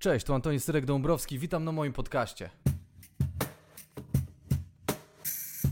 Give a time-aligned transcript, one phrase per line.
[0.00, 2.50] Cześć, tu Antoni Syrek-Dąbrowski, witam na moim podcaście.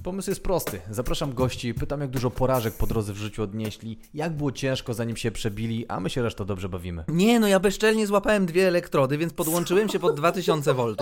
[0.03, 0.81] Pomysł jest prosty.
[0.91, 5.17] Zapraszam gości, pytam jak dużo porażek po drodze w życiu odnieśli, jak było ciężko zanim
[5.17, 7.05] się przebili, a my się resztą dobrze bawimy.
[7.09, 10.95] Nie, no ja bezczelnie złapałem dwie elektrody, więc podłączyłem się pod 2000 V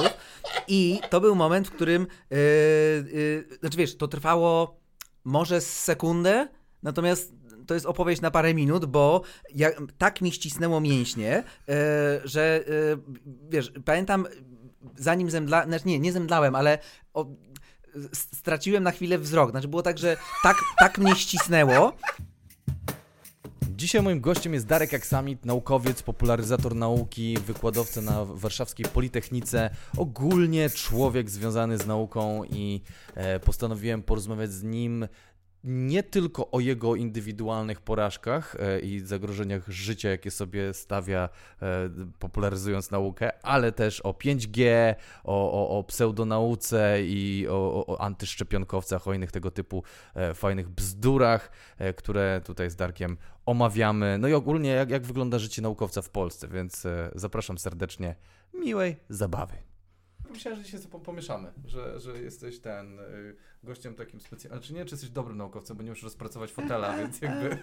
[0.68, 2.38] i to był moment, w którym, yy,
[3.12, 4.80] yy, znaczy wiesz, to trwało
[5.24, 6.48] może sekundę,
[6.82, 7.32] natomiast
[7.66, 9.22] to jest opowieść na parę minut, bo
[9.54, 11.74] ja, tak mi ścisnęło mięśnie, yy,
[12.24, 12.98] że yy,
[13.48, 14.26] wiesz, pamiętam
[14.96, 16.78] zanim zemdlałem, znaczy nie, nie zemdlałem, ale
[17.14, 17.26] o,
[18.12, 19.50] straciłem na chwilę wzrok.
[19.50, 21.92] Znaczy było tak, że tak, tak mnie ścisnęło.
[23.76, 31.30] Dzisiaj moim gościem jest Darek Aksamit, naukowiec, popularyzator nauki, wykładowca na Warszawskiej Politechnice, ogólnie człowiek
[31.30, 32.82] związany z nauką i
[33.14, 35.08] e, postanowiłem porozmawiać z nim
[35.66, 41.28] nie tylko o jego indywidualnych porażkach e, i zagrożeniach życia, jakie sobie stawia,
[41.62, 44.64] e, popularyzując naukę, ale też o 5G,
[45.24, 49.82] o, o, o pseudonauce i o, o antyszczepionkowcach, o innych tego typu
[50.14, 51.50] e, fajnych bzdurach,
[51.96, 54.18] które tutaj z Darkiem omawiamy.
[54.18, 58.14] No i ogólnie, jak, jak wygląda życie naukowca w Polsce, więc zapraszam serdecznie.
[58.54, 59.56] Miłej zabawy.
[60.30, 63.36] Myślałem, że dzisiaj sobie pomieszamy, że, że jesteś ten y,
[63.66, 64.62] gościem takim specjalnym.
[64.62, 67.58] Znaczy nie, czy jesteś dobrym naukowcem, bo nie musisz rozpracować fotela, więc jakby.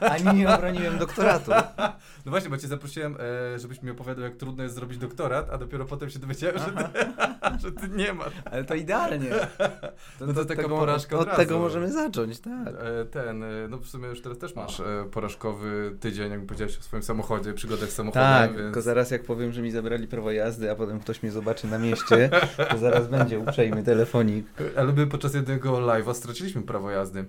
[0.00, 1.50] Ani nie obroniłem doktoratu.
[2.26, 3.16] No właśnie, bo cię zaprosiłem,
[3.54, 6.64] e, żebyś mi opowiadał, jak trudno jest zrobić doktorat, a dopiero potem się dowiedziałem, że
[6.64, 6.82] ty,
[7.62, 8.32] że ty nie masz.
[8.44, 9.30] Ale to idealnie.
[10.18, 12.68] To, no to, to taka tego, porażka od, od tego możemy zacząć, tak.
[12.68, 16.82] E, ten, e, no w sumie już teraz też masz porażkowy tydzień, jakby powiedziałeś o
[16.82, 18.28] swoim samochodzie, przygodach z samochodem.
[18.28, 18.62] Tak, więc...
[18.62, 21.78] tylko zaraz jak powiem, że mi zabrali prawo jazdy, a potem ktoś mnie zobaczy na
[21.78, 22.30] mieście,
[22.70, 24.46] to zaraz będzie uprzejmy telefonik.
[24.76, 27.24] Ale my podczas jednego live'a straciliśmy prawo jazdy.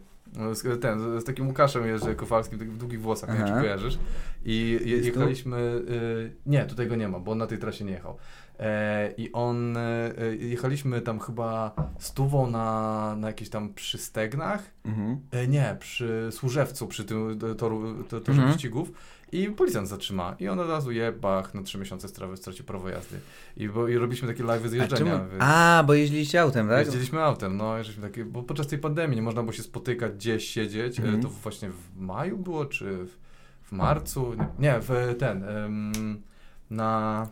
[0.53, 3.99] Z, ten, z takim Łukaszem Jerzy Kowalskim, w długich włosach, nie wiem czy kojarzysz.
[4.45, 7.91] I je, jechaliśmy, y, nie, tutaj go nie ma, bo on na tej trasie nie
[7.91, 8.17] jechał.
[8.61, 15.19] E, I on, e, jechaliśmy tam chyba stówą na, na jakichś tam przystegnach, mhm.
[15.31, 18.51] e, nie, przy Służewcu, przy tym toru, to, torze mhm.
[18.51, 18.91] wyścigów
[19.31, 20.35] i policjant zatrzyma.
[20.39, 23.19] I on od razu je, bach, na trzy miesiące strawy stracił prawo jazdy.
[23.57, 25.15] I, bo, i robiliśmy takie live z jeżdżenia.
[25.15, 25.43] A, więc...
[25.43, 26.85] A, bo jeździliście autem, tak?
[26.85, 27.77] Jeździliśmy autem, no.
[27.77, 30.99] Jeździliśmy takie, bo podczas tej pandemii nie można było się spotykać, gdzieś siedzieć.
[30.99, 31.21] Mhm.
[31.21, 33.17] To właśnie w maju było, czy w,
[33.63, 34.35] w marcu?
[34.59, 36.21] Nie, w ten, um,
[36.69, 37.27] na...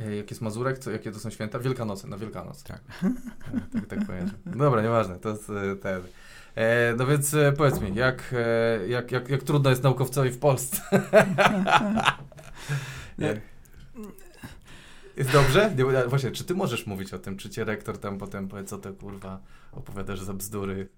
[0.00, 1.58] E, jak jest Mazurek, co, jakie to są święta?
[1.58, 2.62] Wielkanoce, na Wielkanoc.
[2.62, 2.80] Tak.
[3.72, 6.02] tak, tak, tak Dobra, nieważne, to jest e, ten...
[6.58, 10.38] E, no więc e, powiedz mi, jak, e, jak, jak, jak trudno jest naukowcowi w
[10.38, 10.80] Polsce?
[15.18, 15.74] Jest dobrze?
[15.76, 18.78] Nie, właśnie, czy ty możesz mówić o tym, czy cię rektor tam potem powie, co
[18.78, 19.40] to kurwa
[19.72, 20.88] opowiadasz za bzdury?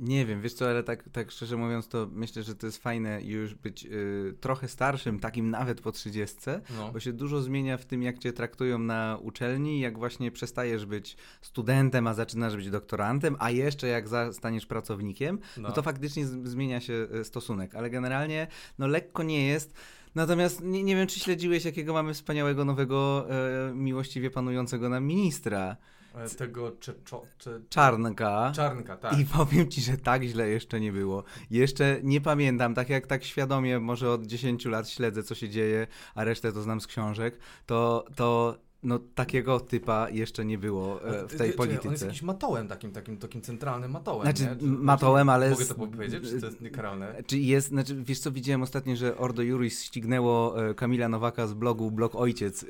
[0.00, 3.22] Nie wiem, wiesz co, ale tak, tak szczerze mówiąc, to myślę, że to jest fajne
[3.22, 6.92] już być y, trochę starszym, takim nawet po trzydziestce, no.
[6.92, 11.16] bo się dużo zmienia w tym, jak cię traktują na uczelni, jak właśnie przestajesz być
[11.40, 16.80] studentem, a zaczynasz być doktorantem, a jeszcze jak staniesz pracownikiem, no, no to faktycznie zmienia
[16.80, 18.46] się y, stosunek, ale generalnie
[18.78, 19.74] no lekko nie jest
[20.14, 25.76] Natomiast nie, nie wiem, czy śledziłeś, jakiego mamy wspaniałego nowego, e, miłościwie panującego nam ministra.
[26.14, 26.94] E, tego cze,
[27.38, 28.52] cze, Czarnka.
[28.54, 29.18] Czarnka, tak.
[29.18, 31.24] I powiem ci, że tak źle jeszcze nie było.
[31.50, 35.86] Jeszcze nie pamiętam, tak jak tak świadomie może od 10 lat śledzę, co się dzieje,
[36.14, 41.28] a resztę to znam z książek, to, to no takiego typa jeszcze nie było e,
[41.28, 41.88] w tej polityce.
[41.88, 44.56] On jest jakimś matołem takim, takim, takim centralnym matołem, Znaczy?
[44.60, 45.50] Czy, matołem, ale...
[45.50, 47.22] Mogę to powiedzieć, czy to jest niekaralne?
[47.26, 51.54] Czy jest, znaczy wiesz co, widziałem ostatnio, że Ordo Juris ścignęło e, Kamila Nowaka z
[51.54, 52.64] blogu Blog Ojciec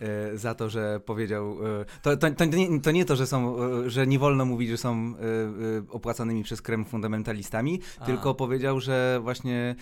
[0.00, 1.56] e, za to, że powiedział...
[2.02, 3.56] To, to, to, nie, to nie to, że są,
[3.86, 5.14] że nie wolno mówić, że są
[5.90, 8.06] opłacanymi przez Kreml fundamentalistami, A.
[8.06, 9.76] tylko powiedział, że właśnie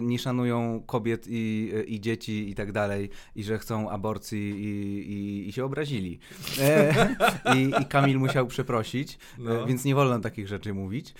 [0.00, 5.48] nie szanują kobiet i, i dzieci i tak dalej i że chcą aborcji i i,
[5.48, 6.18] i się obrazili.
[6.60, 7.16] E,
[7.56, 9.62] i, I Kamil musiał przeprosić, no.
[9.62, 11.14] E, więc nie wolno takich rzeczy mówić.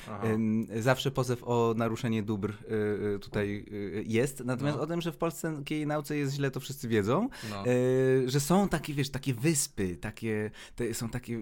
[0.71, 2.53] E, zawsze pozew o naruszenie dóbr
[3.15, 3.65] e, tutaj
[4.07, 4.83] jest, natomiast no.
[4.83, 7.65] o tym, że w polskiej nauce jest źle, to wszyscy wiedzą, no.
[8.27, 10.51] że są takie, wiesz, takie wyspy, takie,
[10.93, 11.39] są takie,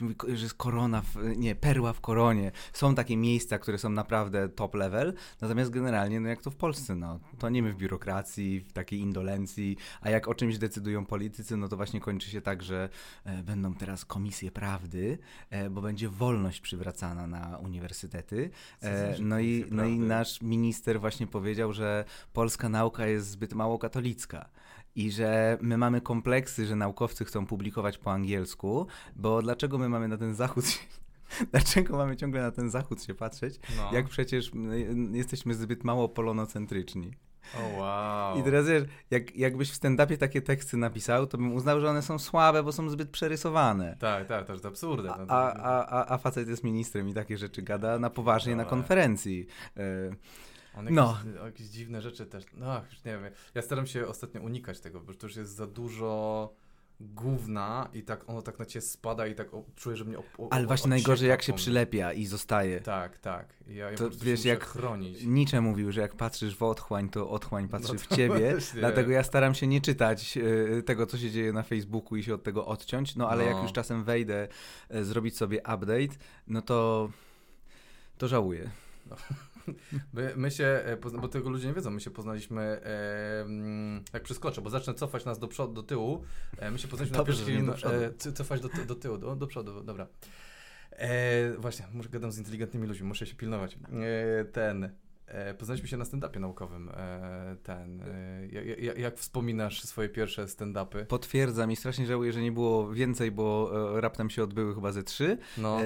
[0.00, 2.52] mówi, że jest korona, w, nie, perła w koronie.
[2.72, 6.94] Są takie miejsca, które są naprawdę top level, natomiast generalnie, no jak to w Polsce,
[6.94, 11.47] no, to nie my w biurokracji, w takiej indolencji, a jak o czymś decydują politycy,
[11.56, 12.88] no to właśnie kończy się tak, że
[13.24, 15.18] e, będą teraz komisje prawdy,
[15.50, 18.50] e, bo będzie wolność przywracana na uniwersytety.
[18.82, 23.78] E, no i, no i nasz minister właśnie powiedział, że polska nauka jest zbyt mało
[23.78, 24.48] katolicka
[24.94, 28.86] i że my mamy kompleksy, że naukowcy chcą publikować po angielsku,
[29.16, 30.64] bo dlaczego my mamy na ten zachód
[31.50, 33.90] Dlaczego mamy ciągle na ten zachód się patrzeć, no.
[33.92, 34.50] jak przecież
[35.12, 37.12] jesteśmy zbyt mało polonocentryczni?
[37.56, 38.38] O wow.
[38.38, 42.02] I teraz wiesz, jak, jakbyś w stand-upie takie teksty napisał, to bym uznał, że one
[42.02, 43.96] są słabe, bo są zbyt przerysowane.
[43.98, 45.12] Tak, tak, to jest absurdem.
[45.28, 49.46] A, a, a, a facet jest ministrem i takie rzeczy gada na poważnie na konferencji.
[49.76, 50.10] E,
[50.74, 51.16] On jakieś, no.
[51.44, 52.44] jakieś dziwne rzeczy też.
[52.54, 53.32] No, już nie wiem.
[53.54, 56.52] Ja staram się ostatnio unikać tego, bo to już jest za dużo
[57.00, 60.22] gówna i tak ono tak na ciebie spada i tak o, czuję, że mnie o,
[60.38, 62.80] o, Ale właśnie najgorzej jak się przylepia i zostaje.
[62.80, 63.54] Tak, tak.
[63.68, 65.24] Ja, ja to wiesz, jak chronić.
[65.24, 68.50] Nietzsche mówił, że jak patrzysz w otchłań, to otchłań patrzy no to w ciebie.
[68.50, 68.80] Właśnie.
[68.80, 72.34] Dlatego ja staram się nie czytać y, tego, co się dzieje na Facebooku i się
[72.34, 73.16] od tego odciąć.
[73.16, 73.50] No ale no.
[73.50, 74.48] jak już czasem wejdę,
[74.94, 77.08] y, zrobić sobie update, no to
[78.18, 78.70] to żałuję.
[79.06, 79.16] No.
[80.12, 83.46] My, my się, e, bo tego ludzie nie wiedzą, my się poznaliśmy, e,
[84.12, 86.24] jak przeskoczę, bo zacznę cofać nas do przodu, do tyłu.
[86.58, 89.82] E, my się poznaliśmy Dobrze, na pierwszy e, cofać do, do tyłu, do, do przodu,
[89.82, 90.06] dobra.
[90.90, 93.78] E, właśnie, muszę gadam z inteligentnymi ludźmi, muszę się pilnować.
[94.40, 94.90] E, ten,
[95.58, 96.88] poznaliśmy się na stand-upie naukowym.
[96.88, 98.46] E, ten, e,
[98.80, 101.04] jak, jak, wspominasz swoje pierwsze stand-upy?
[101.04, 103.70] Potwierdzam i strasznie żałuję, że nie było więcej, bo
[104.00, 105.38] raptem się odbyły chyba ze trzy.
[105.58, 105.78] No.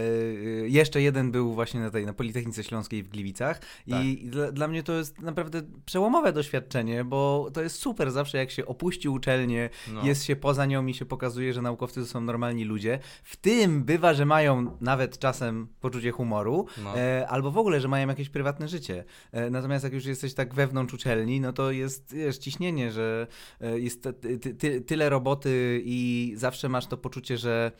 [0.66, 3.60] jeszcze jeden był właśnie na tej na Politechnice Śląskiej w Gliwicach
[3.90, 4.04] tak.
[4.04, 8.50] i dla, dla, mnie to jest naprawdę przełomowe doświadczenie, bo to jest super zawsze jak
[8.50, 10.06] się opuści uczelnię, no.
[10.06, 12.98] jest się poza nią i się pokazuje, że naukowcy to są normalni ludzie.
[13.22, 16.94] W tym bywa, że mają nawet czasem poczucie humoru, no.
[17.28, 19.04] albo w ogóle, że mają jakieś prywatne życie.
[19.32, 23.26] E, natomiast jak już jesteś tak wewnątrz uczelni, no to jest ciśnienie, że
[23.60, 27.72] e, jest ty, ty, tyle roboty i zawsze masz to poczucie, że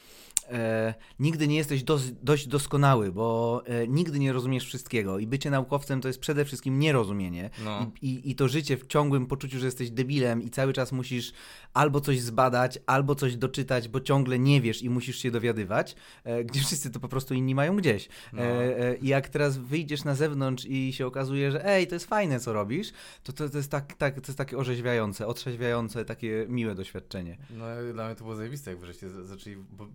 [0.52, 5.50] e, nigdy nie jesteś do, dość doskonały, bo e, nigdy nie rozumiesz wszystkiego i bycie
[5.50, 7.90] naukowcem to jest przede wszystkim nierozumienie no.
[8.02, 11.32] I, i, I, to życie w ciągłym poczuciu, że jesteś debilem i cały czas musisz
[11.74, 16.44] albo coś zbadać, albo coś doczytać, bo ciągle nie wiesz i musisz się dowiadywać, e,
[16.44, 18.08] gdzie wszyscy to po prostu inni mają gdzieś.
[18.32, 18.42] No.
[18.42, 22.06] E, e, I jak teraz wyjdziesz na zewnątrz i się okazuje, że ej, to jest
[22.06, 26.46] fajne, co robisz, to to, to, jest, tak, tak, to jest takie orzeźwiające, otrzeźwiające, takie
[26.48, 27.36] miłe doświadczenie.
[27.50, 29.86] No dla mnie to było zajebiste, jak wreszcie zaczęli, bo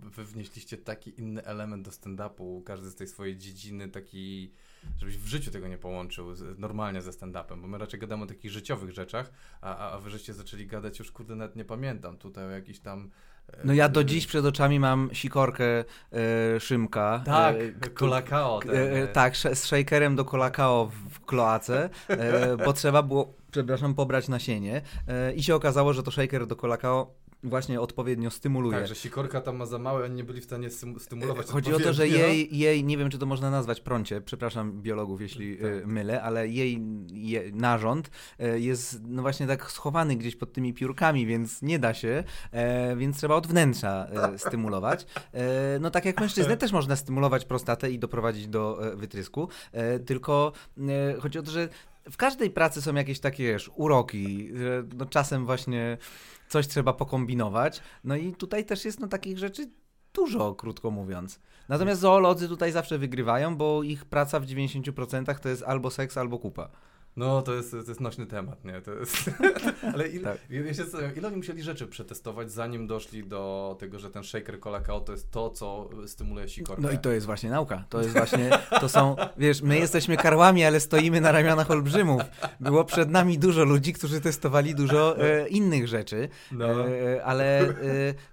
[0.47, 4.51] wnieśliście taki inny element do stand-upu, każdy z tej swojej dziedziny, taki
[4.97, 8.27] żebyś w życiu tego nie połączył z, normalnie ze stand-upem, bo my raczej gadamy o
[8.27, 12.45] takich życiowych rzeczach, a, a, wy żeście zaczęli gadać już, kurde, nawet nie pamiętam, tutaj
[12.45, 13.09] o jakichś tam
[13.47, 17.21] e, no ja do dziś przed oczami mam sikorkę e, Szymka.
[17.25, 18.59] Tak, e, kolakao.
[18.59, 23.95] Ten, e, e, tak, z shakerem do kolakao w kloace, e, bo trzeba było, przepraszam,
[23.95, 24.81] pobrać nasienie
[25.35, 28.77] i się okazało, że to shaker do kolakao właśnie odpowiednio stymuluje.
[28.77, 31.47] Tak, że sikorka tam ma za małe, oni nie byli w stanie stymulować.
[31.47, 35.21] Chodzi o to, że jej, jej, nie wiem czy to można nazwać prącie, przepraszam biologów
[35.21, 35.65] jeśli tak.
[35.65, 38.09] Y, mylę, ale jej je, narząd
[38.39, 42.95] y, jest no właśnie tak schowany gdzieś pod tymi piórkami, więc nie da się, e,
[42.95, 45.05] więc trzeba od wnętrza e, stymulować.
[45.33, 49.49] E, no tak jak mężczyznę też można stymulować prostatę i doprowadzić do wytrysku,
[50.05, 50.51] tylko
[51.19, 51.69] chodzi o to, że
[52.11, 55.97] w każdej pracy są jakieś takie wiesz, uroki, że no czasem właśnie
[56.47, 57.81] coś trzeba pokombinować.
[58.03, 59.69] No i tutaj też jest no takich rzeczy
[60.13, 61.39] dużo, krótko mówiąc.
[61.69, 66.39] Natomiast zoolodzy tutaj zawsze wygrywają, bo ich praca w 90% to jest albo seks, albo
[66.39, 66.69] kupa.
[67.17, 68.81] No, to jest, to jest nośny temat, nie?
[68.81, 69.31] To jest...
[69.93, 70.37] Ale ile, tak.
[70.49, 70.83] ja się
[71.17, 75.31] ile oni musieli rzeczy przetestować, zanim doszli do tego, że ten shaker Colacao to jest
[75.31, 76.81] to, co stymuluje sikorkę?
[76.81, 77.83] No i to jest właśnie nauka.
[77.89, 78.49] To jest właśnie,
[78.81, 82.21] to są, wiesz, my jesteśmy karłami, ale stoimy na ramionach olbrzymów.
[82.59, 86.87] Było przed nami dużo ludzi, którzy testowali dużo e, innych rzeczy, no.
[86.89, 87.73] e, ale e,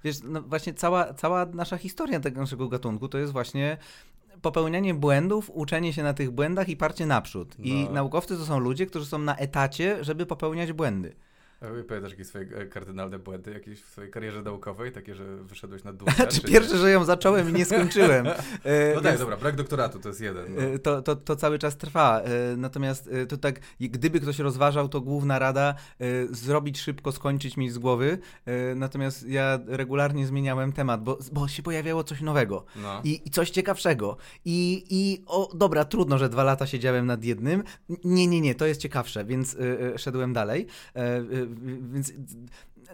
[0.05, 3.79] wiesz, no właśnie cała, cała nasza historia tego naszego gatunku to jest właśnie
[4.45, 7.55] popełnianie błędów, uczenie się na tych błędach i parcie naprzód.
[7.59, 7.65] No.
[7.65, 11.15] I naukowcy to są ludzie, którzy są na etacie, żeby popełniać błędy.
[11.89, 14.93] Pamiętasz jakieś swoje e, kardynalne błędy jakieś w swojej karierze naukowej?
[14.93, 16.09] Takie, że wyszedłeś na dół?
[16.33, 18.27] czy pierwsze, że ją zacząłem i nie skończyłem.
[18.65, 20.55] E, no tak, dobra, brak doktoratu to jest jeden.
[20.55, 20.63] No.
[20.63, 22.23] E, to, to, to cały czas trwa.
[22.57, 25.75] Natomiast to tak, gdyby ktoś rozważał, to główna rada
[26.31, 28.19] zrobić szybko, skończyć mi z głowy.
[28.77, 33.01] Natomiast ja regularnie zmieniałem temat, bo, bo się pojawiało coś nowego no.
[33.05, 34.17] I, i coś ciekawszego.
[34.45, 37.63] I, i o, dobra, trudno, że dwa lata siedziałem nad jednym.
[38.05, 39.57] Nie, nie, nie, to jest ciekawsze, więc
[39.97, 40.67] szedłem dalej
[41.93, 42.13] więc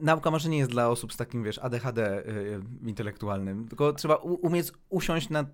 [0.01, 4.73] nauka może nie jest dla osób z takim, wiesz, ADHD y, intelektualnym, tylko trzeba umieć
[4.89, 5.45] usiąść na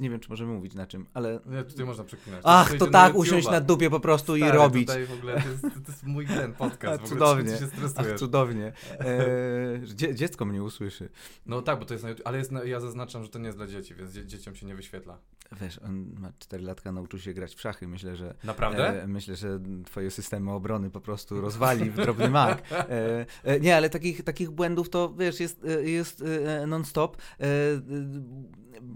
[0.00, 1.40] nie wiem, czy możemy mówić na czym, ale...
[1.46, 2.40] Nie, tutaj można przeklinać.
[2.44, 4.86] Ach, to tak, usiąść na dupie po prostu Stary, i robić.
[4.86, 7.58] Tutaj w ogóle, to jest, to jest mój ten podcast, A, cudownie.
[7.58, 8.72] się Ach, cudownie.
[9.00, 11.08] E, dziecko mnie usłyszy.
[11.46, 13.46] No tak, bo to jest na YouTube, ale jest na, ja zaznaczam, że to nie
[13.46, 15.18] jest dla dzieci, więc dzie dzieciom się nie wyświetla.
[15.60, 17.88] Wiesz, on ma 4 latka, nauczył się grać w szachy.
[17.88, 18.34] Myślę, że...
[18.44, 19.02] Naprawdę?
[19.02, 22.62] E, myślę, że twoje systemy obrony po prostu rozwali w drobny mak.
[22.72, 26.24] E, e, nie, ale takich, takich błędów to, wiesz, jest, jest
[26.66, 27.16] non-stop.
[27.16, 27.46] E,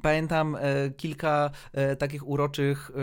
[0.03, 0.57] pamiętam
[0.91, 3.01] kilka e, takich uroczych e,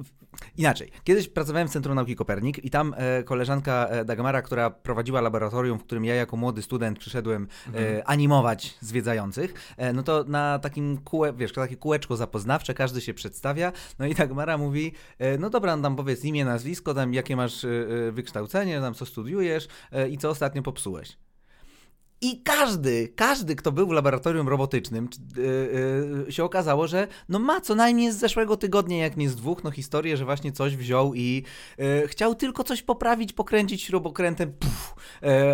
[0.00, 0.14] e,
[0.56, 0.90] Inaczej.
[1.04, 6.04] Kiedyś pracowałem w Centrum Nauki Kopernik i tam koleżanka Dagmara, która prowadziła laboratorium, w którym
[6.04, 8.02] ja jako młody student przyszedłem mhm.
[8.06, 14.06] animować zwiedzających, no to na takim kółe, wiesz, takie kółeczko zapoznawcze, każdy się przedstawia, no
[14.06, 14.92] i Dagmara mówi,
[15.38, 17.66] no dobra, no tam powiedz imię, nazwisko, tam jakie masz
[18.12, 19.68] wykształcenie, tam co studiujesz
[20.10, 21.16] i co ostatnio popsułeś.
[22.24, 25.44] I każdy, każdy, kto był w laboratorium robotycznym, yy,
[26.26, 29.64] yy, się okazało, że no ma co najmniej z zeszłego tygodnia, jak nie z dwóch,
[29.64, 31.44] no historię, że właśnie coś wziął i
[31.78, 34.94] yy, chciał tylko coś poprawić, pokręcić śrubokrętem, puf,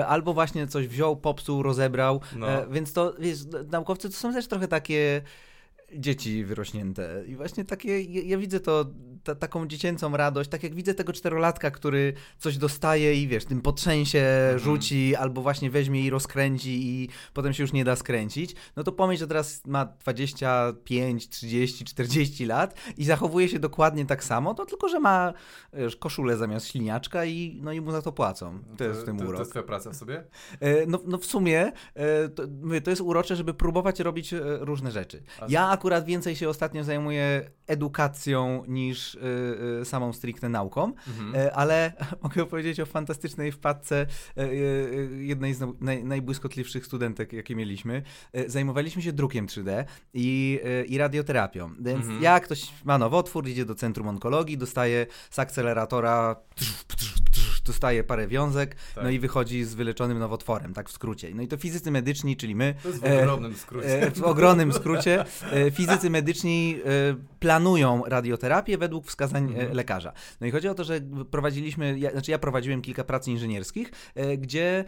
[0.07, 2.21] albo właśnie coś wziął, popsuł, rozebrał.
[2.37, 2.47] No.
[2.71, 3.39] więc to, wiesz,
[3.71, 5.23] naukowcy to są też trochę takie
[5.97, 7.25] dzieci wyrośnięte.
[7.26, 8.87] I właśnie takie, ja, ja widzę to,
[9.25, 13.61] ta, taką dziecięcą radość, tak jak widzę tego czterolatka, który coś dostaje i wiesz, tym
[13.61, 14.59] potrzęsie mm.
[14.59, 18.92] rzuci, albo właśnie weźmie i rozkręci i potem się już nie da skręcić, no to
[18.92, 24.66] pomyśl, że teraz ma 25, 30, 40 lat i zachowuje się dokładnie tak samo, to
[24.66, 25.32] tylko, że ma
[25.73, 28.59] wiesz, koszulę zamiast śliniaczka i, no i mu za to płacą.
[28.59, 29.35] To, to jest w tym to, urok.
[29.35, 30.25] To jest twoja praca w sobie?
[30.61, 32.42] E, no, no w sumie e, to,
[32.85, 35.23] to jest urocze, żeby próbować robić e, różne rzeczy.
[35.49, 39.18] Ja akurat więcej się ostatnio zajmuję edukacją niż y,
[39.80, 41.34] y, samą stricte nauką, mhm.
[41.34, 44.06] y, ale mogę powiedzieć o fantastycznej wpadce
[44.38, 48.02] y, y, jednej z naj, najbłyskotliwszych studentek, jakie mieliśmy.
[48.46, 49.84] Zajmowaliśmy się drukiem 3D
[50.14, 51.70] i, i radioterapią.
[51.80, 52.22] Więc mhm.
[52.22, 56.37] jak ktoś ma nowotwór, idzie do Centrum Onkologii, dostaje z akceleratora
[57.71, 59.05] dostaje parę wiązek, tak.
[59.05, 61.31] no i wychodzi z wyleczonym nowotworem, tak w skrócie.
[61.35, 62.75] No i to fizycy medyczni, czyli my...
[62.83, 64.03] To jest w ogromnym skrócie.
[64.03, 65.25] E, w ogromnym skrócie.
[65.53, 69.73] E, fizycy medyczni e, planują radioterapię według wskazań mhm.
[69.73, 70.12] lekarza.
[70.41, 71.00] No i chodzi o to, że
[71.31, 73.93] prowadziliśmy, ja, znaczy ja prowadziłem kilka prac inżynierskich,
[74.39, 74.85] gdzie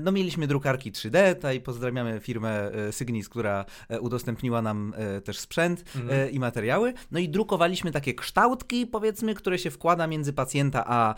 [0.00, 3.64] no mieliśmy drukarki 3D, tutaj pozdrawiamy firmę Sygnis, która
[4.00, 4.94] udostępniła nam
[5.24, 6.30] też sprzęt mhm.
[6.30, 11.14] i materiały, no i drukowaliśmy takie kształtki, powiedzmy, które się wkłada między pacjenta a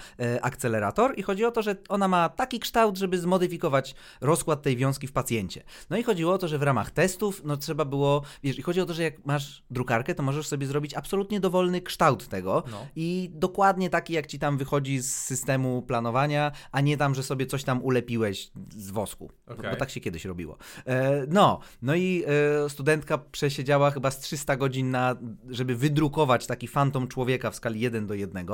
[0.91, 5.07] akcelerator i chodzi o to, że ona ma taki kształt, żeby zmodyfikować rozkład tej wiązki
[5.07, 5.63] w pacjencie.
[5.91, 8.81] No i chodziło o to, że w ramach testów, no trzeba było, wiesz, i chodzi
[8.81, 12.87] o to, że jak masz drukarkę, to możesz sobie zrobić absolutnie dowolny kształt tego no.
[12.97, 17.47] i dokładnie taki, jak ci tam wychodzi z systemu planowania, a nie tam, że sobie
[17.47, 19.57] coś tam ulepiłeś z wosku, okay.
[19.57, 20.57] bo, bo, tak się kiedyś robiło.
[20.87, 22.25] E, no, no i
[22.65, 25.17] e, studentka przesiedziała chyba z 300 godzin na,
[25.51, 28.47] żeby wydrukować taki fantom człowieka w skali 1 do 1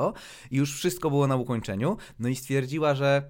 [0.51, 1.97] i już wszystko było na ukończeniu.
[2.19, 3.29] No i stwierdziła, że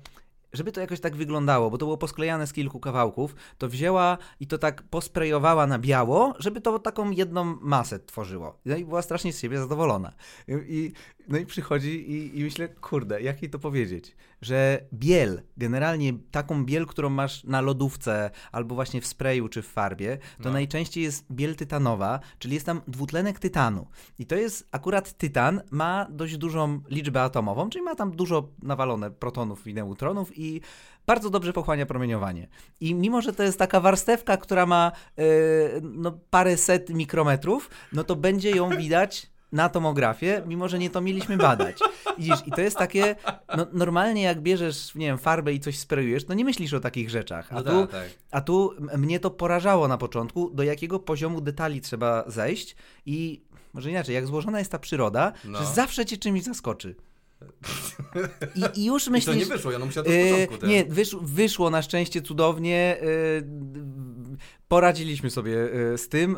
[0.54, 4.48] żeby to jakoś tak wyglądało, bo to było posklejane z kilku kawałków, to wzięła i
[4.48, 8.60] to tak posprejowała na biało, żeby to taką jedną masę tworzyło.
[8.66, 10.14] No i była strasznie z siebie zadowolona.
[10.48, 10.92] I,
[11.28, 14.16] no i przychodzi i, i myślę, kurde, jak jej to powiedzieć?
[14.42, 19.68] Że biel, generalnie taką biel, którą masz na lodówce albo właśnie w sprayu czy w
[19.68, 20.52] farbie, to no.
[20.52, 23.88] najczęściej jest biel tytanowa, czyli jest tam dwutlenek tytanu.
[24.20, 29.12] I to jest akurat tytan, ma dość dużą liczbę atomową, czyli ma tam dużo nawalone
[29.12, 30.62] protonów i neutronów i
[31.06, 32.48] bardzo dobrze pochłania promieniowanie.
[32.80, 35.26] I mimo, że to jest taka warstewka, która ma yy,
[35.82, 41.02] no, parę set mikrometrów, no to będzie ją widać na tomografię, mimo że nie to
[41.02, 41.80] mieliśmy badać.
[42.18, 43.16] Widzisz, i to jest takie,
[43.58, 47.10] no, normalnie jak bierzesz, nie wiem, farbę i coś sprayujesz, no nie myślisz o takich
[47.10, 47.54] rzeczach.
[47.54, 48.10] A, no tu, tak, tak.
[48.32, 52.76] a tu mnie to porażało na początku, do jakiego poziomu detali trzeba zejść
[53.06, 53.42] i
[53.74, 55.60] może inaczej, jak złożona jest ta przyroda, no.
[55.60, 56.96] że zawsze cię czymś zaskoczy.
[58.56, 59.36] I, I, już myślisz...
[59.36, 60.66] I to nie wyszło, ja musiała to z początku.
[60.66, 62.98] Yy, nie, wysz, wyszło na szczęście cudownie.
[63.02, 63.48] Yy,
[64.68, 66.38] poradziliśmy sobie yy, z tym,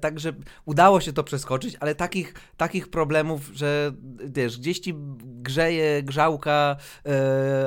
[0.00, 3.92] także ta, udało się to przeskoczyć, ale takich, takich problemów, że
[4.24, 4.94] wiesz, gdzieś ci
[5.24, 6.76] grzeje grzałka,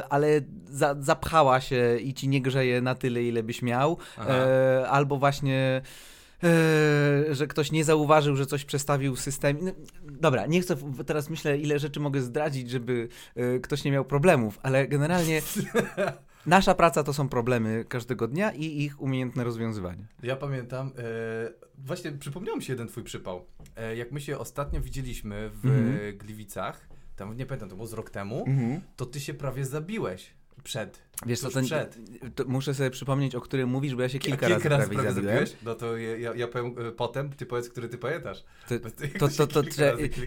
[0.09, 3.97] ale za, zapchała się i ci nie grzeje na tyle, ile byś miał,
[4.89, 5.81] albo właśnie
[7.31, 9.59] że ktoś nie zauważył, że coś przestawił w systemie.
[9.63, 9.71] No,
[10.03, 14.59] dobra, nie chcę teraz myślę, ile rzeczy mogę zdradzić, żeby e, ktoś nie miał problemów,
[14.63, 15.41] ale generalnie
[16.45, 20.07] nasza praca to są problemy każdego dnia i ich umiejętne rozwiązywanie.
[20.23, 23.45] Ja pamiętam, e, właśnie przypomniał mi się jeden twój przypał.
[23.75, 26.17] E, jak my się ostatnio widzieliśmy w mhm.
[26.17, 28.81] Gliwicach, tam nie pamiętam, to było z rok temu, mhm.
[28.95, 31.09] to ty się prawie zabiłeś przed.
[31.25, 31.97] Wiesz co, ten, przed.
[32.47, 35.45] muszę sobie przypomnieć, o którym mówisz, bo ja się kilka, kilka razy, razy prawie zabiłem.
[35.63, 38.43] No to ja, ja powiem y, potem, ty powiedz, który ty pamiętasz.
[38.67, 38.79] To,
[39.19, 39.71] to, to, to, to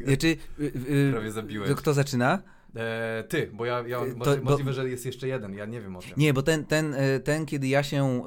[0.05, 1.69] znaczy, y, y, prawie zabiłeś.
[1.69, 2.43] To kto zaczyna?
[2.77, 4.05] E, ty, bo ja, ja to,
[4.43, 6.11] możliwe, bo, że jest jeszcze jeden, ja nie wiem o tym.
[6.17, 8.23] Nie, bo ten, ten, ten kiedy ja się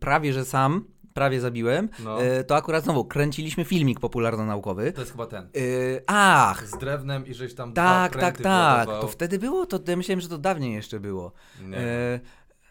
[0.00, 2.22] prawie że sam prawie zabiłem, no.
[2.22, 4.92] E, to akurat znowu kręciliśmy filmik popularno-naukowy.
[4.92, 5.44] To jest chyba ten.
[5.44, 5.48] E,
[6.06, 6.66] ach!
[6.68, 8.86] Z drewnem i żeś tam Tak, tak, tak.
[8.86, 9.66] To wtedy było?
[9.66, 11.32] To ja myślałem, że to dawniej jeszcze było.
[11.62, 11.78] Nie.
[11.78, 12.20] E,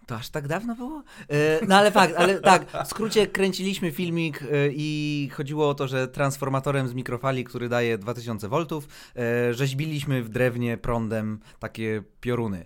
[0.10, 1.04] To aż tak dawno było?
[1.30, 5.88] E, no ale fakt, ale tak, w skrócie kręciliśmy filmik e, i chodziło o to,
[5.88, 12.66] że transformatorem z mikrofali, który daje 2000 V, e, rzeźbiliśmy w drewnie prądem takie pioruny.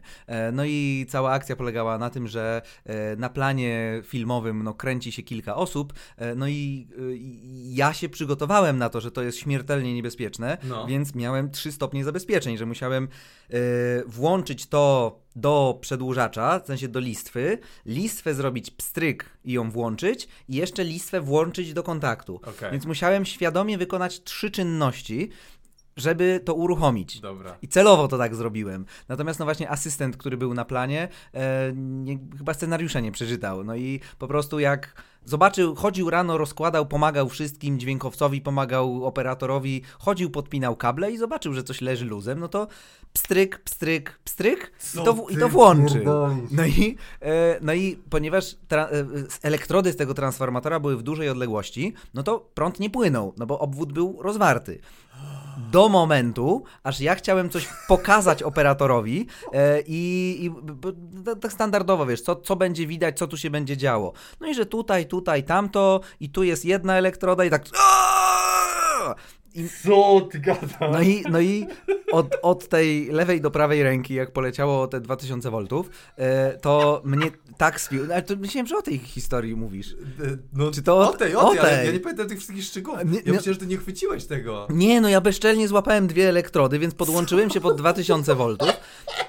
[0.54, 2.62] No i cała akcja polegała na tym, że
[3.18, 5.94] na planie filmowym no, kręci się kilka osób,
[6.36, 6.88] no i
[7.66, 10.88] ja się przygotowałem na to, że to jest śmiertelnie niebezpieczne, No.
[10.88, 13.08] więc miałem trzy stopnie zabezpieczeń, że musiałem
[14.08, 20.56] włączyć to do przedłużacza, w sensie do listwy, listwę zrobić pstryk i ją włączyć i
[20.56, 22.36] jeszcze listwę włączyć do kontaktu.
[22.36, 22.72] Okej.
[22.72, 25.30] Więc musiałem świadomie wykonać trzy czynności,
[25.98, 27.20] żeby to uruchomić.
[27.20, 27.58] Dobra.
[27.62, 28.86] I celowo to tak zrobiłem.
[29.08, 33.63] Natomiast no właśnie asystent, który był na planie, e, nie, chyba scenariusza nie przeczytał.
[33.63, 40.30] No i po prostu jak zobaczył, chodził rano, rozkładał, pomagał wszystkim, dźwiękowcowi pomagał operatorowi, chodził,
[40.30, 42.68] podpinał kable i zobaczył, że coś leży luzem, no to
[43.13, 46.03] pstryk, pstryk, pstryk i to, w- i to włączył.
[46.51, 49.06] No i, e, no i ponieważ tra- e,
[49.42, 53.60] elektrody z tego transformatora były w dużej odległości, no to prąd nie płynął, no bo
[53.60, 54.80] obwód był rozwarty.
[55.72, 60.51] Do momentu, aż ja chciałem coś pokazać operatorowi e, i, i
[61.41, 64.13] tak standardowo, wiesz, co, co będzie widać, co tu się będzie działo.
[64.39, 67.63] No i że tutaj, tutaj, tamto i tu jest jedna elektroda i tak...
[69.56, 70.72] I Co ty gadasz?
[70.92, 71.68] no i, no i
[72.12, 75.58] od, od tej lewej do prawej ręki, jak poleciało te 2000 V,
[76.18, 78.04] e, to mnie tak spił.
[78.04, 79.96] Ale to myślałem, że o tej historii mówisz.
[80.54, 81.86] No, Czy to- o tej, o tej, o tej?
[81.86, 83.00] ja nie pamiętam tych wszystkich szczegółów.
[83.00, 84.68] Ja myślałem, że ty nie chwyciłeś tego.
[84.70, 88.44] Nie, no ja bezczelnie złapałem dwie elektrody, więc podłączyłem się pod 2000 V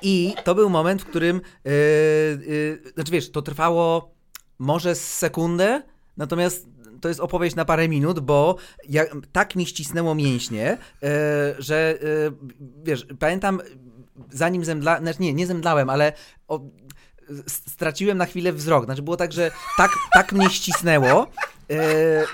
[0.03, 4.15] i to był moment, w którym, e, e, znaczy wiesz, to trwało
[4.59, 5.83] może z sekundę,
[6.17, 6.67] natomiast
[7.05, 8.57] to jest opowieść na parę minut, bo
[8.89, 10.79] ja, tak mi ścisnęło mięśnie, e,
[11.59, 12.31] że e,
[12.85, 13.61] wiesz, pamiętam,
[14.31, 16.13] zanim zemdlałem, znaczy nie, nie zemdlałem, ale
[16.49, 16.61] o,
[17.47, 18.85] straciłem na chwilę wzrok.
[18.85, 21.27] Znaczy było tak, że tak, tak mnie ścisnęło.
[21.71, 21.77] E,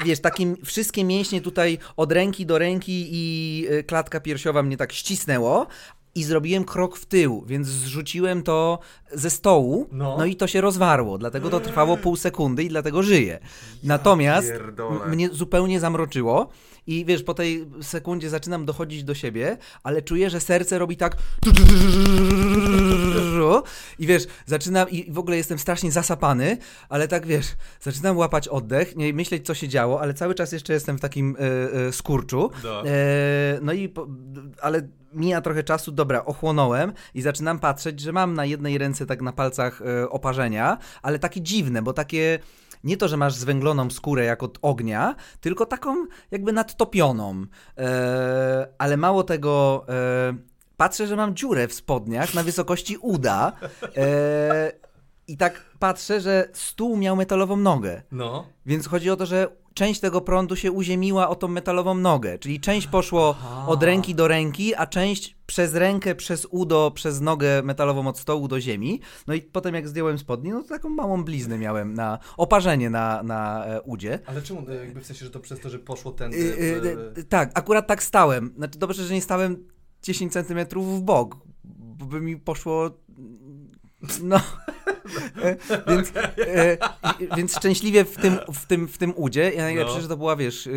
[0.04, 5.66] wiesz, takim wszystkie mięśnie tutaj od ręki do ręki i klatka piersiowa mnie tak ścisnęło.
[6.20, 8.78] I zrobiłem krok w tył, więc zrzuciłem to
[9.12, 10.24] ze stołu, no, No.
[10.24, 11.18] i to się rozwarło.
[11.18, 13.38] Dlatego to trwało pół sekundy i dlatego żyję.
[13.82, 14.52] Natomiast
[15.06, 16.48] mnie zupełnie zamroczyło
[16.86, 21.16] i wiesz, po tej sekundzie zaczynam dochodzić do siebie, ale czuję, że serce robi tak
[23.98, 27.46] i wiesz, zaczynam i w ogóle jestem strasznie zasapany, ale tak wiesz,
[27.80, 31.36] zaczynam łapać oddech, nie myśleć co się działo, ale cały czas jeszcze jestem w takim
[31.38, 32.50] e, e, skurczu.
[32.64, 32.86] No.
[32.86, 32.92] E,
[33.62, 34.06] no i po,
[34.62, 39.22] ale mija trochę czasu, dobra, ochłonąłem i zaczynam patrzeć, że mam na jednej ręce tak
[39.22, 42.38] na palcach oparzenia, ale takie dziwne, bo takie
[42.84, 47.44] nie to, że masz zwęgloną skórę jak od ognia, tylko taką jakby nadtopioną.
[47.78, 50.34] E, ale mało tego, e,
[50.76, 53.52] patrzę, że mam dziurę w spodniach na wysokości uda.
[53.96, 54.72] E,
[55.28, 58.02] I tak patrzę, że stół miał metalową nogę.
[58.12, 58.46] No.
[58.66, 62.38] Więc chodzi o to, że część tego prądu się uziemiła o tą metalową nogę.
[62.38, 67.62] Czyli część poszło od ręki do ręki, a część przez rękę, przez udo, przez nogę
[67.62, 69.00] metalową od stołu do ziemi.
[69.26, 73.22] No i potem jak zdjąłem spodnie, no to taką małą bliznę miałem na oparzenie na,
[73.22, 74.18] na e, udzie.
[74.26, 76.32] Ale czemu, e, jakby w sensie, że to przez to, że poszło ten...
[76.34, 76.36] Y,
[77.18, 78.52] y, tak, akurat tak stałem.
[78.56, 79.68] Znaczy dobrze, że nie stałem
[80.02, 82.90] 10 centymetrów w bok, bo by mi poszło...
[84.22, 84.40] No,
[85.42, 85.56] E,
[85.94, 86.76] więc, e,
[87.20, 89.52] i- więc szczęśliwie w tym, w tym, w tym udzie.
[89.52, 90.00] Ja najlepsze, No.
[90.00, 90.70] że to była, wiesz, y,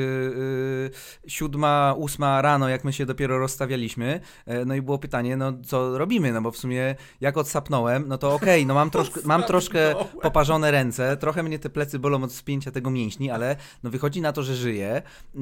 [1.26, 4.19] y, siódma, ósma rano, jak my się dopiero rozstawialiśmy.
[4.46, 6.32] E, no i było pytanie, no co robimy?
[6.32, 10.72] No bo w sumie jak odsapnąłem, no to okej, no mam, troszkę, mam troszkę poparzone
[10.72, 14.43] ręce, trochę mnie te plecy bolą od spięcia tego mięśni, ale no wychodzi na to,
[14.43, 15.02] że żyję.
[15.36, 15.41] E,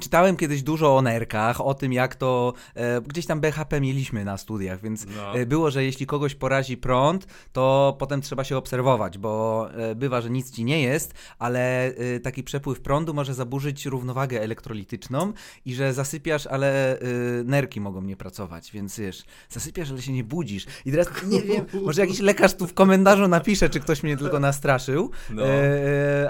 [0.00, 4.36] czytałem kiedyś dużo o nerkach, o tym jak to, e, gdzieś tam BHP mieliśmy na
[4.36, 5.34] studiach, więc No.
[5.34, 10.20] e, było, że jeśli kogoś porazi prąd, to potem trzeba się obserwować, bo e, bywa,
[10.20, 15.32] że nic ci nie jest, ale e, taki przepływ prądu może zaburzyć równowagę elektrolityczną
[15.66, 17.04] i że zasypiasz, ale e,
[17.44, 20.66] nerki mogą nie pracować, więc wiesz, zasypiasz, ale się nie budzisz.
[20.86, 24.40] I teraz nie wiem, może jakiś lekarz tu w komentarzu napisze, czy ktoś mnie tylko
[24.40, 25.42] nastraszył, No.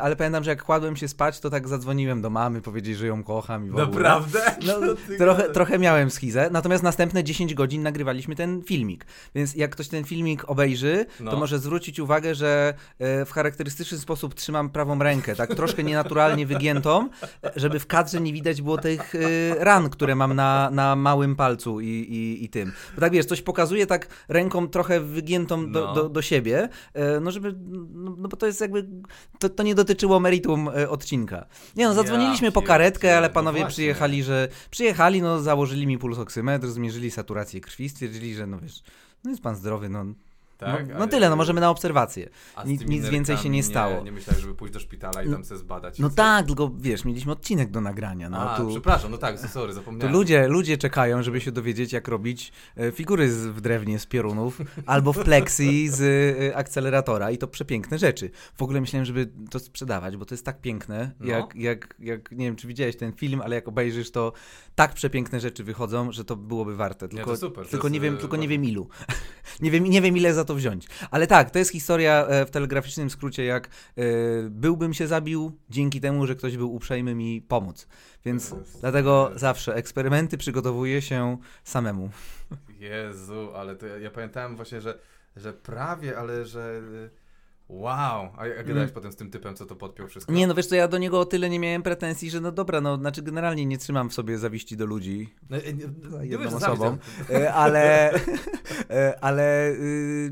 [0.01, 3.25] ale pamiętam, że jak kładłem się spać, to tak zadzwoniłem do mamy, powiedzieć, że ją
[3.25, 3.87] kocham i w ogóle.
[3.87, 4.41] Naprawdę?
[4.67, 4.75] No,
[5.25, 9.07] trochę, trochę miałem schizę, natomiast następne 10 godzin nagrywaliśmy ten filmik.
[9.35, 11.37] Więc jak ktoś ten filmik obejrzy, to No.
[11.37, 17.09] może zwrócić uwagę, że e, w charakterystyczny sposób trzymam prawą rękę, tak troszkę nienaturalnie wygiętą,
[17.57, 19.19] żeby w kadrze nie widać było tych e,
[19.65, 22.73] ran, które mam na, na małym palcu i, i, i tym.
[22.95, 25.95] Bo tak wiesz, coś pokazuje tak ręką trochę wygiętą do, No.
[25.95, 28.89] do, do siebie, e, no żeby, no, no bo to jest jakby,
[29.39, 31.47] to, to nie dotyczyło meritum odcinka.
[31.77, 33.73] Nie no, zadzwoniliśmy po karetkę, ale no panowie właśnie.
[33.73, 38.83] przyjechali, że przyjechali, no założyli mi pulsoksymetr, zmierzyli saturację krwi, stwierdzili, że no wiesz,
[39.25, 40.05] no jest pan zdrowy, no
[40.65, 40.89] Tak?
[40.89, 42.29] No, A no ja- tyle, no możemy na obserwację.
[42.67, 44.03] Nic- nic więcej się nie stało.
[44.05, 45.99] Nie myślałeś, żeby pójść do szpitala i tam se zbadać.
[45.99, 48.31] No tak, tylko wiesz, mieliśmy odcinek do nagrania.
[48.31, 50.13] No, A, tu, przepraszam, no tak, sorry, zapomniałem.
[50.13, 54.61] ludzie, ludzie czekają, żeby się dowiedzieć, jak robić e, figury z, w drewnie z piorunów
[54.87, 56.01] albo w plexi z
[56.53, 58.31] e, akceleratora i to przepiękne rzeczy.
[58.55, 61.27] W ogóle myślałem, żeby to sprzedawać, bo to jest tak piękne, No.
[61.27, 64.33] jak, jak, jak, nie wiem, czy widziałeś ten film, ale jak obejrzysz, to
[64.75, 67.09] tak przepiękne rzeczy wychodzą, że to byłoby warte.
[67.09, 68.89] Tylko, to super, to tylko jest, nie wiem, tylko nie wiem ilu.
[69.63, 70.87] nie, wiem, nie wiem, ile za to wziąć.
[71.11, 74.03] Ale tak, to jest historia e, w telegraficznym skrócie, jak e,
[74.51, 77.89] byłbym się zabił dzięki temu, że ktoś był uprzejmy mi pomóc.
[78.25, 82.11] Więc To dlatego zawsze eksperymenty przygotowuje się samemu.
[82.79, 84.99] Jezu, ale to ja, ja pamiętałem właśnie, że,
[85.37, 86.83] że prawie, ale że...
[87.73, 90.33] Wow, a jak gadałeś potem z tym typem, co to podpiął wszystko?
[90.33, 90.39] Mm.
[90.39, 92.81] Nie, no wiesz co, ja do niego o tyle nie miałem pretensji, że no dobra,
[92.81, 95.85] no znaczy generalnie nie trzymam w sobie zawiści do ludzi, No, nie, nie,
[96.21, 96.97] nie jedną wiesz, osobą,
[97.31, 98.13] e, ale,
[98.91, 100.31] e, ale y,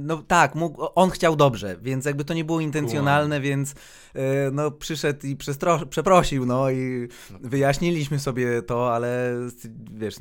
[0.00, 3.74] no tak, mógł, on chciał dobrze, więc jakby to nie było intencjonalne, więc
[4.14, 7.38] e, no przyszedł i przestro, przeprosił, no i No.
[7.42, 9.34] wyjaśniliśmy sobie to, ale
[9.92, 10.16] wiesz,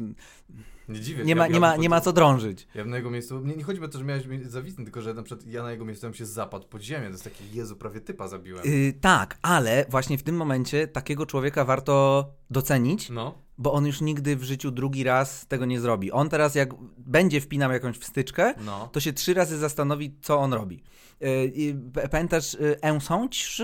[0.92, 2.68] Nie dziwię nie ma, ja- nie ma, nie ma co drążyć.
[2.76, 5.24] Ja na jego miejscu, nie, nie chodzi o to, że miałeś zawistny, tylko że na
[5.24, 8.02] przykład ja na jego miejscu bym się zapadł pod ziemię, to jest takie, Jezu, prawie
[8.02, 8.66] typa zabiłem.
[8.66, 14.02] Y, tak, ale właśnie w tym momencie takiego człowieka warto docenić, No, bo on już
[14.02, 16.12] nigdy w życiu drugi raz tego nie zrobi.
[16.12, 18.90] On teraz jak będzie wpinał jakąś wstyczkę, no.
[18.92, 20.84] to się trzy razy zastanowi, co on robi.
[21.24, 23.62] Y, p- Pamiętasz y, Ensądź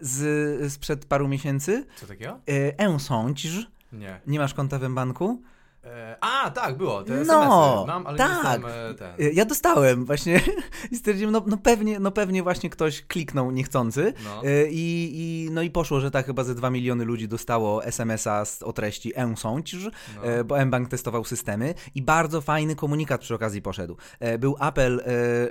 [0.00, 1.86] z sprzed paru miesięcy?
[1.96, 2.40] Co takiego?
[2.50, 3.46] Y, Ensądź.
[3.92, 4.20] Nie.
[4.26, 5.42] Nie masz konta w banku?
[5.84, 8.32] E, a, tak, było, te No, mam, ale nie tak.
[8.60, 9.14] dostałem e, ten.
[9.32, 10.40] Ja dostałem właśnie
[10.90, 14.12] i stwierdziłem, no, no, pewnie, no pewnie właśnie ktoś kliknął niechcący.
[14.24, 14.44] No.
[14.48, 18.44] Y, I, i, no i poszło, że tak chyba ze 2 miliony ludzi dostało SMS-a
[18.44, 19.76] z, o treści e-sądź,
[20.16, 20.24] No.
[20.24, 23.96] e, bo mBank testował systemy i bardzo fajny komunikat przy okazji poszedł.
[24.20, 25.02] E, Był apel,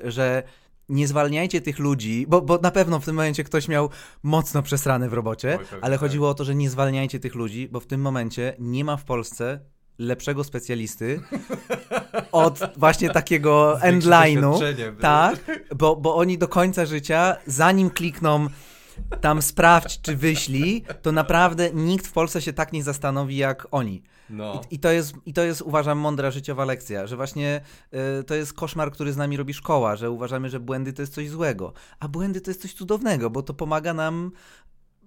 [0.06, 0.44] e, że
[0.90, 3.90] nie zwalniajcie tych ludzi, bo, bo na pewno w tym momencie ktoś miał
[4.24, 6.00] mocno przesrane w robocie, Oj, ale tak.
[6.00, 9.04] chodziło o to, że nie zwalniajcie tych ludzi, bo w tym momencie nie ma w
[9.04, 9.60] Polsce
[10.02, 11.22] lepszego specjalisty
[12.32, 14.60] od właśnie takiego endline'u.
[15.02, 18.48] Tak, bo, bo oni do końca życia, zanim klikną
[19.22, 24.04] tam sprawdź czy wyślij, to naprawdę nikt w Polsce się tak nie zastanowi jak oni.
[24.30, 24.62] No.
[24.72, 27.62] I, i, to, jest, I to jest, uważam, mądra życiowa lekcja, że właśnie
[28.20, 31.14] y, to jest koszmar, który z nami robi szkoła, że uważamy, że błędy to jest
[31.14, 34.32] coś złego, a błędy to jest coś cudownego, bo to pomaga nam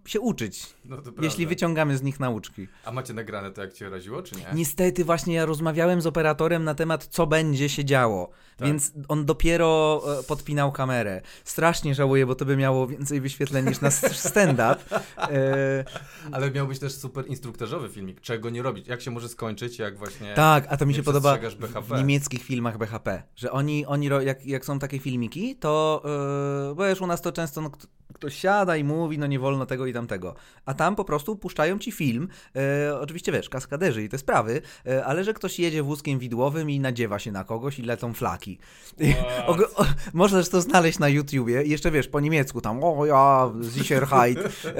[0.06, 2.68] się uczyć, no jeśli wyciągamy z nich nauczki.
[2.84, 4.46] A macie nagrane to, jak cię raziło, czy nie?
[4.54, 8.68] Niestety właśnie ja rozmawiałem z operatorem na temat, co będzie się działo, Tak.
[8.68, 11.20] więc on dopiero e, podpinał kamerę.
[11.44, 13.90] Strasznie żałuję, bo to by miało więcej wyświetleń niż na
[14.30, 14.76] stand-up.
[15.18, 15.84] E,
[16.32, 19.98] Ale miał być też super instruktażowy filmik, czego nie robić, jak się może skończyć, jak
[19.98, 21.80] właśnie tak, a to mi się podoba BHP.
[21.82, 26.02] w niemieckich filmach BHP, że oni, oni jak, jak są takie filmiki, to,
[26.70, 29.38] e, bo już u nas to często no, kto- ktoś siada i mówi, no nie
[29.38, 34.02] wolno tego i tamtego, a tam po prostu puszczają ci film, e, oczywiście wiesz, kaskaderzy
[34.04, 37.78] i te sprawy, e, ale że ktoś jedzie wózkiem widłowym i nadziewa się na kogoś
[37.78, 38.43] i lecą flaki.
[38.48, 38.58] I,
[39.14, 39.48] What?
[39.48, 43.50] o, o, możesz to znaleźć na YouTubie i jeszcze wiesz, po niemiecku tam, o ja,
[43.76, 44.78] Sicherheit, e,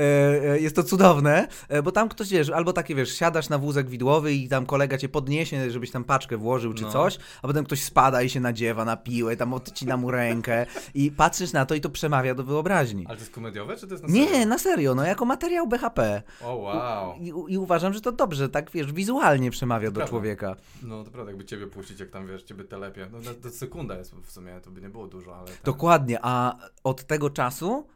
[0.53, 3.89] e, jest to cudowne, e, bo tam ktoś, wiesz, albo takie, wiesz, siadasz na wózek
[3.91, 6.91] widłowy i tam kolega cię podniesie, żebyś tam paczkę włożył czy No.
[6.91, 11.11] coś, a potem ktoś spada i się nadziewa na piłę, tam odcina mu rękę i
[11.11, 13.05] patrzysz na to i to przemawia do wyobraźni.
[13.09, 14.31] Ale to jest komediowe, czy to jest na serio?
[14.31, 16.23] Nie, na serio, no jako materiał BHP.
[16.43, 17.15] O, wow.
[17.21, 20.11] I, I uważam, że to dobrze, tak wiesz, wizualnie przemawia do Prawda.
[20.11, 20.57] człowieka.
[20.83, 23.07] No to prawda, jakby ciebie puścić, jak tam, wiesz, ciebie telepie.
[23.13, 25.47] No to, to sekunda jest w sumie, to by nie było dużo, ale...
[25.47, 25.57] Tam...
[25.65, 27.87] Dokładnie, a od tego czasu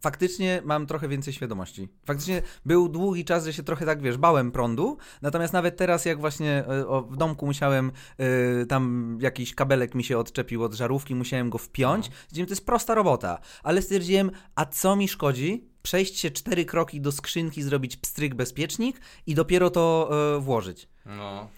[0.00, 1.88] faktycznie mam trochę więcej świadomości.
[2.04, 6.20] Faktycznie był długi czas, że się trochę tak, wiesz, bałem prądu, natomiast nawet teraz, jak
[6.20, 11.50] właśnie e, w domku musiałem, e, tam jakiś kabelek mi się odczepił od żarówki, musiałem
[11.50, 12.14] go wpiąć, No.
[12.16, 15.68] stwierdziłem, to jest prosta robota, ale stwierdziłem, a co mi szkodzi?
[15.82, 20.88] Przejść się cztery kroki do skrzynki, zrobić pstryk bezpiecznik i dopiero to e, włożyć.
[21.06, 21.48] No,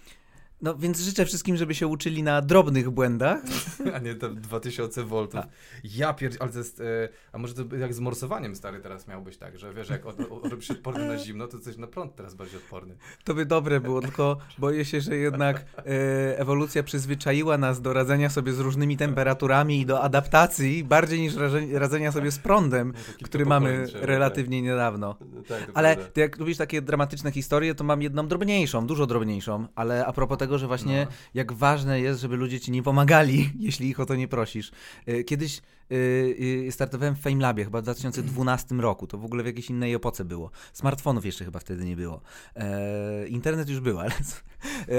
[0.62, 3.42] No więc życzę wszystkim, żeby się uczyli na drobnych błędach.
[3.94, 5.40] a nie tam 2000 voltów.
[5.84, 6.36] Ja pierd...
[6.40, 6.80] ale to jest...
[6.80, 7.08] E...
[7.32, 10.20] A może to jak z morsowaniem, stary, teraz miał być tak, że wiesz, jak od,
[10.20, 12.96] o, robisz odporny na zimno, to coś na prąd teraz bardziej odporny.
[13.24, 18.30] To by dobre było, tylko boję się, że jednak e, ewolucja przyzwyczaiła nas do radzenia
[18.30, 21.34] sobie z różnymi temperaturami i do adaptacji bardziej niż
[21.72, 25.16] radzenia sobie z prądem, No, który mamy trzeba, relatywnie niedawno.
[25.48, 30.06] Tak, tak Ale jak lubisz takie dramatyczne historie, to mam jedną drobniejszą, dużo drobniejszą, ale
[30.06, 31.16] a propos tego, że właśnie No.
[31.34, 34.72] jak ważne jest, żeby ludzie ci nie pomagali, jeśli ich o to nie prosisz.
[35.06, 39.06] E, Kiedyś yy, startowałem w FameLabie chyba w 2012 roku.
[39.06, 40.50] To w ogóle w jakiejś innej epoce było.
[40.72, 42.20] Smartfonów jeszcze chyba wtedy nie było.
[42.56, 44.12] E, internet już był, ale,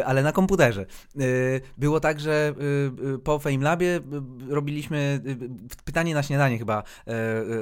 [0.05, 0.81] ale na komputerze.
[0.81, 1.23] E,
[1.77, 2.53] było tak, że
[3.15, 3.99] e, po FameLabie
[4.49, 5.21] robiliśmy
[5.85, 6.83] pytanie na śniadanie chyba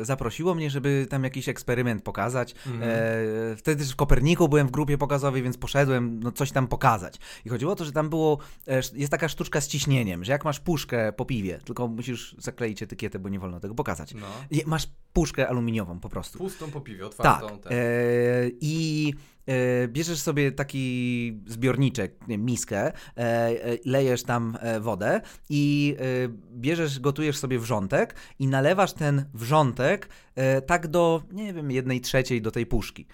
[0.02, 2.56] zaprosiło mnie, żeby tam jakiś eksperyment pokazać.
[2.68, 2.92] Mhm.
[3.58, 7.20] Wtedy też w Koperniku byłem w grupie pokazowej, więc poszedłem no, coś tam pokazać.
[7.46, 8.38] I chodziło o to, że tam było,
[8.94, 13.13] jest taka sztuczka z ciśnieniem, że jak masz puszkę po piwie, tylko musisz zakleić etykietę,
[13.20, 14.14] bo nie wolno tego pokazać.
[14.14, 14.28] No.
[14.66, 16.38] Masz puszkę aluminiową po prostu.
[16.38, 17.60] Pustą po piwie, otwartą.
[17.60, 17.72] Tak.
[17.72, 17.76] E,
[18.62, 19.14] I
[19.48, 26.04] e, bierzesz sobie taki zbiorniczek, nie, miskę, e, e lejesz tam e, wodę i e,
[26.52, 30.10] bierzesz, gotujesz sobie wrzątek i nalewasz ten wrzątek
[30.68, 33.08] tak do, nie wiem, jednej trzeciej do tej puszki.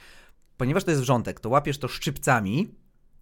[0.58, 2.70] Ponieważ to jest wrzątek, to łapiesz to szczypcami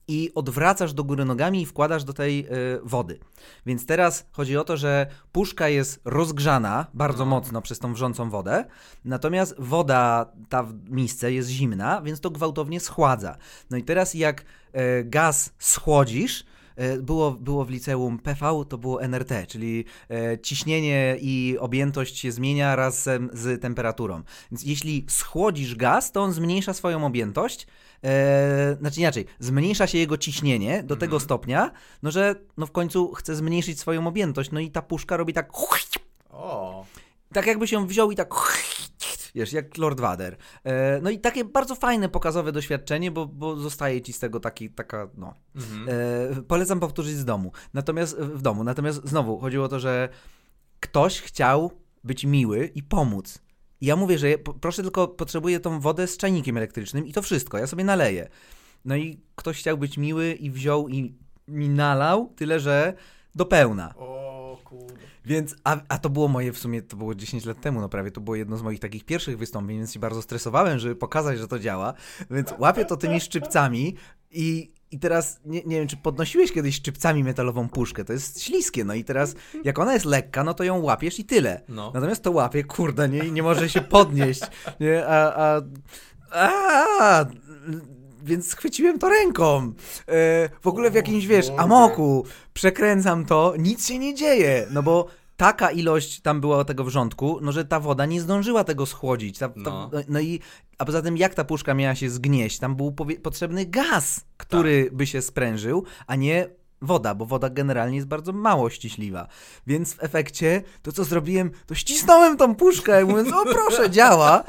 [0.08, 3.20] i odwracasz do góry nogami i wkładasz do tej y, wody.
[3.66, 7.30] Więc teraz chodzi o to, że puszka jest rozgrzana bardzo no.
[7.32, 8.66] mocno przez tą wrzącą wodę,
[9.06, 13.38] natomiast woda ta w misce jest zimna, więc to gwałtownie schładza.
[13.70, 14.46] No i teraz jak y,
[15.04, 16.46] gaz schłodzisz,
[17.02, 22.76] było, było w liceum PV, to było NRT, czyli e, ciśnienie i objętość się zmienia
[22.76, 24.24] razem z temperaturą.
[24.52, 27.68] Więc jeśli schłodzisz gaz, to on zmniejsza swoją objętość,
[28.04, 31.22] e, znaczy inaczej, zmniejsza się jego ciśnienie do tego mhm.
[31.22, 31.72] stopnia,
[32.04, 35.50] no że no w końcu chce zmniejszyć swoją objętość, no i ta puszka robi tak
[36.30, 36.86] o.
[37.34, 38.34] tak jakby się wziął i tak
[39.38, 40.38] wiesz, jak Lord Vader.
[40.64, 44.70] E, no i takie bardzo fajne, pokazowe doświadczenie, bo, bo zostaje ci z tego taki,
[44.70, 45.34] taka, no.
[45.56, 45.88] Mhm.
[45.90, 47.52] E, polecam powtórzyć z domu.
[47.74, 48.64] Natomiast w domu.
[48.64, 50.10] Natomiast znowu chodziło o to, że
[50.80, 51.72] ktoś chciał
[52.04, 53.40] być miły i pomóc.
[53.82, 54.28] I ja mówię, że
[54.62, 58.30] proszę tylko, potrzebuję tą wodę z czajnikiem elektrycznym i to wszystko, ja sobie naleję.
[58.86, 61.16] No i ktoś chciał być miły i wziął i
[61.48, 62.94] mi nalał, tyle że
[63.36, 63.94] do pełna.
[63.96, 64.94] O kurde.
[65.26, 68.12] Więc, a, a to było moje w sumie, to było 10 lat temu, no prawie
[68.12, 71.48] to było jedno z moich takich pierwszych wystąpień, więc się bardzo stresowałem, żeby pokazać, że
[71.48, 71.94] to działa.
[72.32, 73.96] Więc łapię to tymi szczypcami
[74.32, 78.06] i i teraz nie, nie wiem, czy podnosiłeś kiedyś szczypcami metalową puszkę.
[78.06, 78.86] To jest śliskie.
[78.86, 81.62] No i teraz, jak ona jest lekka, no to ją łapiesz i tyle.
[81.70, 81.92] No.
[81.94, 84.42] Natomiast to łapie, kurde, nie, nie może się podnieść.
[84.80, 85.62] Nie, a, a,
[86.32, 87.26] a,
[88.28, 89.74] więc schwyciłem to ręką.
[90.08, 92.26] E, w ogóle w jakimś, wiesz, amoku.
[92.54, 94.68] Przekręcam to, nic się nie dzieje.
[94.72, 98.86] No bo taka ilość tam była tego wrzątku, no że ta woda nie zdążyła tego
[98.86, 99.38] schłodzić.
[99.38, 99.92] Ta, ta, no.
[100.08, 100.20] no.
[100.20, 100.40] i
[100.78, 102.60] a poza tym jak ta puszka miała się zgnieść?
[102.60, 104.94] Tam był potrzebny gaz, który tak.
[104.94, 106.50] by się sprężył, a nie
[106.82, 109.28] woda, bo woda generalnie jest bardzo mało ściśliwa.
[109.68, 114.44] Więc w efekcie to, co zrobiłem, to ścisnąłem tą puszkę, mówiąc, o proszę, działa.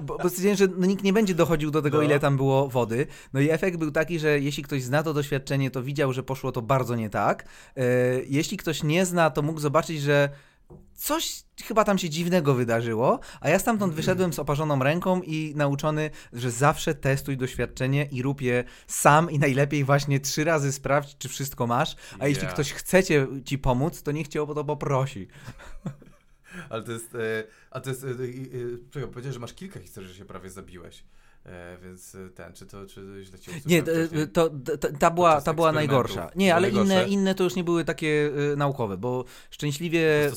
[0.00, 2.02] Bo, bo stwierdziłem, że no, nikt nie będzie dochodził do tego, no.
[2.02, 3.06] ile tam było wody.
[3.32, 6.52] No i efekt był taki, że jeśli ktoś zna to doświadczenie, to widział, że poszło
[6.52, 7.44] to bardzo nie tak.
[7.76, 7.84] E,
[8.26, 10.28] jeśli ktoś nie zna, to mógł zobaczyć, że
[10.94, 16.10] coś chyba tam się dziwnego wydarzyło, a ja stamtąd wyszedłem z oparzoną ręką i nauczony,
[16.32, 21.28] że zawsze testuj doświadczenie i rób je sam i najlepiej właśnie trzy razy sprawdź, czy
[21.28, 22.28] wszystko masz, a yeah.
[22.28, 23.02] jeśli ktoś chce
[23.44, 25.28] ci pomóc, to niech cię o to poprosi.
[26.70, 30.14] Ale to jest, e, a to jest, e, e, powiedziałeś, że masz kilka historii, że
[30.14, 31.04] się prawie zabiłeś.
[31.46, 33.82] E, więc e, ten, czy to czy źle cię Nie,
[34.32, 34.50] to, to,
[34.98, 36.30] ta była, ta była najgorsza.
[36.36, 40.30] Nie, ale inne, inne to już nie były takie y, naukowe, bo szczęśliwie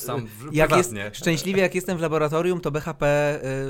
[0.52, 3.04] jak jest, szczęśliwie jak jestem w laboratorium, to BHP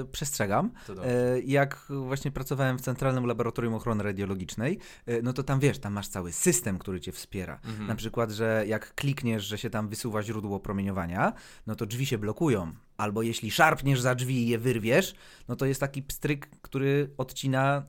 [0.00, 0.70] y, przestrzegam.
[0.88, 4.78] Y, jak właśnie pracowałem w Centralnym Laboratorium Ochrony Radiologicznej,
[5.22, 7.60] no to tam wiesz, tam masz cały system, który cię wspiera.
[7.64, 7.86] Mhm.
[7.86, 11.32] Na przykład, że jak klikniesz, że się tam wysuwa źródło promieniowania,
[11.66, 15.14] no to drzwi się blokują albo jeśli szarpniesz za drzwi i je wyrwiesz,
[15.48, 17.86] no to jest taki pstryk, który odcina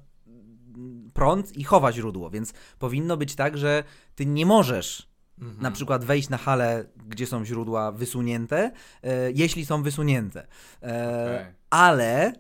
[1.14, 3.84] prąd i chowa źródło, więc powinno być tak, że
[4.16, 5.10] ty nie możesz
[5.42, 5.62] mhm.
[5.62, 8.72] na przykład wejść na halę, gdzie są źródła wysunięte,
[9.04, 10.48] e, jeśli są wysunięte.
[10.84, 11.56] E, okay.
[11.70, 12.34] Ale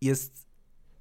[0.00, 0.49] jest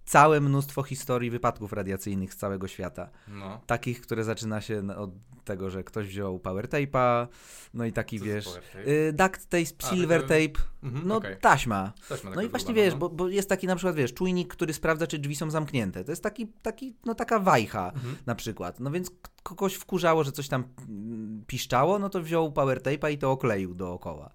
[0.09, 3.09] całe mnóstwo historii wypadków radiacyjnych z całego świata.
[3.27, 3.61] No.
[3.65, 5.11] Takich, które zaczyna się od
[5.43, 7.27] tego, że ktoś wziął power tape'a,
[7.73, 8.47] no i taki, Co wiesz,
[8.87, 11.35] y, duct tape, silver tape, mhm, no okay.
[11.35, 11.93] taśma.
[12.09, 12.99] taśma no i właśnie, wiesz, no.
[12.99, 16.03] bo, bo, jest taki na przykład, wiesz, czujnik, który sprawdza, czy drzwi są zamknięte.
[16.03, 18.15] To jest taki, taki no taka wajcha mhm.
[18.25, 18.79] na przykład.
[18.79, 19.11] No więc
[19.49, 23.73] kogoś wkurzało, że coś tam mm, piszczało, no to wziął power tape'a i to okleił
[23.73, 24.29] dookoła.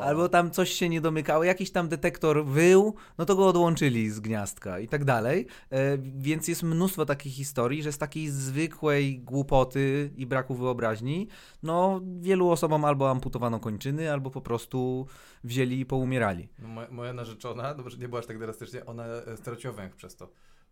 [0.00, 4.20] Albo tam coś się nie domykało, jakiś tam detektor wył, no to go odłączyli z
[4.20, 5.46] gniazdka i tak dalej.
[5.70, 11.28] E, więc jest mnóstwo takich historii, że z takiej zwykłej głupoty i braku wyobraźni,
[11.62, 15.06] no wielu osobom albo amputowano kończyny, albo po prostu
[15.44, 16.48] wzięli i poumierali.
[16.58, 20.16] No, moja, moja narzeczona, no nie była aż tak drastycznie, ona e, straciła węch przez
[20.16, 20.28] to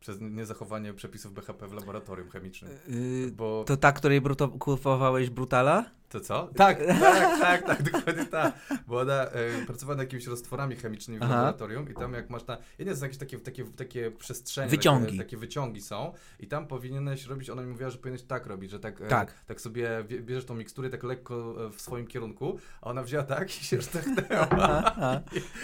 [0.07, 2.71] przez niezachowanie przepisów BHP w laboratorium chemicznym.
[2.89, 3.65] Yy, bo...
[3.65, 5.85] To ta, której bruto- kupowałeś Brutala?
[6.09, 6.49] To co?
[6.57, 8.55] Tak, tak, tak, tak, dokładnie tak.
[8.87, 11.35] Bo ona e, pracowała nad jakimiś roztworami chemicznymi w Aha.
[11.35, 12.59] laboratorium i tam jak masz na...
[12.79, 14.69] Nie wiem, jakieś takie, takie, takie przestrzenie.
[14.71, 15.07] Wyciągi.
[15.07, 18.71] Takie, takie wyciągi są i tam powinieneś robić, ona mi mówiła, że powinieneś tak robić,
[18.71, 19.35] że tak, e, Tak.
[19.47, 23.61] tak sobie bierzesz tą miksturę tak lekko e, w swoim kierunku, a ona wzięła tak
[23.61, 24.49] i się sztachnęła.
[24.51, 25.21] Aha.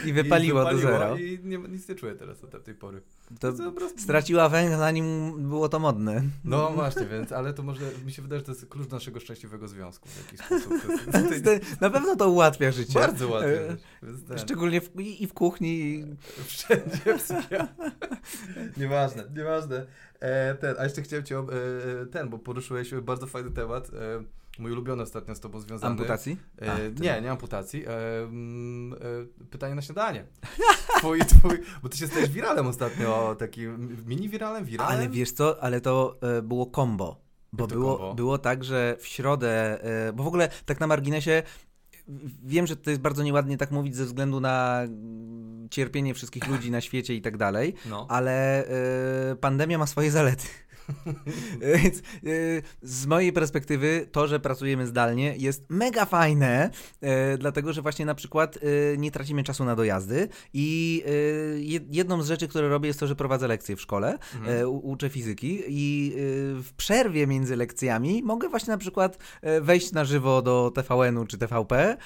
[0.07, 1.19] I wypaliła do zera.
[1.19, 3.03] I nie, nic nie czuję teraz od tej pory.
[3.41, 6.23] To To prostu- straciła węch, zanim było to modne.
[6.45, 9.69] No właśnie, więc, ale to może, mi się wydaje, że to jest klucz naszego szczęśliwego
[9.69, 10.73] związku jakiś sposób.
[11.81, 12.95] Na pewno to ułatwia życie.
[13.01, 13.51] Bardzo ładnie.
[13.53, 13.77] E,
[14.29, 15.69] ten- Szczególnie w, i w kuchni.
[15.95, 16.05] i-
[16.49, 17.69] Wszędzie psychia.
[18.77, 19.87] nieważne, nieważne.
[20.21, 21.47] E, ten, a jeszcze chciałem cię, o-
[22.03, 24.25] e, ten, bo poruszyłeś bardzo fajny temat, e,
[24.59, 25.91] mój ulubiony ostatnio z tobą związany.
[25.91, 26.37] Amputacji?
[26.63, 27.85] E, A, nie, nie amputacji.
[27.87, 28.27] E, e,
[29.51, 30.25] pytanie na śniadanie.
[30.99, 34.97] Twój, twój, bo ty się stajesz wiralem ostatnio, takim mini wiralem, wiralem.
[34.99, 37.21] Ale wiesz co, ale to e, było combo.
[37.53, 41.43] Bo było, było tak, że w środę, e, bo w ogóle tak na marginesie,
[42.45, 46.71] wiem, że to jest bardzo nieładnie tak mówić ze względu na mm, cierpienie wszystkich ludzi
[46.71, 48.07] na świecie i tak dalej, No.
[48.11, 50.45] ale e, pandemia ma swoje zalety.
[51.83, 52.03] Więc e,
[52.83, 58.15] z mojej perspektywy to, że pracujemy zdalnie jest mega fajne, e, dlatego że właśnie na
[58.15, 61.03] przykład e, nie tracimy czasu na dojazdy i
[61.61, 64.59] jed- jedną z rzeczy, które robię jest to, że prowadzę lekcje w szkole, Mhm.
[64.59, 66.13] e, uczę fizyki i
[66.63, 71.39] w przerwie między lekcjami mogę właśnie na przykład e, wejść na żywo do TVN-u czy
[71.39, 71.97] TVP,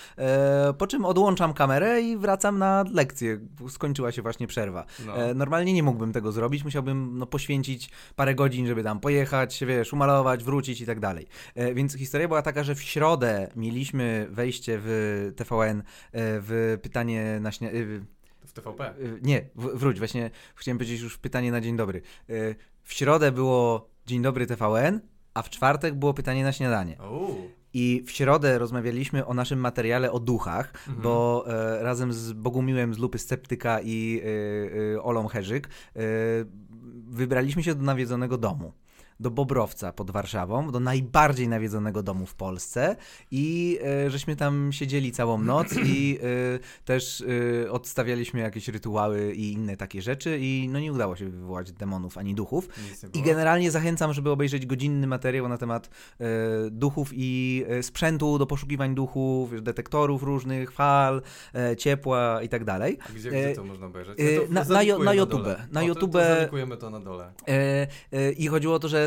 [0.78, 3.40] po czym odłączam kamerę i wracam na lekcję.
[3.68, 4.86] Skończyła się właśnie przerwa.
[5.06, 5.12] No.
[5.34, 10.44] Normalnie nie mógłbym tego zrobić, musiałbym no, poświęcić parę godzin, żeby tam pojechać, wiesz, umalować,
[10.44, 11.26] wrócić i tak dalej.
[11.54, 17.38] E, Więc historia była taka, że w środę mieliśmy wejście w TVN e, w pytanie
[17.40, 17.70] na śnia...
[17.70, 17.72] e,
[18.46, 18.94] W TVP.
[19.22, 22.02] Nie, wróć, właśnie chciałem powiedzieć już pytanie na dzień dobry.
[22.82, 25.00] W środę było dzień dobry TVN,
[25.34, 26.96] a w czwartek było pytanie na śniadanie.
[27.10, 27.50] Uuu.
[27.74, 31.02] I w środę rozmawialiśmy o naszym materiale o duchach, Mhm.
[31.02, 35.68] bo e, razem z Bogumiłem z Lupy Sceptyka i e, e, Olą Herzyk
[37.06, 38.72] wybraliśmy się do nawiedzonego domu.
[39.20, 42.96] Do Bobrowca pod Warszawą, do najbardziej nawiedzonego domu w Polsce
[43.30, 46.18] i e, żeśmy tam siedzieli całą noc i
[46.54, 47.24] e, też
[47.64, 52.18] e, odstawialiśmy jakieś rytuały i inne takie rzeczy i no nie udało się wywołać demonów
[52.18, 52.68] ani duchów.
[53.14, 55.90] I generalnie zachęcam, żeby obejrzeć godzinny materiał na temat
[56.70, 61.22] duchów i sprzętu do poszukiwań duchów, detektorów różnych, fal,
[61.78, 62.98] ciepła i tak dalej.
[63.08, 64.18] A Gdzie, gdzie to można obejrzeć?
[64.18, 65.16] Ja to na- na na dole.
[65.16, 65.46] YouTube.
[65.72, 66.12] Na to- YouTube.
[66.12, 67.32] To zalikujemy to na dole.
[68.38, 69.05] I chodziło o to, że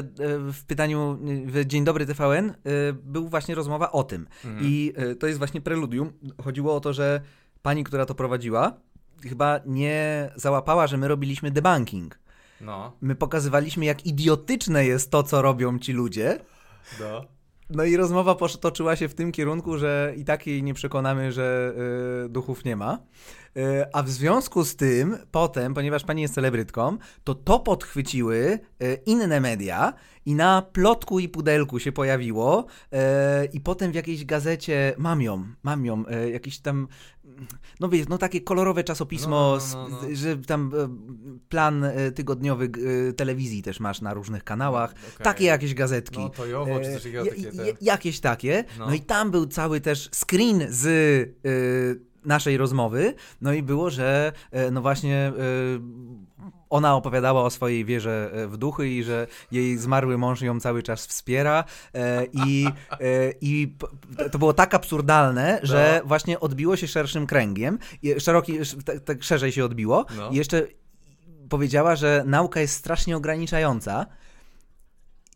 [0.53, 2.53] w pytaniu e, w Dzień Dobry TVN e,
[2.93, 4.27] był właśnie rozmowa o tym.
[4.45, 4.65] Mhm.
[4.65, 6.11] I e, to jest właśnie preludium.
[6.43, 7.21] Chodziło o to, że
[7.61, 8.73] pani, która to prowadziła,
[9.23, 12.19] chyba nie załapała, że my robiliśmy debunking.
[12.61, 16.39] No, My pokazywaliśmy, jak idiotyczne jest to, co robią ci ludzie.
[16.99, 17.25] no.
[17.71, 21.31] No i rozmowa posz- toczyła się w tym kierunku, że i tak jej nie przekonamy,
[21.31, 21.73] że
[22.25, 22.99] y, duchów nie ma.
[23.59, 28.97] Y, a w związku z tym, potem, ponieważ pani jest celebrytką, to to podchwyciły y,
[29.05, 29.93] inne media
[30.25, 32.97] i na plotku i pudelku się pojawiło y,
[33.53, 36.87] i potem w jakiejś gazecie, mam ją, mam ją, y, jakiś tam,
[37.79, 40.15] no wiesz, no takie kolorowe czasopismo, No, no, no, no.
[40.15, 40.71] że tam
[41.35, 42.69] y, plan y, tygodniowy
[43.09, 45.23] y, telewizji też masz na różnych kanałach, Okej.
[45.23, 46.19] takie jakieś gazetki.
[46.19, 47.63] No to Jowo, czy E, ja- takie te...
[47.81, 48.63] Jakieś takie.
[48.79, 48.87] No.
[48.87, 48.93] No.
[48.93, 53.13] i tam był cały też screen z y, naszej rozmowy.
[53.41, 55.31] No i było, że e, no właśnie
[55.75, 55.79] y,
[56.69, 60.83] ona opowiadała o swojej wierze e, w duchy i że jej zmarły mąż ją cały
[60.83, 62.97] czas wspiera e, i, e,
[63.41, 63.75] i
[64.31, 67.79] to było tak absurdalne, że właśnie odbiło się szerszym kręgiem,
[68.19, 70.29] szeroki, sz- tak, tak szerzej się odbiło No.
[70.29, 70.67] i jeszcze
[71.49, 74.05] powiedziała, że nauka jest strasznie ograniczająca.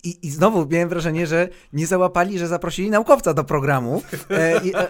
[0.03, 4.75] I, I znowu miałem wrażenie, że nie załapali, że zaprosili naukowca do programu, e, i,
[4.75, 4.89] e,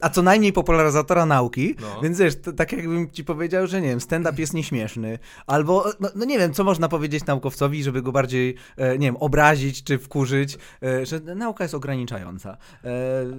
[0.00, 2.00] a co najmniej popularyzatora nauki, No.
[2.02, 6.08] więc wiesz, to, tak jakbym ci powiedział, że nie wiem, stand-up jest nieśmieszny, albo, no,
[6.14, 9.98] no nie wiem, co można powiedzieć naukowcowi, żeby go bardziej, e, nie wiem, obrazić czy
[9.98, 12.56] wkurzyć, e, że nauka jest ograniczająca.
[12.84, 12.88] E,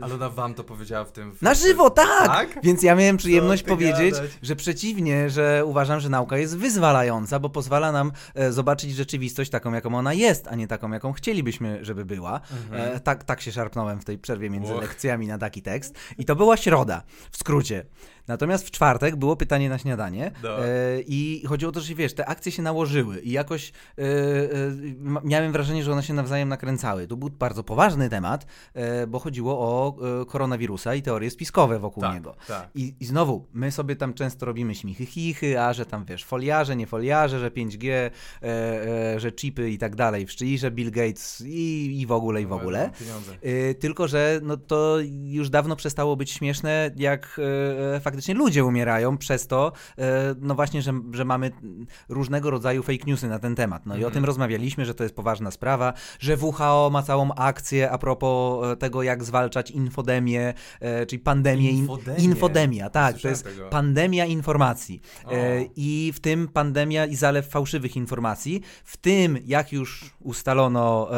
[0.01, 1.31] Ale ona wam to powiedziała w tym...
[1.35, 1.41] W...
[1.41, 2.27] na żywo, tak!
[2.27, 2.59] Tak?
[2.63, 4.31] Więc ja miałem przyjemność powiedzieć, gadać?
[4.41, 9.73] że przeciwnie, że uważam, że nauka jest wyzwalająca, bo pozwala nam e, zobaczyć rzeczywistość taką,
[9.73, 12.41] jaką ona jest, a nie taką, jaką chcielibyśmy, żeby była.
[12.63, 12.95] Mhm.
[12.95, 14.81] E, tak, tak się szarpnąłem w tej przerwie między Och.
[14.81, 15.95] lekcjami na taki tekst.
[16.17, 17.85] I to było była środa, w skrócie.
[18.31, 20.65] Natomiast w czwartek było pytanie na śniadanie No.
[20.65, 20.67] e,
[21.07, 24.07] i chodziło o to, że wiesz, te akcje się nałożyły i jakoś e, e,
[25.23, 27.07] miałem wrażenie, że one się nawzajem nakręcały.
[27.07, 32.03] To był bardzo poważny temat, e, bo chodziło o e, koronawirusa i teorie spiskowe wokół
[32.03, 32.35] Tak, niego.
[32.47, 32.69] tak.
[32.75, 36.75] I, I znowu, my sobie tam często robimy śmichy chichy, a że tam wiesz, foliarze,
[36.75, 37.89] nie foliarze, że 5G,
[38.43, 42.45] e, że chipy i tak dalej, szyi, że Bill Gates i, i w ogóle, i
[42.45, 42.89] w ogóle.
[42.99, 43.31] Pieniądze.
[43.45, 47.39] Y, Tylko, że no to już dawno przestało być śmieszne, jak
[47.95, 51.51] e, faktycznie ludzie umierają przez to, e, no właśnie, że, że mamy
[52.09, 53.85] różnego rodzaju fake newsy na ten temat.
[53.85, 54.13] No i o Mhm.
[54.13, 58.75] tym rozmawialiśmy, że to jest poważna sprawa, że WHO ma całą akcję a propos e,
[58.77, 61.69] tego, jak zwalczać infodemię, e, czyli pandemię.
[61.71, 62.23] in- Infodemię?
[62.23, 63.19] Infodemia, tak.
[63.19, 63.69] To jest tego.
[63.69, 65.01] pandemia informacji.
[65.25, 65.31] O.
[65.75, 71.09] I w tym pandemia i zalew fałszywych informacji, w tym, jak już ustalono,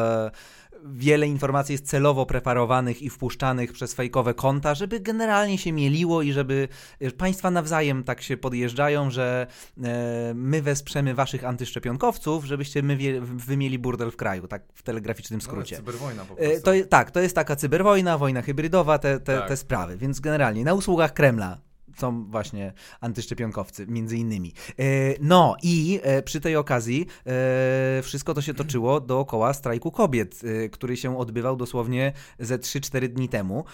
[0.86, 6.32] wiele informacji jest celowo preparowanych i wpuszczanych przez fejkowe konta, żeby generalnie się mieliło i
[6.34, 6.68] żeby
[7.00, 9.48] e, państwa nawzajem tak się podjeżdżają, że
[9.84, 14.84] e, my wesprzemy waszych antyszczepionkowców, żebyście my wie, wy mieli burdel w kraju, tak w
[14.84, 15.76] telegraficznym No, skrócie.
[15.76, 16.62] cyberwojna po E, prostu.
[16.64, 19.48] To, tak, to jest taka cyberwojna, wojna hybrydowa, te, te, Tak.
[19.48, 19.98] te sprawy.
[19.98, 21.58] Więc generalnie na usługach Kremla
[21.98, 24.54] są właśnie antyszczepionkowcy, między innymi.
[24.80, 24.84] E,
[25.22, 30.42] No i e, przy tej okazji e, wszystko to się toczyło dookoła strajku kobiet,
[30.72, 33.66] który się odbywał dosłownie ze 3-4 dni temu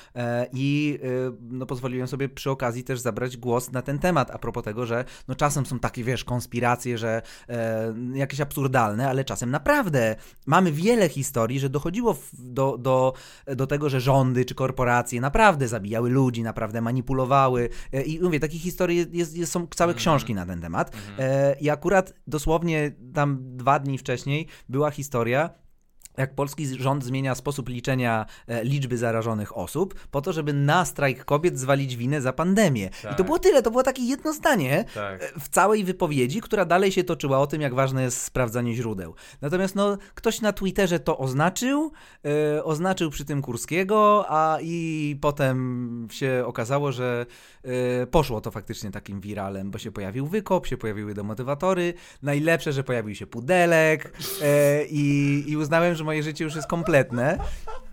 [0.54, 1.00] i
[1.42, 5.06] no, pozwoliłem sobie przy okazji też zabrać głos na ten temat, a propos tego, że
[5.28, 7.22] no, czasem są takie, wiesz, konspiracje, że
[8.14, 10.16] jakieś absurdalne, ale czasem naprawdę
[10.46, 13.14] mamy wiele historii, że dochodziło do, do,
[13.56, 17.70] do tego, że rządy czy korporacje naprawdę zabijały ludzi, naprawdę manipulowały.
[18.10, 20.96] I mówię, takich historii jest, jest, są całe książki na ten temat.
[21.20, 25.50] E, I akurat dosłownie tam dwa dni wcześniej była historia.
[26.20, 31.26] Jak polski rząd zmienia sposób liczenia e, liczby zarażonych osób, po to, żeby na strajk
[31.26, 32.86] kobiet zwalić winę za pandemię.
[33.00, 33.26] I to Tak.
[33.26, 35.24] było tyle, to było takie jedno zdanie, Tak.
[35.24, 39.16] e, w całej wypowiedzi, która dalej się toczyła o tym, jak ważne jest sprawdzanie źródeł.
[39.42, 41.92] Natomiast no, ktoś na Twitterze to oznaczył,
[42.58, 47.26] e, oznaczył przy tym Kurskiego, a i potem się okazało, że
[48.12, 53.16] poszło to faktycznie takim wiralem, bo się pojawił wykop, się pojawiły demotywatory, najlepsze, że pojawił
[53.16, 54.14] się pudelek
[54.90, 57.38] i, i uznałem, że moje życie już jest kompletne,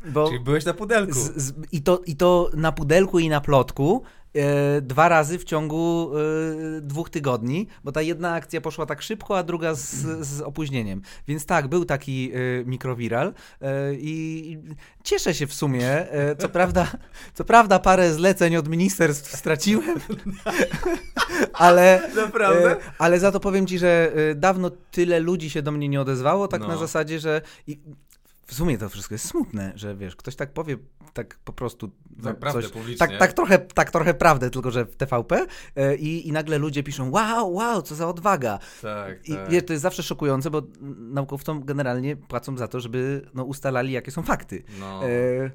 [0.04, 0.26] bo...
[0.28, 1.12] Czyli byłeś na pudelku.
[1.12, 4.02] Z, z, i, to, I to na pudelku i na plotku
[4.34, 9.38] e, dwa razy w ciągu e, dwóch tygodni, bo ta jedna akcja poszła tak szybko,
[9.38, 9.86] a druga z,
[10.26, 11.02] z opóźnieniem.
[11.28, 14.58] Więc tak, był taki e, mikrowiral e, i
[15.04, 16.10] cieszę się w sumie.
[16.10, 16.86] E, co, prawda,
[17.34, 20.00] co prawda parę zleceń od ministerstw straciłem,
[21.52, 22.04] ale,
[22.40, 26.48] e, ale za to powiem ci, że dawno tyle ludzi się do mnie nie odezwało,
[26.48, 26.68] tak No.
[26.68, 27.78] na zasadzie, że i,
[28.46, 30.76] w sumie to wszystko jest smutne, że wiesz, ktoś tak powie
[31.12, 32.96] tak po prostu no, Tak, prawdę publicznie.
[32.96, 37.10] tak, tak, trochę, tak trochę prawdę, tylko że w TVP e, i, nagle ludzie piszą
[37.10, 38.58] wow, wow, co za odwaga.
[38.82, 39.50] Tak, I tak.
[39.50, 40.62] wie, to jest zawsze szokujące, bo
[40.98, 44.62] naukowcom generalnie płacą za to, żeby no, ustalali, jakie są fakty.
[44.80, 45.08] No.
[45.08, 45.50] E,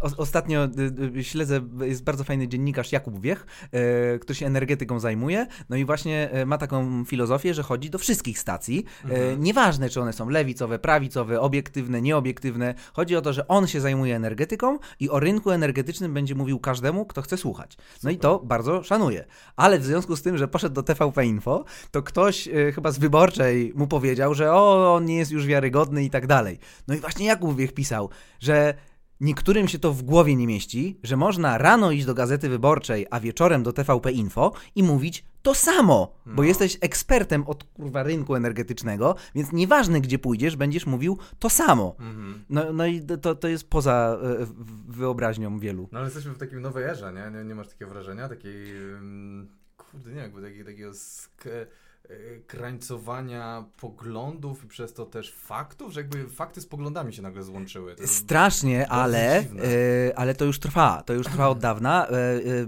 [0.00, 5.00] o, ostatnio y, y, śledzę, jest bardzo fajny dziennikarz Jakub Wiech, e, który się energetyką
[5.00, 9.42] zajmuje, no i właśnie e, ma taką filozofię, że chodzi do wszystkich stacji, e, Mhm.
[9.42, 14.16] nieważne czy one są lewicowe, prawicowe, obiektywne, nieobiektywne, chodzi o to, że on się zajmuje
[14.16, 17.76] energetyką i o rynku energetycznym będzie mówił każdemu, kto chce słuchać.
[18.02, 19.24] No i to bardzo szanuję.
[19.56, 22.98] Ale w związku z tym, że poszedł do TVP Info, to ktoś e, chyba z
[22.98, 26.58] wyborczej mu powiedział, że o, on nie jest już wiarygodny i tak dalej.
[26.88, 28.10] No i właśnie Jakub Wiech pisał,
[28.40, 28.74] że
[29.20, 33.20] Niektórym się to w głowie nie mieści, że można rano iść do gazety wyborczej, a
[33.20, 36.48] wieczorem do TVP Info i mówić to samo, bo No.
[36.48, 41.96] jesteś ekspertem od kurwa rynku energetycznego, więc nieważne gdzie pójdziesz, będziesz mówił to samo.
[41.98, 42.44] Mhm.
[42.50, 44.46] No, no i to, to jest poza e,
[44.88, 45.88] wyobraźnią wielu.
[45.92, 47.38] No ale jesteśmy w takiej nowej erze, nie?
[47.38, 48.28] Nie, nie masz takiego wrażenia?
[48.28, 51.66] Takiej, ym, kurde, nie, jakby takiego, takiego sk-
[52.46, 57.94] krańcowania poglądów i przez to też faktów, że jakby fakty z poglądami się nagle złączyły.
[57.94, 59.44] To Strasznie, ale, e,
[60.16, 61.02] ale to już trwa.
[61.06, 62.06] To już trwa od dawna.
[62.06, 62.12] E,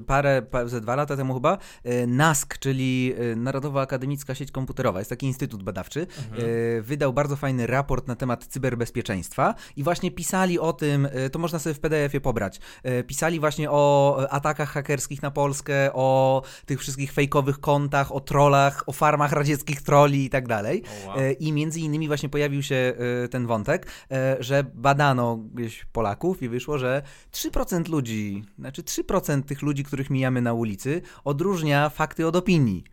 [0.07, 1.59] parę, pa, ze dwa lata temu chyba,
[2.07, 6.83] NASK, czyli Narodowa Akademicka Sieć Komputerowa, jest taki instytut badawczy, Mhm.
[6.83, 11.75] wydał bardzo fajny raport na temat cyberbezpieczeństwa i właśnie pisali o tym, to można sobie
[11.75, 12.61] w PDF-ie pobrać,
[13.07, 18.93] pisali właśnie o atakach hakerskich na Polskę, o tych wszystkich fejkowych kontach, o trollach, o
[18.93, 20.83] farmach radzieckich trolli i tak dalej.
[21.05, 21.19] O, wow.
[21.19, 22.93] E, I między innymi właśnie pojawił się
[23.25, 27.03] e, ten wątek, e, że badano gdzieś Polaków i wyszło, że
[27.33, 32.85] 3% ludzi, znaczy 3% tych ludzi, których mijamy na ulicy, odróżnia fakty od opinii.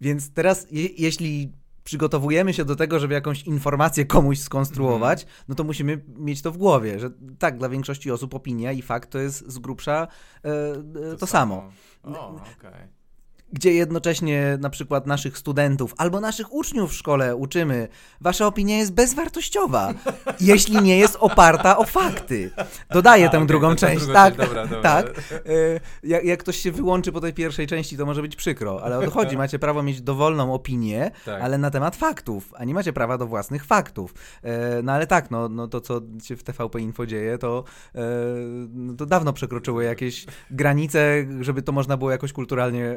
[0.00, 1.52] Więc teraz, je, jeśli
[1.84, 5.44] przygotowujemy się do tego, żeby jakąś informację komuś skonstruować, Mhm.
[5.48, 9.10] no to musimy mieć to w głowie, że tak, dla większości osób opinia i fakt
[9.10, 10.08] to jest z grubsza
[10.44, 10.48] e,
[11.12, 11.70] e, to, samo.
[12.02, 12.99] O, okej.
[13.52, 17.88] Gdzie jednocześnie na przykład naszych studentów albo naszych uczniów w szkole uczymy,
[18.20, 19.94] wasza opinia jest bezwartościowa,
[20.40, 22.50] jeśli nie jest oparta o fakty.
[22.90, 24.82] Dodaję tę okej, drugą część, druga tak, część, dobra, dobra.
[24.82, 25.06] tak.
[25.32, 28.98] E, Jak, jak ktoś się wyłączy po tej pierwszej części, to może być przykro, ale
[28.98, 29.36] o to chodzi.
[29.36, 31.42] Macie prawo mieć dowolną opinię, Tak.
[31.42, 34.14] ale na temat faktów, a nie macie prawa do własnych faktów.
[34.42, 38.00] E, No ale tak, no, no to co się w TVP Info dzieje, to, e,
[38.74, 42.96] no, to dawno przekroczyło jakieś granice, żeby to można było jakoś kulturalnie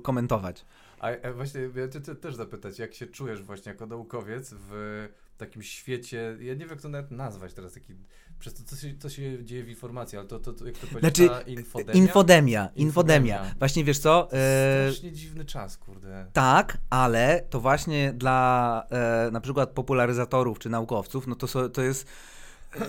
[0.00, 0.64] komentować.
[0.98, 5.08] A e, właśnie ja cię te- też zapytać, jak się czujesz właśnie jako naukowiec w
[5.38, 7.94] takim świecie, ja nie wiem jak to nawet nazwać teraz, taki,
[8.38, 10.86] przez to co się, co się dzieje w informacji, ale to, to, to jak to
[10.86, 11.94] powiedzieć, Znaczy, ta infodemia?
[12.02, 13.54] Infodemia, infodemia.
[13.58, 14.28] Właśnie wiesz co?
[14.32, 16.26] E, Strasznie dziwny czas, kurde.
[16.32, 22.06] Tak, ale to właśnie dla e, na przykład popularyzatorów czy naukowców, no to, to jest.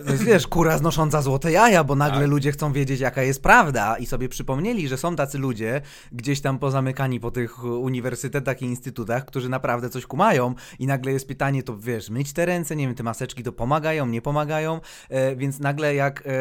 [0.10, 2.30] Jest, wiesz, kura znosząca złote jaja, bo nagle Tak.
[2.30, 3.98] ludzie chcą wiedzieć, jaka jest prawda.
[3.98, 5.82] I sobie przypomnieli, że są tacy ludzie
[6.12, 10.56] gdzieś tam pozamykani po tych uniwersytetach i instytutach, którzy naprawdę coś kumają.
[10.80, 14.06] I nagle jest pytanie, to wiesz, myć te ręce, nie wiem, te maseczki to pomagają,
[14.06, 16.32] nie pomagają, e, więc nagle jak e,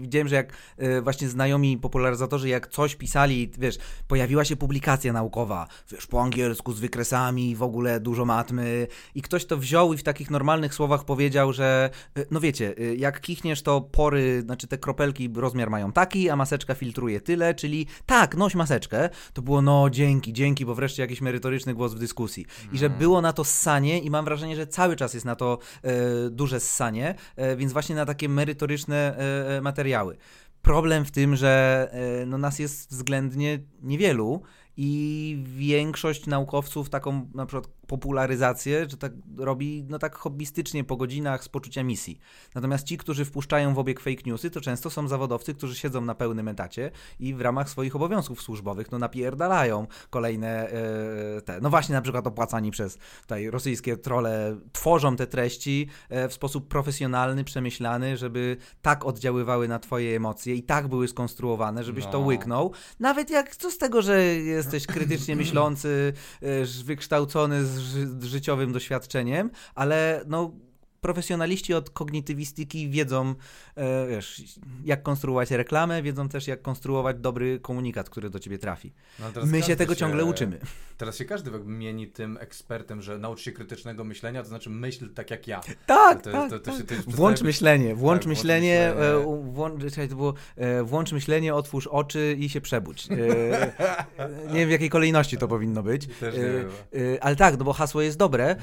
[0.00, 3.78] widziałem, że jak e, właśnie znajomi popularyzatorzy, jak coś pisali, wiesz,
[4.08, 8.86] pojawiła się publikacja naukowa, wiesz, po angielsku z wykresami, w ogóle dużo matmy.
[9.14, 13.20] I ktoś to wziął i w takich normalnych słowach powiedział, że e, no wiecie, jak
[13.20, 18.36] kichniesz, to pory, znaczy te kropelki rozmiar mają taki, a maseczka filtruje tyle, czyli tak,
[18.36, 19.08] noś maseczkę.
[19.32, 22.46] To było no dzięki, dzięki, bo wreszcie jakiś merytoryczny głos w dyskusji.
[22.72, 25.58] I że było na to ssanie i mam wrażenie, że cały czas jest na to
[25.82, 30.16] e, duże ssanie, e, więc właśnie na takie merytoryczne e, e, materiały.
[30.62, 31.88] Problem w tym, że
[32.22, 34.42] e, no, nas jest względnie niewielu
[34.76, 41.44] i większość naukowców taką na przykład popularyzację, że tak robi no tak hobbystycznie po godzinach
[41.44, 42.18] z poczucia misji.
[42.54, 46.14] Natomiast ci, którzy wpuszczają w obieg fake newsy, to często są zawodowcy, którzy siedzą na
[46.14, 51.94] pełnym etacie i w ramach swoich obowiązków służbowych no napierdalają kolejne e, te, no właśnie
[51.94, 58.16] na przykład opłacani przez tutaj rosyjskie trole tworzą te treści e, w sposób profesjonalny, przemyślany,
[58.16, 62.26] żeby tak oddziaływały na twoje emocje i tak były skonstruowane, żebyś to No.
[62.26, 62.72] łyknął.
[63.00, 66.12] Nawet jak co z tego, że jesteś krytycznie myślący,
[66.42, 67.77] e, wykształcony z
[68.20, 70.52] życiowym doświadczeniem, ale no
[71.00, 73.34] profesjonaliści od kognitywistyki wiedzą,
[73.76, 74.42] e, wiesz,
[74.84, 78.92] jak konstruować reklamę, wiedzą też jak konstruować dobry komunikat, który do ciebie trafi.
[79.18, 80.58] No, My się tego ciągle uczymy.
[80.96, 85.30] Teraz się każdy mieni tym ekspertem, że naucz się krytycznego myślenia, to znaczy myśl tak
[85.30, 85.60] jak ja.
[85.86, 86.88] Tak, To- tak, to- to tak.
[86.88, 89.16] się- już Włącz myślenie, włącz tak, myślenie, myślenie.
[89.16, 93.08] e, włącz, to było, e, włącz myślenie, otwórz oczy i się przebudź.
[94.46, 96.08] Nie wiem w jakiej kolejności to powinno być.
[97.20, 98.56] Ale tak, no bo hasło jest dobre,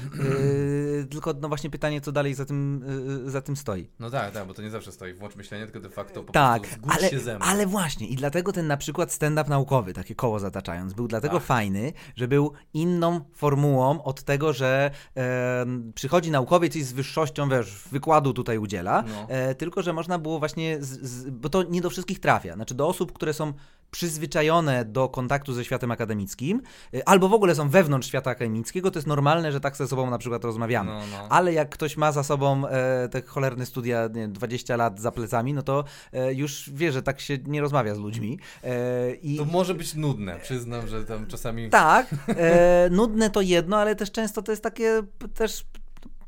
[1.06, 2.84] tylko no właśnie pytanie, co dalej za tym,
[3.26, 3.90] e, za tym stoi.
[3.98, 5.14] No tak, tak, bo to nie zawsze stoi.
[5.14, 7.44] Włącz myślenie, tylko de facto po Tak, prostu ale, się ze mną.
[7.46, 11.42] ale właśnie i dlatego ten na przykład stand-up naukowy, takie koło zataczając, był dlatego Tak.
[11.46, 17.82] fajny, że był inną formułą od tego, że e, przychodzi naukowiec i z wyższością, wiesz,
[17.92, 19.26] wykładu tutaj udziela, No.
[19.28, 22.74] e, tylko, że można było właśnie, z, z, bo to nie do wszystkich trafia, znaczy
[22.74, 23.52] do osób, które są
[23.90, 26.62] przyzwyczajone do kontaktu ze światem akademickim,
[26.94, 30.10] e, albo w ogóle są wewnątrz świata akademickiego, to jest normalne, że tak ze sobą
[30.10, 30.95] na przykład rozmawiamy.
[30.96, 31.28] No, no.
[31.28, 35.12] Ale jak ktoś ma za sobą e, te cholerne studia, nie, wiem, 20 lat za
[35.12, 38.38] plecami, no to e, już wie, że tak się nie rozmawia z ludźmi.
[38.64, 41.70] E, i, To może być nudne, przyznam, że tam czasami...
[41.70, 45.02] Tak, e, nudne to jedno, ale też często to jest takie
[45.34, 45.64] też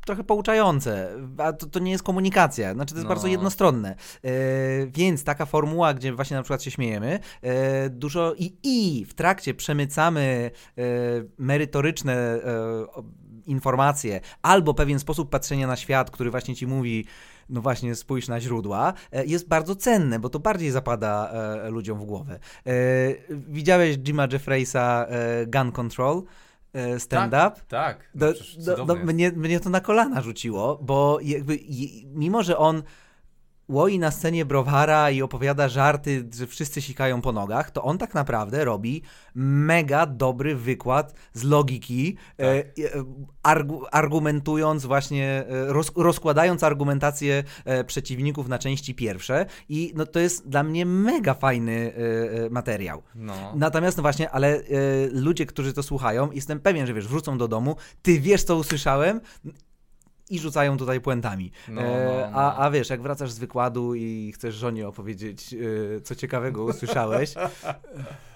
[0.05, 3.09] trochę pouczające, a to, to nie jest komunikacja, znaczy to jest No.
[3.09, 3.89] bardzo jednostronne.
[4.23, 4.31] E,
[4.87, 9.53] więc taka formuła, gdzie właśnie na przykład się śmiejemy, e, dużo i, i w trakcie
[9.53, 10.81] przemycamy e,
[11.37, 12.41] merytoryczne e,
[13.49, 17.05] informacje albo pewien sposób patrzenia na świat, który właśnie ci mówi,
[17.49, 21.99] no właśnie spójrz na źródła, e, jest bardzo cenne, bo to bardziej zapada e, ludziom
[21.99, 22.39] w głowę.
[22.65, 22.71] E,
[23.29, 26.23] widziałeś Jima Jeffreysa e, Gun Control?
[26.73, 27.51] e, Stand-up?
[27.67, 28.33] Tak, no, Do,
[28.75, 29.05] do, do, jest.
[29.05, 31.59] mnie, mnie to na kolana rzuciło, bo jakby
[32.13, 32.83] mimo, że on
[33.69, 38.13] łoi na scenie browara i opowiada żarty, że wszyscy sikają po nogach, to on tak
[38.13, 39.01] naprawdę robi
[39.35, 42.45] mega dobry wykład z logiki, Tak.
[42.45, 43.03] e, e,
[43.43, 50.19] argu, argumentując właśnie, e, roz, rozkładając argumentację e, przeciwników na części pierwsze i no, to
[50.19, 53.03] jest dla mnie mega fajny e, e, materiał.
[53.15, 53.33] No.
[53.55, 54.61] Natomiast no właśnie, ale e,
[55.11, 59.21] ludzie, którzy to słuchają, jestem pewien, że wiesz, wrócą do domu, ty wiesz, co usłyszałem
[60.29, 61.51] i rzucają tutaj puentami.
[61.67, 61.87] No, no,
[62.31, 62.37] no.
[62.37, 67.33] A, a wiesz, jak wracasz z wykładu i chcesz żonie opowiedzieć, e, co ciekawego usłyszałeś,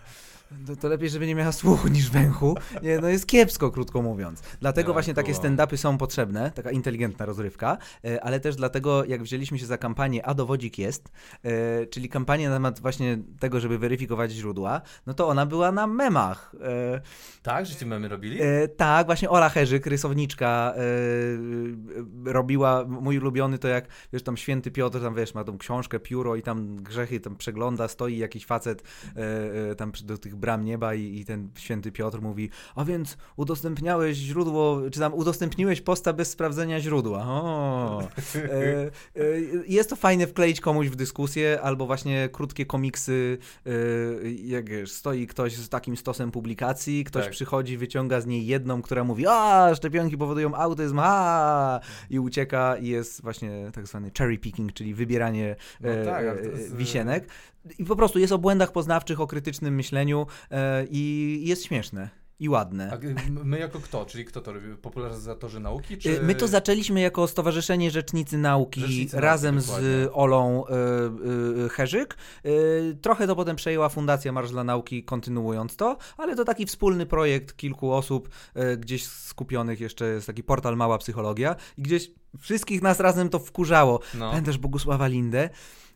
[0.67, 2.57] To, to lepiej, żeby nie miała słuchu niż węchu.
[2.83, 4.41] Nie, no jest kiepsko, krótko mówiąc.
[4.59, 9.23] Dlatego Ja, właśnie takie stand-upy są potrzebne, taka inteligentna rozrywka, e, ale też dlatego, jak
[9.23, 11.11] wzięliśmy się za kampanię A dowodzik jest,
[11.43, 15.87] e, czyli kampanię na temat właśnie tego, żeby weryfikować źródła, no to ona była na
[15.87, 16.55] memach.
[16.61, 17.01] E,
[17.43, 18.39] Tak, że ci memy robili?
[18.77, 20.73] Tak, właśnie Ola Herzyk, rysowniczka,
[22.25, 26.35] robiła, mój ulubiony to jak, wiesz, tam święty Piotr, tam wiesz, ma tą książkę, pióro
[26.35, 28.83] i tam grzechy tam przegląda, stoi jakiś facet
[29.77, 34.81] tam do tych bram nieba i, i ten święty Piotr mówi, a więc udostępniałeś źródło,
[34.91, 37.25] czy tam udostępniłeś posta bez sprawdzenia źródła.
[37.25, 38.01] O.
[38.35, 38.89] E, e,
[39.67, 43.71] jest to fajne wkleić komuś w dyskusję, albo właśnie krótkie komiksy, e,
[44.31, 47.31] jak wiesz, stoi ktoś z takim stosem publikacji, ktoś Tak.
[47.31, 51.79] przychodzi, wyciąga z niej jedną, która mówi, a szczepionki powodują autyzm, a
[52.09, 56.35] i ucieka i jest właśnie tak zwany cherry picking, czyli wybieranie No e, tak, e,
[56.35, 57.27] to jest, e, wisienek.
[57.79, 62.09] I po prostu jest o błędach poznawczych, o krytycznym myśleniu e, i jest śmieszne
[62.39, 62.91] i ładne.
[62.91, 64.05] A m- my jako kto?
[64.05, 64.67] Czyli kto to robi?
[64.81, 65.97] Popularyzatorzy nauki?
[65.97, 66.09] Czy...
[66.19, 69.87] Y, My to zaczęliśmy jako Stowarzyszenie Rzecznicy Nauki Rzecznicy Nauki, razem dokładnie.
[69.87, 72.17] z Olą y, y, Herzyk.
[72.45, 77.05] Y, trochę to potem przejęła Fundacja Marsz dla Nauki, kontynuując to, ale to taki wspólny
[77.05, 78.29] projekt kilku osób,
[78.73, 83.39] y, gdzieś skupionych jeszcze jest taki portal Mała Psychologia i gdzieś wszystkich nas razem to
[83.39, 83.99] wkurzało.
[84.13, 84.29] No.
[84.29, 85.49] Pamiętasz Bogusława Lindę?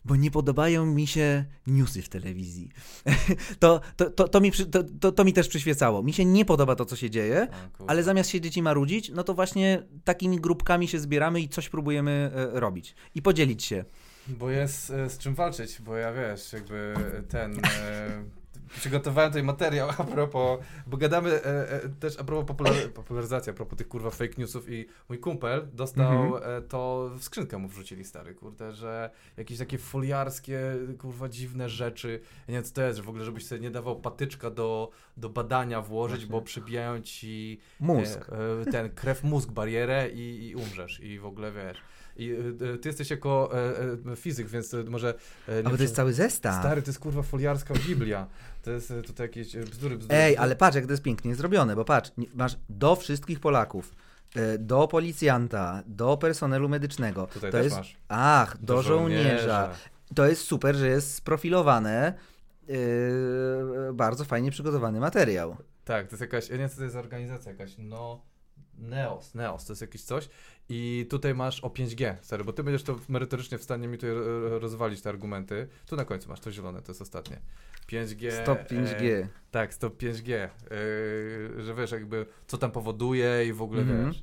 [0.08, 2.70] Bo nie podobają mi się newsy w telewizji.
[3.60, 4.52] to, to, to, to, mi,
[5.00, 6.02] to, to, mi też przyświecało.
[6.02, 7.48] Mi się nie podoba to, co się dzieje,
[7.86, 12.30] ale zamiast siedzieć i marudzić, no to właśnie takimi grupkami się zbieramy i coś próbujemy
[12.34, 12.94] e, robić.
[13.14, 13.84] I podzielić się.
[14.28, 16.94] Bo jest e, z czym walczyć, bo ja wiesz, jakby
[17.28, 17.60] ten.
[18.76, 23.54] Przygotowałem tutaj materiał a propos, bo gadamy e, e, też a propos popular, popularyzacji, a
[23.54, 26.42] propos tych kurwa fake newsów i mój kumpel dostał Mhm.
[26.58, 30.60] e, to w skrzynkę mu wrzucili stary, kurde, że jakieś takie foliarskie,
[30.98, 32.20] kurwa dziwne rzeczy.
[32.22, 34.90] Ja nie wiem co to jest, że w ogóle żebyś sobie nie dawał patyczka do,
[35.16, 36.32] do badania włożyć, Właśnie.
[36.32, 38.28] bo przebijają ci Mózg.
[38.32, 41.78] E, e, ten krew mózg barierę i, i umrzesz i w ogóle wiesz.
[42.16, 42.30] I
[42.74, 45.14] e, ty jesteś jako e, e, fizyk, więc może.
[45.48, 46.60] E, nie A bo to jest cały zestaw.
[46.60, 48.26] Stary, to jest kurwa foliarska Biblia.
[48.68, 50.18] To jest e, tutaj jakieś e, bzdury, bzdury.
[50.18, 53.94] Ej, ale patrz, jak to jest pięknie zrobione, bo patrz, masz do wszystkich Polaków,
[54.36, 57.26] e, do policjanta, do personelu medycznego.
[57.26, 57.96] Tutaj to jest, masz.
[58.08, 59.70] Ach, do, żołnierza.
[60.14, 62.14] To jest super, że jest sprofilowane.
[62.68, 65.56] e, bardzo fajnie przygotowany materiał.
[65.84, 66.48] Tak, to jest jakaś.
[66.48, 67.74] Ja nie wiem, co to jest za organizacja jakaś.
[67.78, 68.22] No.
[68.78, 70.28] Neos, Neos, to jest jakieś coś.
[70.68, 74.10] I tutaj masz o 5G, stary, bo ty będziesz to merytorycznie w stanie mi tutaj
[74.10, 75.68] e, rozwalić te argumenty.
[75.86, 77.40] Tu na końcu masz to zielone, to jest ostatnie.
[77.92, 78.42] 5G.
[78.42, 79.26] Stop e, 5G.
[79.50, 80.28] Tak, stop 5G.
[80.30, 80.48] Yy,
[81.64, 84.06] że wiesz, jakby co tam powoduje i w ogóle Mhm.
[84.06, 84.22] wiesz.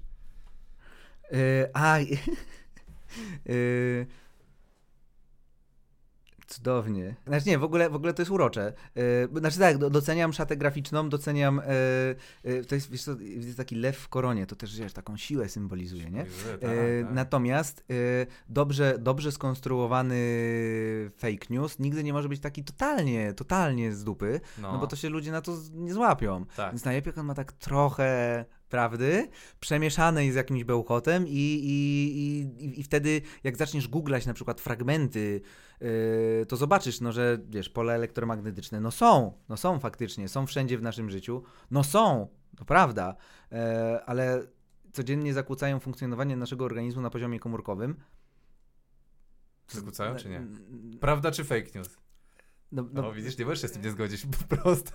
[1.32, 1.98] Yy, a.
[6.48, 7.16] Cudownie.
[7.28, 8.74] Znaczy nie, w ogóle, w ogóle to jest urocze.
[8.96, 11.62] Yy, znaczy tak, do- doceniam szatę graficzną, doceniam.
[12.44, 15.18] Yy, yy, to jest, wiesz co, jest taki lew w koronie, to też wiesz, taką
[15.18, 16.24] siłę symbolizuje, nie?
[16.24, 16.70] Tak, tak.
[16.70, 17.94] E, Natomiast e,
[18.50, 20.16] dobrze, dobrze skonstruowany
[21.18, 25.10] fake news nigdy nie może być taki totalnie, totalnie z dupy, no, bo to się
[25.10, 26.46] ludzie na to nie złapią.
[26.56, 26.72] Tak.
[26.72, 32.80] Więc najlepiej jak on ma tak trochę prawdy, przemieszanej z jakimś bełkotem i, i, i,
[32.80, 35.42] i wtedy jak zaczniesz googlać na przykład fragmenty,
[35.82, 40.78] yy, to zobaczysz, no, że wiesz, pole elektromagnetyczne, no są, no są faktycznie, są wszędzie
[40.78, 43.16] w naszym życiu, no są, to prawda,
[43.52, 44.48] e, ale
[44.94, 47.96] codziennie zakłócają funkcjonowanie naszego organizmu na poziomie komórkowym.
[49.68, 50.48] Zakłócają, czy nie?
[51.00, 51.98] Prawda czy fake news?
[52.72, 54.92] no, No, no, widzisz, nie możesz się z tym nie zgodzić, po prostu.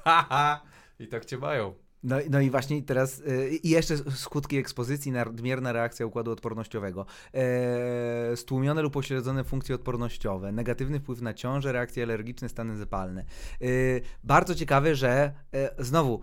[1.01, 1.75] I tak cię mają.
[2.03, 8.37] No, no i właśnie teraz y, i jeszcze skutki ekspozycji, nadmierna reakcja układu odpornościowego, e,
[8.37, 13.25] stłumione lub pośledzone funkcje odpornościowe, negatywny wpływ na ciążę, reakcje alergiczne, stany zapalne.
[13.63, 16.23] Y, bardzo ciekawe, że e, znowu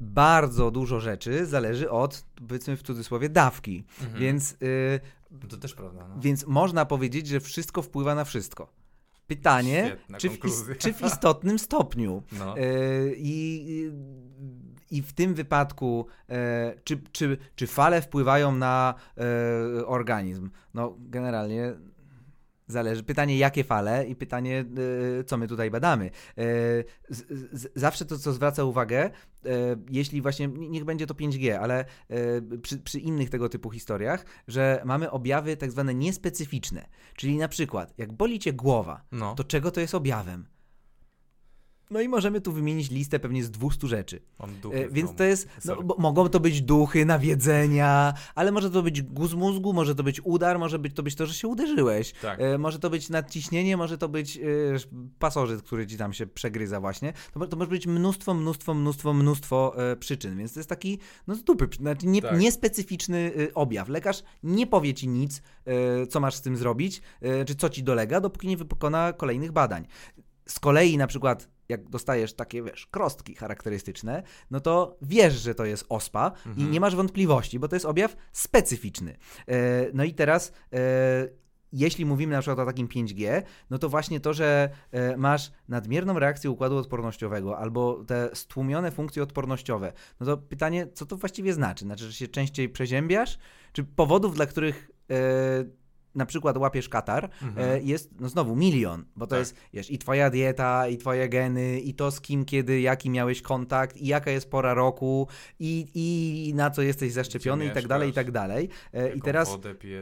[0.00, 3.84] bardzo dużo rzeczy zależy od, powiedzmy w cudzysłowie, dawki.
[4.00, 4.20] Mhm.
[4.20, 5.00] Więc, y,
[5.48, 6.08] To też prawda.
[6.08, 6.20] No.
[6.20, 8.72] więc można powiedzieć, że wszystko wpływa na wszystko.
[9.26, 10.38] Pytanie, czy w,
[10.78, 12.22] czy w istotnym stopniu.
[12.32, 12.58] No.
[12.58, 12.62] E,
[13.16, 13.90] I,
[14.90, 20.50] I w tym wypadku, e, czy, czy, czy fale wpływają na e, organizm?
[20.74, 21.74] No, generalnie
[22.68, 23.02] zależy.
[23.02, 24.64] Pytanie, jakie fale, i pytanie,
[25.20, 26.06] e, co my tutaj badamy.
[26.06, 26.10] E,
[27.08, 29.10] z, z, zawsze to, co zwraca uwagę, e,
[29.90, 31.84] jeśli właśnie, niech będzie to 5G, ale
[32.62, 36.88] przy, przy innych tego typu historiach, że mamy objawy tak zwane niespecyficzne.
[37.14, 39.34] Czyli na przykład, jak boli cię głowa, no.
[39.34, 40.46] to czego to jest objawem?
[41.90, 44.20] No i możemy tu wymienić listę pewnie z 200 rzeczy.
[44.38, 48.82] Mam duchy E, Więc to jest, no, mogą to być duchy, nawiedzenia, ale może to
[48.82, 52.12] być guz mózgu, może to być udar, może być to być to, że się uderzyłeś.
[52.22, 52.40] Tak.
[52.40, 54.40] E, może to być nadciśnienie, może to być e,
[55.18, 57.12] pasożyt, który ci tam się przegryza właśnie.
[57.34, 61.34] To, to może być mnóstwo, mnóstwo, mnóstwo, mnóstwo e, przyczyn, więc to jest taki, no
[61.34, 62.38] z dupy, znaczy nie, Tak.
[62.40, 63.88] niespecyficzny e, objaw.
[63.88, 67.02] Lekarz nie powie ci nic, e, co masz z tym zrobić,
[67.46, 69.86] czy co ci dolega, dopóki nie wykona kolejnych badań.
[70.48, 75.64] Z kolei na przykład jak dostajesz takie, wiesz, krostki charakterystyczne, no to wiesz, że to
[75.64, 79.16] jest ospa i nie masz wątpliwości, bo to jest objaw specyficzny.
[79.48, 79.56] E,
[79.94, 80.78] no i teraz e,
[81.72, 86.18] jeśli mówimy na przykład o takim 5G, no to właśnie to, że e, masz nadmierną
[86.18, 91.84] reakcję układu odpornościowego albo te stłumione funkcje odpornościowe, no to pytanie, co to właściwie znaczy?
[91.84, 93.38] Znaczy, że się częściej przeziębiasz?
[93.72, 94.90] Czy powodów, dla których
[96.16, 99.38] na przykład łapiesz katar, e, jest no znowu milion, bo to Tak.
[99.38, 103.42] jest wiesz, i twoja dieta, i twoje geny, i to z kim, kiedy, jaki miałeś
[103.42, 105.28] kontakt, i jaka jest pora roku,
[105.60, 108.68] i, i na co jesteś zaszczepiony, i tak dalej, i tak dalej.
[108.92, 109.48] E, I teraz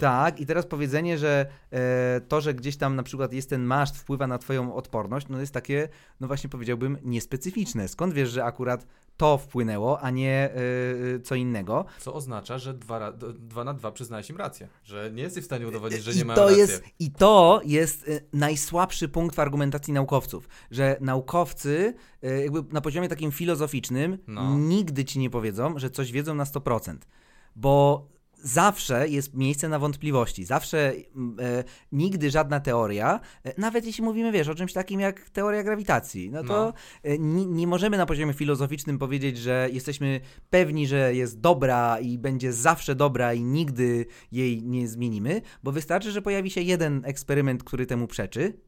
[0.01, 3.97] tak, i teraz powiedzenie, że e, to, że gdzieś tam na przykład jest ten maszt,
[3.97, 5.89] wpływa na twoją odporność, no jest takie,
[6.21, 7.89] no właśnie powiedziałbym, niespecyficzne.
[7.89, 8.87] Skąd wiesz, że akurat
[9.17, 10.51] to wpłynęło, a nie
[11.15, 11.85] e, co innego?
[12.01, 14.69] Co oznacza, że 2 na 2 przyznałeś im rację.
[14.85, 16.59] Że nie jesteś w stanie udowodnić, że I nie mają to racji.
[16.59, 22.81] jest I to jest e, najsłabszy punkt w argumentacji naukowców, że naukowcy e, jakby na
[22.81, 24.55] poziomie takim filozoficznym No.
[24.59, 26.97] nigdy ci nie powiedzą, że coś wiedzą na 100%,
[27.57, 28.07] bo
[28.45, 34.33] zawsze jest miejsce na wątpliwości, zawsze mm, e, nigdy żadna teoria, e, nawet jeśli mówimy,
[34.33, 36.73] wiesz, o czymś takim jak teoria grawitacji, no to No.
[37.03, 40.21] e, nie, nie możemy na poziomie filozoficznym powiedzieć, że jesteśmy
[40.51, 46.11] pewni, że jest dobra i będzie zawsze dobra i nigdy jej nie zmienimy, bo wystarczy,
[46.11, 48.61] że pojawi się jeden eksperyment, który temu przeczy,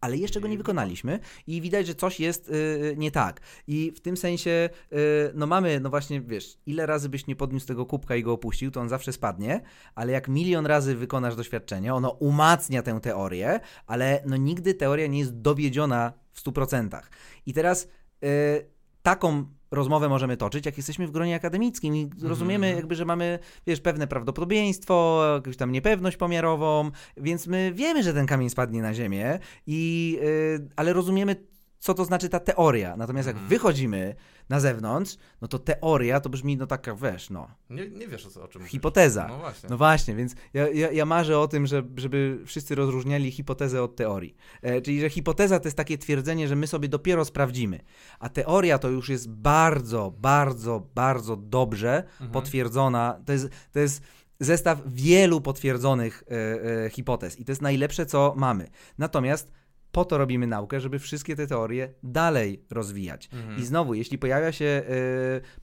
[0.00, 3.40] ale jeszcze go nie wykonaliśmy i widać, że coś jest y, nie tak.
[3.66, 4.96] I w tym sensie, y,
[5.34, 8.70] no mamy, no właśnie, wiesz, ile razy byś nie podniósł tego kubka i go opuścił,
[8.70, 9.60] to on zawsze spadnie,
[9.94, 15.18] ale jak milion razy wykonasz doświadczenie, ono umacnia tę teorię, ale no nigdy teoria nie
[15.18, 17.00] jest dowiedziona w 100%.
[17.46, 17.88] I teraz
[18.24, 18.70] y,
[19.02, 23.80] taką rozmowę możemy toczyć, jak jesteśmy w gronie akademickim i rozumiemy jakby, że mamy, wiesz,
[23.80, 29.38] pewne prawdopodobieństwo, jakąś tam niepewność pomiarową, więc my wiemy, że ten kamień spadnie na ziemię,
[29.66, 31.36] i, y, ale rozumiemy,
[31.80, 32.96] co to znaczy ta teoria.
[32.96, 34.14] Natomiast jak wychodzimy
[34.48, 38.30] na zewnątrz, no to teoria to brzmi, no taka, wiesz, no, Nie, nie wiesz o,
[38.30, 38.72] co, o czym mówisz.
[38.72, 39.26] hipoteza.
[39.28, 39.68] No właśnie.
[39.68, 43.96] No właśnie, więc ja, ja, ja marzę o tym, że, żeby wszyscy rozróżniali hipotezę od
[43.96, 44.36] teorii.
[44.62, 47.80] E, czyli, że hipoteza to jest takie twierdzenie, że my sobie dopiero sprawdzimy,
[48.18, 53.20] a teoria to już jest bardzo, bardzo, bardzo dobrze potwierdzona.
[53.26, 54.02] To jest, to jest
[54.40, 58.68] zestaw wielu potwierdzonych e, e, hipotez i to jest najlepsze, co mamy.
[58.98, 59.52] Natomiast
[59.92, 63.30] po to robimy naukę, żeby wszystkie te teorie dalej rozwijać.
[63.58, 64.82] I znowu, jeśli pojawia się e,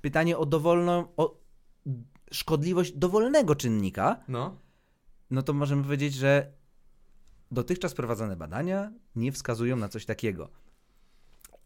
[0.02, 1.38] pytanie o dowolną, o
[2.32, 4.58] szkodliwość dowolnego czynnika, No.
[5.32, 6.52] no to możemy powiedzieć, że
[7.52, 10.50] dotychczas prowadzone badania nie wskazują na coś takiego.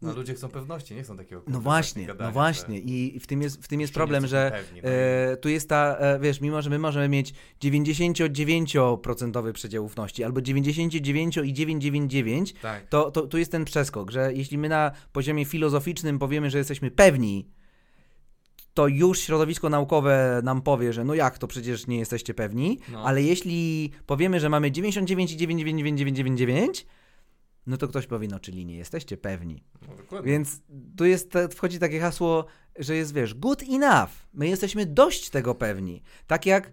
[0.02, 2.78] No ludzie chcą pewności, nie chcą takiego No właśnie, gadania, no właśnie.
[2.78, 4.92] I w tym jest, w tym jest problem, że pewni, no i-
[5.32, 10.40] e, tu jest ta, e, wiesz, mimo że my możemy mieć 99% przedział ufności albo
[10.40, 12.88] 99,999, Tak.
[12.88, 16.90] to, to tu jest ten przeskok, że jeśli my na poziomie filozoficznym powiemy, że jesteśmy
[16.90, 17.48] pewni,
[18.74, 23.04] to już środowisko naukowe nam powie, że no jak to przecież nie jesteście pewni, No.
[23.04, 26.86] ale jeśli powiemy, że mamy 99,99999,
[27.66, 29.64] no to ktoś powie, no czyli nie jesteście pewni.
[29.88, 30.32] No, dokładnie.
[30.32, 30.60] Więc
[30.96, 32.46] tu jest, wchodzi takie hasło,
[32.78, 34.10] że jest, wiesz, good enough.
[34.34, 36.02] My jesteśmy dość tego pewni.
[36.26, 36.72] Tak jak,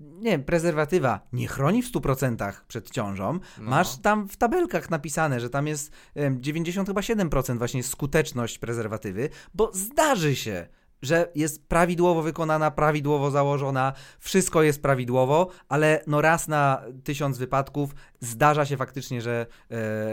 [0.00, 3.32] nie wiem, prezerwatywa nie chroni w 100% przed ciążą.
[3.58, 3.70] No.
[3.70, 9.28] Masz tam w tabelkach napisane, że tam jest em, 90 chyba 7% właśnie skuteczność prezerwatywy,
[9.54, 10.66] bo zdarzy się,
[11.02, 17.94] że jest prawidłowo wykonana, prawidłowo założona, wszystko jest prawidłowo, ale no raz na tysiąc wypadków
[18.20, 19.46] zdarza się faktycznie, że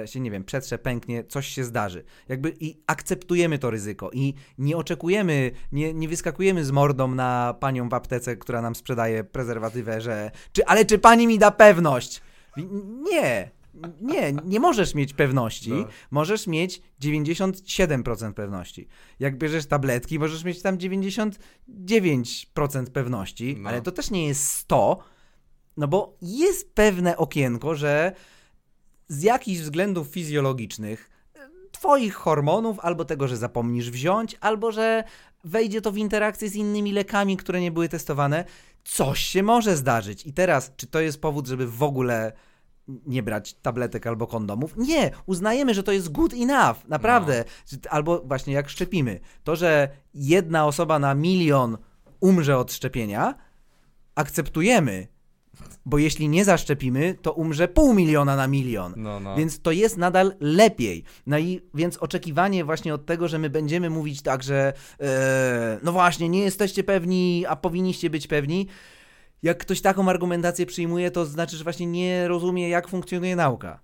[0.04, 2.04] e, się, nie wiem, przetrze, pęknie, coś się zdarzy.
[2.30, 7.90] Jakby i akceptujemy to ryzyko i nie oczekujemy, nie, nie wyskakujemy z mordą na panią
[7.90, 12.22] w aptece, która nam sprzedaje prezerwatywę, że czy, ale czy pani mi da pewność?
[13.12, 13.57] Nie,
[14.02, 15.72] nie, nie możesz mieć pewności.
[15.72, 15.88] No.
[16.12, 18.88] Możesz mieć 97% pewności.
[19.20, 21.38] Jak bierzesz tabletki, możesz mieć tam 99%
[22.94, 23.70] pewności, No.
[23.70, 24.98] ale to też nie jest 100,
[25.78, 28.12] no bo jest pewne okienko, że
[29.08, 31.40] z jakichś względów fizjologicznych e,
[31.72, 35.04] twoich hormonów, albo tego, że zapomnisz wziąć, albo że
[35.44, 38.46] wejdzie to w interakcję z innymi lekami, które nie były testowane,
[38.84, 40.26] coś się może zdarzyć.
[40.26, 42.32] I teraz, czy to jest powód, żeby w ogóle
[43.06, 44.78] nie brać tabletek albo kondomów.
[44.78, 47.44] Nie, uznajemy, że to jest good enough, naprawdę.
[47.72, 47.78] No.
[47.90, 49.20] Albo właśnie jak szczepimy.
[49.44, 51.78] To, że jedna osoba na milion
[52.20, 53.36] umrze od szczepienia,
[54.16, 55.08] akceptujemy.
[55.86, 58.94] Bo jeśli nie zaszczepimy, to umrze pół miliona na milion.
[58.98, 59.36] No, no.
[59.36, 61.04] Więc to jest nadal lepiej.
[61.26, 65.92] No i więc oczekiwanie właśnie od tego, że my będziemy mówić tak, że e, no
[65.92, 68.68] właśnie, nie jesteście pewni, a powinniście być pewni.
[69.44, 73.80] Jak ktoś taką argumentację przyjmuje, to znaczy, że właśnie nie rozumie, jak funkcjonuje nauka.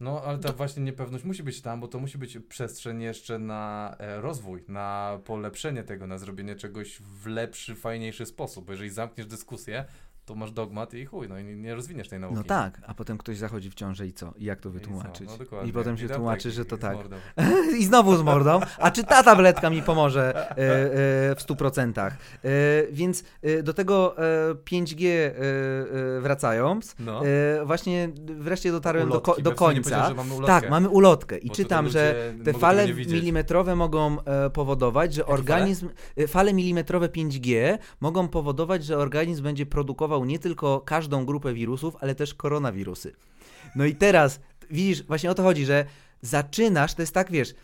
[0.00, 3.96] No, ale ta właśnie niepewność musi być tam, bo to musi być przestrzeń jeszcze na
[3.98, 8.66] e, rozwój, na polepszenie tego, na zrobienie czegoś w lepszy, fajniejszy sposób.
[8.66, 9.84] Bo jeżeli zamkniesz dyskusję,
[10.26, 12.36] to masz dogmat i chuj, no i nie- nie rozwiniesz tej nauki.
[12.36, 14.32] No tak, a potem ktoś zachodzi w ciążę i co?
[14.38, 15.28] I jak to I wytłumaczyć?
[15.30, 15.70] No, dokładnie.
[15.70, 16.96] I potem I się tak, tłumaczy, i- że to i tak.
[17.78, 18.60] I znowu z mordą.
[18.78, 20.56] A czy ta tabletka mi pomoże e, e,
[21.34, 21.98] w 100%?
[22.00, 22.12] E,
[22.92, 23.24] więc
[23.62, 25.36] do tego e, 5G e,
[26.16, 27.22] e, wracając, No.
[27.64, 28.08] właśnie
[28.38, 30.14] wreszcie dotarłem do, Ulotki, do nie końca.
[30.14, 30.46] mamy.
[30.46, 34.16] Tak, mamy ulotkę i Bo czytam, że te fale milimetrowe mogą
[34.52, 40.80] powodować, że organizm, e, fale milimetrowe 5G mogą powodować, że organizm będzie produkował nie tylko
[40.80, 43.12] każdą grupę wirusów, ale też koronawirusy.
[43.76, 44.40] No i teraz
[44.70, 45.84] widzisz, właśnie o to chodzi, że
[46.22, 47.54] zaczynasz, to jest tak, wiesz,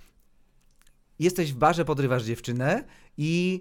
[1.19, 2.85] jesteś w barze, podrywasz dziewczynę
[3.17, 3.61] i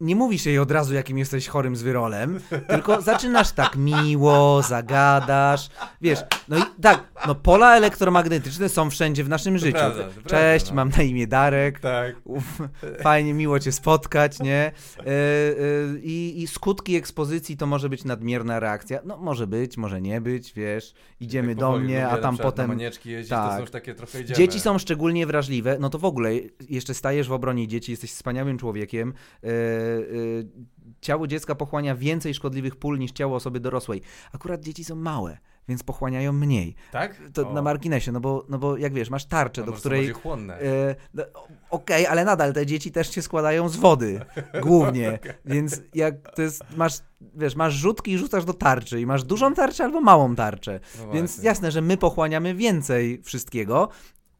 [0.00, 5.68] nie mówisz jej od razu, jakim jesteś chorym z wyrolem, tylko zaczynasz tak miło, zagadasz,
[6.00, 6.18] wiesz,
[6.48, 9.78] no i tak, no pola elektromagnetyczne są wszędzie w naszym życiu.
[9.78, 10.74] prawda, Cześć, prawda, no.
[10.74, 12.16] mam na imię Darek, Tak.
[12.24, 12.58] Uf,
[13.02, 14.72] fajnie, miło cię spotkać, nie?
[14.98, 15.12] E, e,
[16.02, 19.00] I, I skutki ekspozycji to może być nadmierna reakcja.
[19.04, 22.80] No może być, może nie być, wiesz, idziemy Tak do powoli mnie, a tam potem...
[22.80, 23.50] Jeździć, tak.
[23.50, 24.36] to są już takie trochę idziemy.
[24.36, 26.30] Dzieci są szczególnie wrażliwe, no to w ogóle
[26.68, 29.14] jeszcze stajesz w obronie dzieci, jesteś wspaniałym człowiekiem.
[29.42, 29.48] E,
[31.00, 34.02] ciało dziecka pochłania więcej szkodliwych pól niż ciało osoby dorosłej.
[34.32, 36.74] Akurat dzieci są małe, więc pochłaniają mniej.
[36.92, 37.20] Tak?
[37.32, 37.52] To O.
[37.52, 40.08] na marginesie, no bo, no bo jak wiesz, masz tarczę, No, do której...
[40.08, 40.60] chłonne.
[40.60, 41.24] E, no,
[41.70, 44.20] Okej, ale nadal te dzieci też się składają z wody,
[44.62, 46.92] głównie, więc jak to jest, masz,
[47.36, 51.12] wiesz, masz rzutki i rzucasz do tarczy i masz dużą tarczę albo małą tarczę, No
[51.12, 53.88] więc jasne, że my pochłaniamy więcej wszystkiego,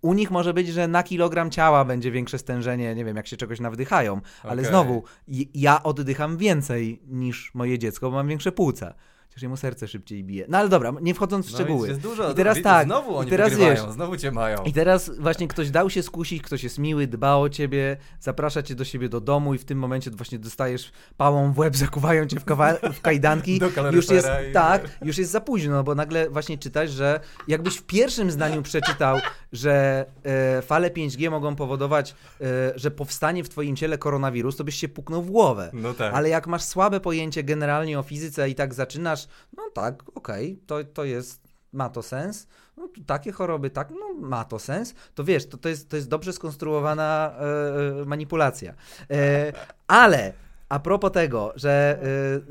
[0.05, 3.37] u nich może być, że na kilogram ciała będzie większe stężenie, nie wiem, jak się
[3.37, 4.65] czegoś nawdychają, ale Okej.
[4.65, 5.03] znowu,
[5.55, 8.95] ja oddycham więcej niż moje dziecko, bo mam większe płuca.
[9.35, 10.45] Chociaż jemu serce szybciej bije.
[10.49, 11.89] No ale dobra, nie wchodząc w No, szczegóły.
[11.89, 14.63] Jest dużo, I teraz widzisz, tak, Znowu i oni teraz wygrywają, wiesz- znowu cię mają.
[14.65, 18.75] I teraz właśnie ktoś dał się skusić, ktoś jest miły, dba o ciebie, zaprasza cię
[18.75, 22.41] do siebie do domu i w tym momencie właśnie dostajesz pałą w łeb, zakuwają cię
[22.41, 23.59] w, kawa- w kajdanki.
[23.75, 27.77] Do już jest, i- tak, już jest za późno, bo nagle właśnie czytasz, że jakbyś
[27.77, 29.19] w pierwszym zdaniu przeczytał,
[29.53, 32.45] że e, fale 5G mogą powodować, e,
[32.77, 35.71] że powstanie w twoim ciele koronawirus, to byś się puknął w głowę.
[35.73, 36.15] No tak.
[36.15, 39.24] Ale jak masz słabe pojęcie generalnie o fizyce i tak zaczynasz,
[39.57, 41.41] no tak, okej, to, to jest,
[41.73, 42.47] ma to sens.
[42.77, 44.95] No, takie choroby, tak, no ma to sens.
[45.15, 48.75] To wiesz, to, to, jest, to jest dobrze skonstruowana e, e, manipulacja.
[49.11, 49.53] E,
[49.87, 50.33] ale
[50.69, 51.99] a propos tego, że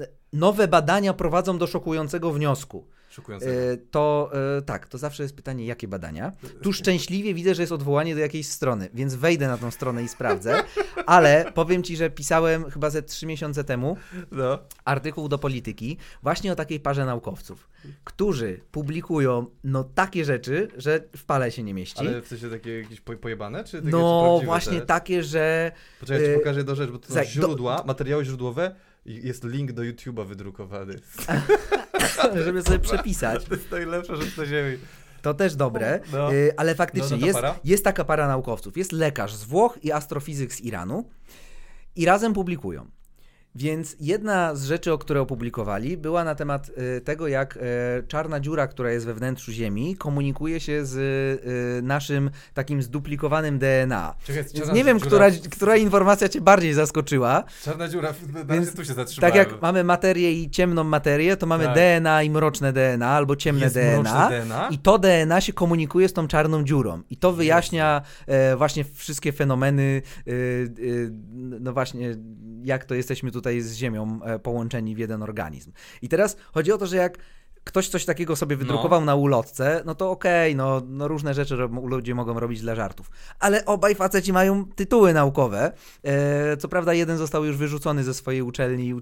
[0.01, 2.87] e, nowe badania prowadzą do szokującego wniosku.
[3.13, 3.51] Szokującego.
[3.53, 6.31] E, to e, tak, to zawsze jest pytanie, jakie badania.
[6.61, 10.07] Tu szczęśliwie widzę, że jest odwołanie do jakiejś strony, więc wejdę na tą stronę i
[10.07, 10.63] sprawdzę.
[11.05, 13.97] Ale powiem ci, że pisałem chyba ze trzy miesiące temu
[14.31, 14.59] No.
[14.85, 17.69] artykuł do polityki właśnie o takiej parze naukowców,
[18.03, 21.99] którzy publikują no takie rzeczy, że w pale się nie mieści.
[21.99, 24.85] Ale w sensie takie jakieś po- pojebane, czy takie no właśnie te?
[24.85, 27.83] takie, że Poczekaj, ja ci y, pokażę jedną rzecz, bo to są zaj- do- źródła,
[27.87, 28.75] materiały źródłowe
[29.05, 30.99] jest link do YouTube'a wydrukowany.
[32.45, 33.45] żeby sobie przepisać.
[33.45, 34.77] To jest najlepsza rzecz na ziemi.
[35.21, 36.33] To też dobre, No.
[36.33, 38.77] y, ale faktycznie No, no jest, jest taka para naukowców.
[38.77, 41.09] Jest lekarz z Włoch i astrofizyk z Iranu
[41.95, 42.85] i razem publikują.
[43.55, 47.59] Więc jedna z rzeczy, o które opublikowali, była na temat y, tego, jak y,
[48.07, 54.15] czarna dziura, która jest we wnętrzu Ziemi, komunikuje się z y, naszym takim zduplikowanym DNA.
[54.23, 54.43] Czekaj,
[54.73, 57.43] nie wiem, dziura- która, która informacja cię bardziej zaskoczyła.
[57.63, 58.13] Czarna dziura,
[58.49, 59.33] Więc tu się zatrzymałem.
[59.33, 61.75] Tak jak mamy materię i ciemną materię, to mamy Tak.
[61.75, 64.29] DNA i mroczne DNA, albo ciemne Jest DNA.
[64.29, 64.67] DNA?
[64.71, 67.01] I to DNA się komunikuje z tą czarną dziurą.
[67.09, 70.01] I to wyjaśnia e, właśnie wszystkie fenomeny,
[71.59, 72.15] no właśnie,
[72.63, 75.71] jak to jesteśmy tutaj z Ziemią e, połączeni w jeden organizm.
[76.01, 77.17] I teraz chodzi o to, że jak
[77.63, 81.89] ktoś coś takiego sobie wydrukował na ulotce, no to okej, no, no różne rzeczy rob-
[81.89, 83.11] ludzie mogą robić dla żartów.
[83.39, 85.71] Ale obaj faceci mają tytuły naukowe.
[86.03, 88.93] E, co prawda jeden został już wyrzucony ze swojej uczelni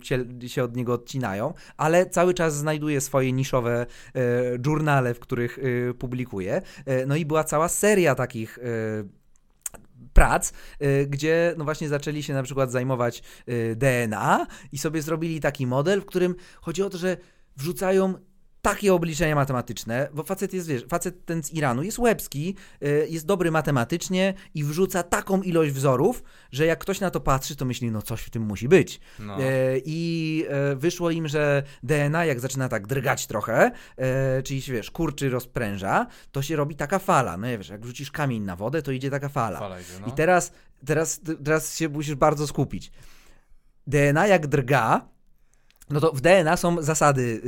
[0.42, 3.86] i się od niego odcinają, ale cały czas znajduje swoje niszowe
[4.16, 4.22] e,
[4.66, 6.62] journale, w których e, publikuje.
[6.86, 9.21] E, no i była cała seria takich e,
[10.14, 10.52] prac,
[10.82, 15.68] y, gdzie no właśnie zaczęli się na przykład zajmować y, DNA i sobie zrobili taki
[15.68, 17.18] model, w którym chodzi o to, że
[17.58, 18.14] wrzucają
[18.62, 23.26] takie obliczenia matematyczne, bo facet jest, wiesz, facet ten z Iranu jest łebski, y, jest
[23.26, 27.92] dobry matematycznie i wrzuca taką ilość wzorów, że jak ktoś na to patrzy, to myśli,
[27.92, 29.00] no coś w tym musi być.
[29.20, 29.44] No.
[29.44, 34.74] E, I e, wyszło im, że DNA jak zaczyna tak drgać trochę, e, czyli się,
[34.74, 37.38] wiesz, kurczy, rozpręża, to się robi taka fala.
[37.38, 39.60] No wiesz, jak wrzucisz kamień na wodę, to idzie taka fala.
[39.60, 40.08] Fala idzie, no.
[40.08, 40.52] I teraz,
[40.86, 42.92] teraz, teraz się musisz bardzo skupić.
[43.88, 45.08] DNA jak drga,
[45.92, 47.42] no to w DNA są zasady,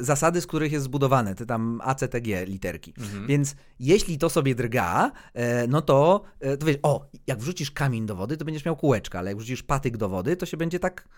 [0.00, 2.94] y, zasady, z których jest zbudowane, te tam ACTG literki.
[2.98, 3.26] Mhm.
[3.26, 8.06] Więc jeśli to sobie drga, e, no to, e, to wiesz, o, jak wrzucisz kamień
[8.06, 10.78] do wody, to będziesz miał kółeczka, ale jak wrzucisz patyk do wody, to się będzie
[10.78, 11.08] tak,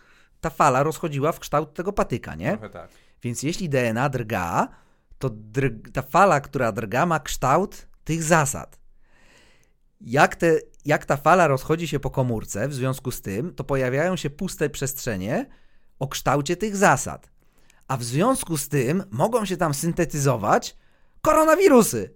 [0.40, 2.50] ta fala rozchodziła w kształt tego patyka, nie?
[2.50, 2.90] Trochę tak.
[3.22, 4.68] Więc jeśli DNA drga,
[5.18, 8.78] to drg, ta fala, która drga, ma kształt tych zasad.
[10.00, 14.16] Jak, te, jak ta fala rozchodzi się po komórce, w związku z tym, to pojawiają
[14.16, 15.46] się puste przestrzenie
[15.98, 17.30] o kształcie tych zasad.
[17.88, 20.76] A w związku z tym mogą się tam syntetyzować
[21.22, 22.14] koronawirusy.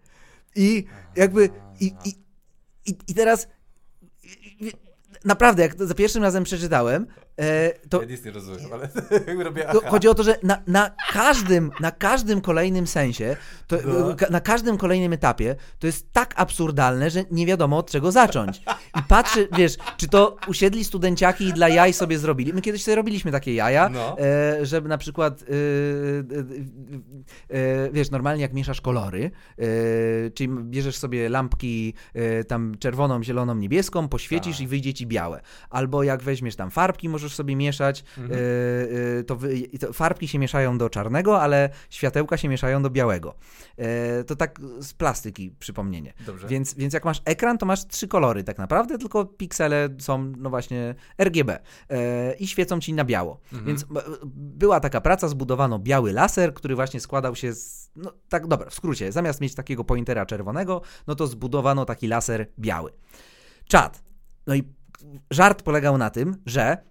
[0.57, 0.85] I
[1.17, 1.51] jakby.
[1.81, 2.15] I, i,
[2.87, 3.49] i, i teraz.
[5.25, 7.07] Naprawdę, jak za pierwszym razem przeczytałem,
[7.39, 8.89] e, to, Ja nic nie rozumiem, ale
[9.45, 9.79] robię aha.
[9.87, 14.17] chodzi o to, że na, na, każdym, na każdym kolejnym sensie, to, No.
[14.31, 18.63] na każdym kolejnym etapie, to jest tak absurdalne, że nie wiadomo od czego zacząć.
[19.01, 22.53] I patrzę, wiesz, czy to usiedli studenciaki i dla jaj sobie zrobili.
[22.53, 24.17] My kiedyś sobie robiliśmy takie jaja, No.
[24.19, 25.47] e, żeby na przykład, e,
[27.55, 29.65] e, e, wiesz, normalnie jak mieszasz kolory, e,
[30.31, 34.61] czyli bierzesz sobie lampki e, tam czerwoną, zieloną, niebieską, poświecisz Tak.
[34.65, 35.41] i wyjdzie ci białe.
[35.71, 38.33] Albo jak weźmiesz tam farbki, możesz sobie mieszać, Mhm.
[38.33, 42.91] e, e, to, wy, to farbki się mieszają do czarnego, ale światełka się mieszają do
[42.91, 43.35] białego.
[43.77, 46.13] E, to tak z plastyki przypomnienie.
[46.27, 46.49] Dobrze.
[46.49, 50.51] Więc, więc jak masz ekran, to masz trzy kolory tak naprawdę, tylko piksele są no
[50.51, 51.59] właśnie RGB
[52.39, 53.41] i świecą ci na biało.
[53.53, 53.65] Mhm.
[53.67, 53.87] Więc
[54.35, 58.75] była taka praca, zbudowano biały laser, który właśnie składał się z, no tak dobra, w
[58.75, 62.93] skrócie, zamiast mieć takiego pointera czerwonego, no to zbudowano taki laser biały.
[63.69, 64.03] Czad.
[64.47, 64.63] No i
[65.31, 66.90] żart polegał na tym, że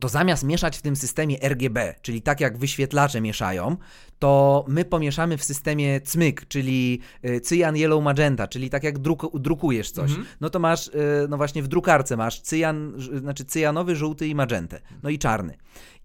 [0.00, 3.76] to zamiast mieszać w tym systemie RGB, czyli tak jak wyświetlacze mieszają,
[4.24, 9.38] to my pomieszamy w systemie CMYK, czyli y, cyjan, yellow, magenta, czyli tak jak druk,
[9.38, 10.10] drukujesz coś.
[10.10, 10.26] Mhm.
[10.40, 10.92] No to masz, y,
[11.28, 15.56] no właśnie w drukarce masz cyjan, znaczy cyjanowy, żółty i magentę, no i czarny.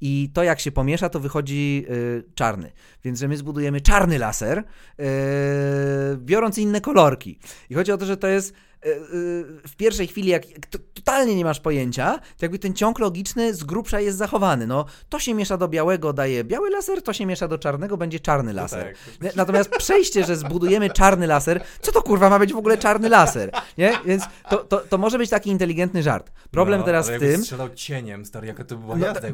[0.02, 2.72] I to jak się pomiesza, to wychodzi y, czarny.
[3.04, 4.64] Więc że my zbudujemy czarny laser,
[6.18, 7.40] biorąc inne kolorki.
[7.70, 8.54] I chodzi o to, że to jest
[9.68, 13.54] w pierwszej chwili, jak, jak to, totalnie nie masz pojęcia, to jakby ten ciąg logiczny
[13.54, 14.68] z grubsza jest zachowany.
[14.68, 18.09] No, to się miesza do białego, daje biały laser, to się miesza do czarnego, będzie
[18.20, 18.94] czarny laser.
[19.22, 19.36] tak.
[19.36, 23.52] Natomiast przejście, że zbudujemy czarny laser, co to kurwa ma być w ogóle czarny laser?
[23.78, 23.92] Nie?
[24.06, 26.32] Więc to, to, to może być taki inteligentny żart.
[26.52, 29.28] Problem no, teraz w jakbyś tym, strzelał cieniem, stary, jaka to była no, jazda,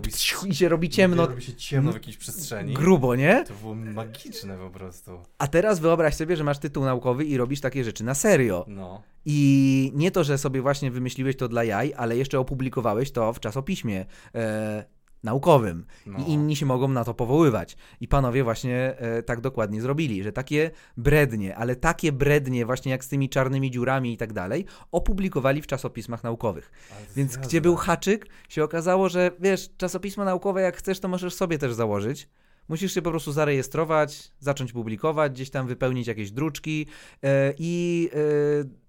[0.48, 2.74] i się robi ciemno, Robi się ciemno w jakiejś przestrzeni.
[2.74, 3.44] grubo, nie?
[3.48, 5.20] To było magiczne po prostu.
[5.38, 8.66] A teraz wyobraź sobie, że masz tytuł naukowy i robisz takie rzeczy na serio.
[8.68, 9.02] No.
[9.26, 13.40] I nie to, że sobie właśnie wymyśliłeś to dla jaj, ale jeszcze opublikowałeś to w
[13.40, 14.06] czasopiśmie
[14.36, 14.86] e,
[15.26, 15.86] naukowym.
[16.06, 16.20] No.
[16.20, 17.78] I inni się mogą na to powoływać.
[18.02, 23.04] I panowie właśnie e, tak dokładnie zrobili, że takie brednie, ale takie brednie właśnie jak
[23.04, 26.72] z tymi czarnymi dziurami i tak dalej, opublikowali w czasopismach naukowych.
[27.16, 27.48] Więc jazda.
[27.48, 31.74] gdzie był haczyk, się okazało, że wiesz, czasopismo naukowe jak chcesz, to możesz sobie też
[31.74, 32.30] założyć.
[32.70, 36.88] Musisz się po prostu zarejestrować, zacząć publikować, gdzieś tam wypełnić jakieś druczki
[37.24, 38.85] e, i e,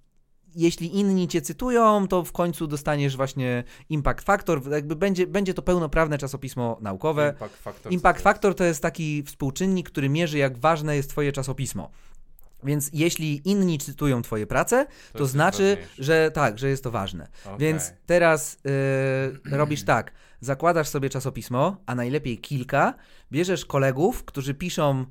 [0.57, 5.63] jeśli inni cię cytują, to w końcu dostaniesz właśnie Impact Factor, jakby będzie, będzie to
[5.63, 7.29] pełnoprawne czasopismo naukowe.
[7.33, 7.93] Impact Factor.
[7.93, 11.91] Impact to Factor to jest taki współczynnik, który mierzy jak ważne jest twoje czasopismo.
[12.65, 17.29] Więc jeśli inni cytują twoje prace, to, jest znaczy, że tak, że jest to ważne.
[17.45, 17.59] Okej.
[17.59, 22.95] Więc teraz y, robisz tak, zakładasz sobie czasopismo, a najlepiej kilka,
[23.33, 25.07] bierzesz kolegów, którzy piszą,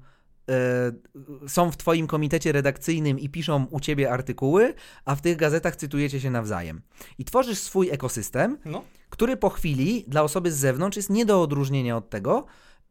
[1.47, 4.73] są w twoim komitecie redakcyjnym i piszą u ciebie artykuły,
[5.05, 6.81] a w tych gazetach cytujecie się nawzajem.
[7.17, 8.83] I tworzysz swój ekosystem, No.
[9.09, 12.45] który po chwili dla osoby z zewnątrz jest nie do odróżnienia od tego,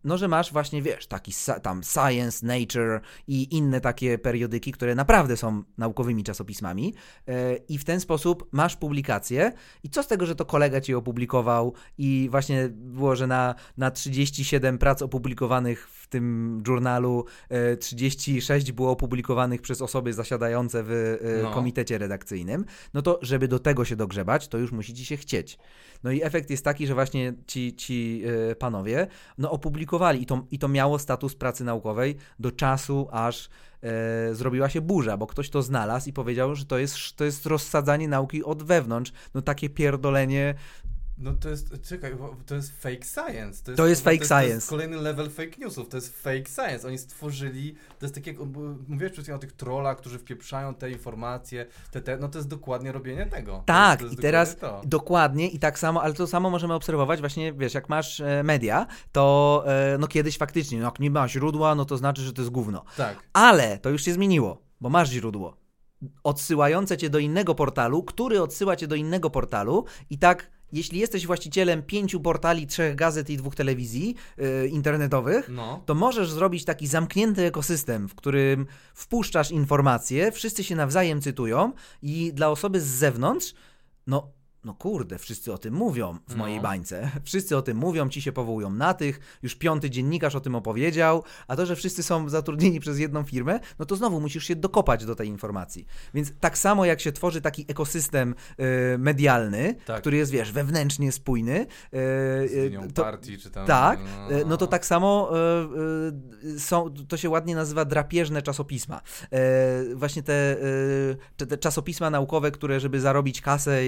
[0.05, 1.32] no, że masz właśnie, wiesz, taki
[1.62, 6.94] tam Science, Nature i inne takie periodyki, które naprawdę są naukowymi czasopismami
[7.28, 9.52] e, i w ten sposób masz publikację
[9.82, 13.90] i co z tego, że to kolega ci opublikował i właśnie było, że na, na
[13.90, 21.43] 37 prac opublikowanych w tym journalu e, 36 było opublikowanych przez osoby zasiadające w e,
[21.43, 21.51] No.
[21.51, 25.59] komitecie redakcyjnym, no to żeby do tego się dogrzebać, to już musi ci się chcieć.
[26.05, 29.07] No i efekt jest taki, że właśnie ci, ci e, panowie
[29.39, 33.49] no opublikowali i to, i to miało status pracy naukowej do czasu, aż
[33.83, 37.47] e, zrobiła się burza, bo ktoś to znalazł i powiedział, że to jest, to jest
[37.47, 39.12] rozsadzanie nauki od wewnątrz.
[39.35, 40.55] No takie pierdolenie
[41.19, 43.75] No to jest, czekaj, to jest fake science.
[43.77, 44.49] To jest fake to science.
[44.49, 46.89] To jest kolejny level fake newsów, to jest fake science.
[46.89, 48.37] Oni stworzyli, to jest tak jak,
[48.89, 52.93] mówiłeś chwilą o tych trollach, którzy wpieprzają te informacje, te, te, no to jest dokładnie
[52.93, 53.62] robienie tego.
[53.67, 54.89] Tak, to jest, to jest i teraz dokładnie to.
[54.89, 58.87] dokładnie i tak samo, ale to samo możemy obserwować właśnie, wiesz, jak masz e, media,
[59.12, 62.43] to e, no kiedyś faktycznie, no jak nie ma źródła, no to znaczy, że to
[62.43, 62.85] jest gówno.
[62.97, 63.17] Tak.
[63.33, 65.65] Ale to już się zmieniło, bo masz źródło
[66.25, 71.27] odsyłające cię do innego portalu, który odsyła cię do innego portalu i tak jeśli jesteś
[71.27, 75.83] właścicielem pięciu portali, trzech gazet i dwóch telewizji yy, internetowych, No.
[75.87, 81.72] to możesz zrobić taki zamknięty ekosystem, w którym wpuszczasz informacje, wszyscy się nawzajem cytują
[82.03, 83.55] i dla osoby z zewnątrz,
[84.07, 84.29] no,
[84.65, 86.62] no kurde, wszyscy o tym mówią w mojej No.
[86.62, 87.11] bańce.
[87.25, 91.25] Wszyscy o tym mówią, ci się powołują na tych, już piąty dziennikarz o tym opowiedział,
[91.49, 95.05] a to, że wszyscy są zatrudnieni przez jedną firmę, no to znowu musisz się dokopać
[95.05, 95.87] do tej informacji.
[96.15, 98.35] Więc tak samo jak się tworzy taki ekosystem
[98.95, 100.01] y, medialny, Tak.
[100.01, 103.67] który jest, wiesz, wewnętrznie spójny, y, y, to, partii, czy tam...
[103.67, 103.99] tak,
[104.31, 109.01] e, no to tak samo e, e, są, to się ładnie nazywa drapieżne czasopisma.
[109.95, 110.57] Właśnie te,
[111.37, 113.81] te, te czasopisma naukowe, które żeby zarobić kasę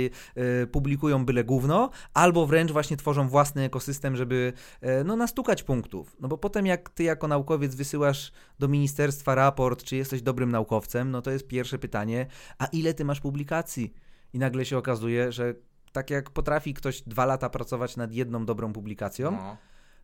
[0.66, 6.16] publikują byle gówno, albo wręcz właśnie tworzą własny ekosystem, żeby e, no, nastukać punktów.
[6.20, 11.10] No bo potem jak ty jako naukowiec wysyłasz do ministerstwa raport, czy jesteś dobrym naukowcem,
[11.10, 12.26] no to jest pierwsze pytanie,
[12.58, 13.92] a ile ty masz publikacji?
[14.32, 15.54] I nagle się okazuje, że
[15.92, 19.56] tak jak potrafi ktoś dwa lata pracować nad jedną dobrą publikacją, No.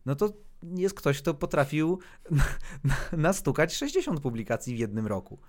[0.05, 0.29] no to
[0.77, 1.99] jest ktoś, kto potrafił
[3.11, 5.39] nastukać 60 publikacji w jednym roku.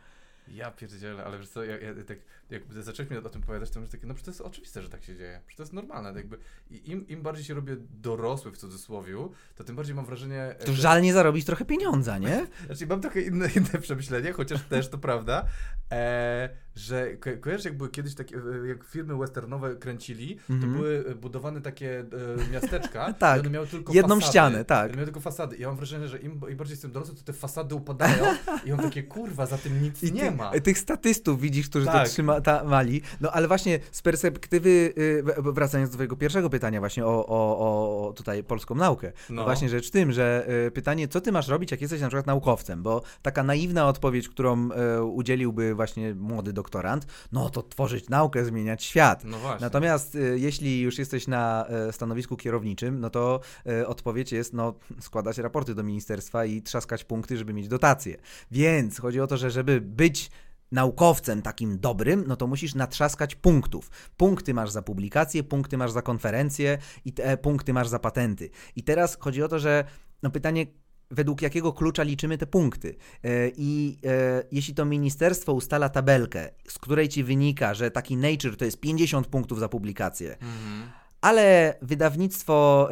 [0.48, 2.18] Ja pierdzielę, ale wiesz co, ja, ja, tak,
[2.50, 4.88] jak zacząłeś mi o tym opowiadać, to myślę takie, no przecież to jest oczywiste, że
[4.88, 5.40] tak się dzieje.
[5.46, 6.12] Przecież to jest normalne.
[6.12, 6.38] to Jakby,
[6.70, 10.54] i im, Im bardziej się robię dorosły w cudzysłowiu, to tym bardziej mam wrażenie...
[10.64, 12.46] To że- żal nie zarobić trochę pieniądza, nie?
[12.66, 15.46] Znaczy mam trochę inne, inne przemyślenie, chociaż też to prawda,
[15.92, 20.72] e, że ko kojarzysz jak były kiedyś takie, e, jak firmy westernowe kręcili, to Mhm.
[20.72, 23.36] były e, budowane takie e, miasteczka Tak.
[23.36, 24.30] i one miały tylko Jedną fasady.
[24.30, 24.84] ścianę, tak.
[24.84, 25.56] One miały tylko fasady.
[25.56, 28.24] I ja mam wrażenie, że im, im bardziej jestem dorosły, to te fasady upadają
[28.64, 30.50] i mam takie, kurwa, za tym nic nie ma.
[30.60, 32.08] Tych statystów widzisz, którzy Tak.
[32.08, 33.02] to trzymali.
[33.20, 34.92] No ale właśnie z perspektywy,
[35.38, 39.12] wracając do twojego pierwszego pytania właśnie o, o, o tutaj polską naukę.
[39.30, 39.34] No.
[39.34, 39.44] No.
[39.44, 42.82] Właśnie rzecz w tym, że pytanie, co ty masz robić, jak jesteś na przykład naukowcem?
[42.82, 44.68] Bo taka naiwna odpowiedź, którą
[45.12, 49.24] udzieliłby właśnie młody doktorant, no to tworzyć naukę, zmieniać świat.
[49.24, 49.64] No właśnie.
[49.64, 54.74] Natomiast y, jeśli już jesteś na y, stanowisku kierowniczym, no to y, odpowiedź jest no,
[55.00, 58.16] składać raporty do ministerstwa i trzaskać punkty, żeby mieć dotacje.
[58.50, 60.30] Więc chodzi o to, że żeby być
[60.72, 63.90] naukowcem takim dobrym, no to musisz natrzaskać punktów.
[64.16, 68.50] Punkty masz za publikacje, punkty masz za konferencje i te punkty masz za patenty.
[68.76, 69.84] I teraz chodzi o to, że
[70.22, 70.66] no pytanie,
[71.10, 72.94] według jakiego klucza liczymy te punkty.
[73.24, 78.56] E, I e, jeśli to ministerstwo ustala tabelkę, z której ci wynika, że taki Nature
[78.56, 80.90] to jest 50 punktów za publikację, Mhm.
[81.20, 82.88] ale wydawnictwo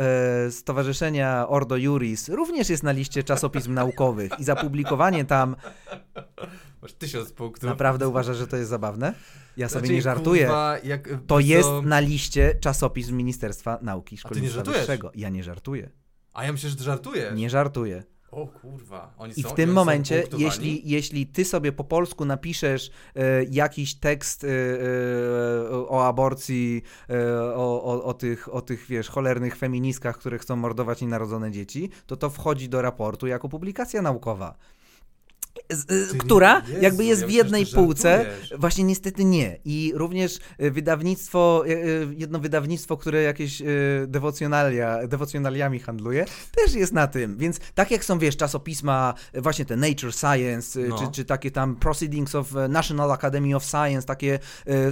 [0.47, 5.57] e, Stowarzyszenia Ordo Juris również jest na liście czasopism naukowych i zapublikowanie tam
[6.83, 7.69] Masz tysiąc punktów.
[7.71, 9.15] naprawdę uważa, że to jest zabawne?
[9.57, 10.43] Ja sobie Znaczy, nie żartuję.
[10.45, 14.63] Kurwa, jak, To wiesz jest na liście czasopism Ministerstwa Nauki i Szkolnictwa?
[14.63, 15.11] Wyższego.
[15.15, 15.91] Ja nie żartuję.
[16.33, 17.35] A ja myślę, że ty żartujesz.
[17.35, 18.03] Nie żartuję.
[18.31, 22.91] O kurwa, oni I są w tym momencie, jeśli, jeśli ty sobie po polsku napiszesz
[23.15, 29.09] e, jakiś tekst e, e, o aborcji, e, o, o, o, tych, o tych, wiesz,
[29.09, 34.55] cholernych feministkach, które chcą mordować nienarodzone dzieci, to to wchodzi do raportu jako publikacja naukowa.
[35.77, 38.55] Z, nie- która Jezu, jakby jest ja w jednej półce, żartujesz.
[38.59, 39.59] Właśnie niestety nie.
[39.65, 41.71] I również e, wydawnictwo, e,
[42.17, 43.63] jedno wydawnictwo, które jakieś
[44.07, 46.25] dewocjonalia, dewocjonaliami handluje,
[46.57, 47.37] też jest na tym.
[47.37, 50.99] Więc tak jak są, wiesz, czasopisma, właśnie te Nature Science, No.
[50.99, 54.39] czy, czy takie tam Proceedings of National Academy of Science, takie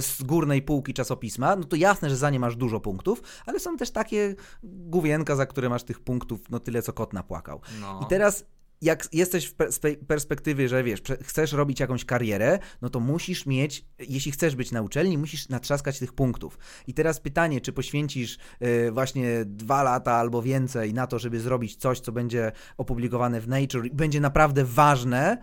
[0.01, 3.77] z górnej półki czasopisma, no to jasne, że za nie masz dużo punktów, ale są
[3.77, 7.61] też takie główienka, za które masz tych punktów, no tyle, co kot napłakał.
[7.81, 7.99] No.
[8.03, 8.45] I teraz
[8.81, 12.99] jak jesteś w per- z tej perspektywy, że wiesz, chcesz robić jakąś karierę, no to
[12.99, 16.57] musisz mieć, jeśli chcesz być na uczelni, musisz natrzaskać tych punktów.
[16.87, 21.75] I teraz pytanie, czy poświęcisz e, właśnie dwa lata albo więcej na to, żeby zrobić
[21.75, 25.37] coś, co będzie opublikowane w Nature i będzie naprawdę ważne,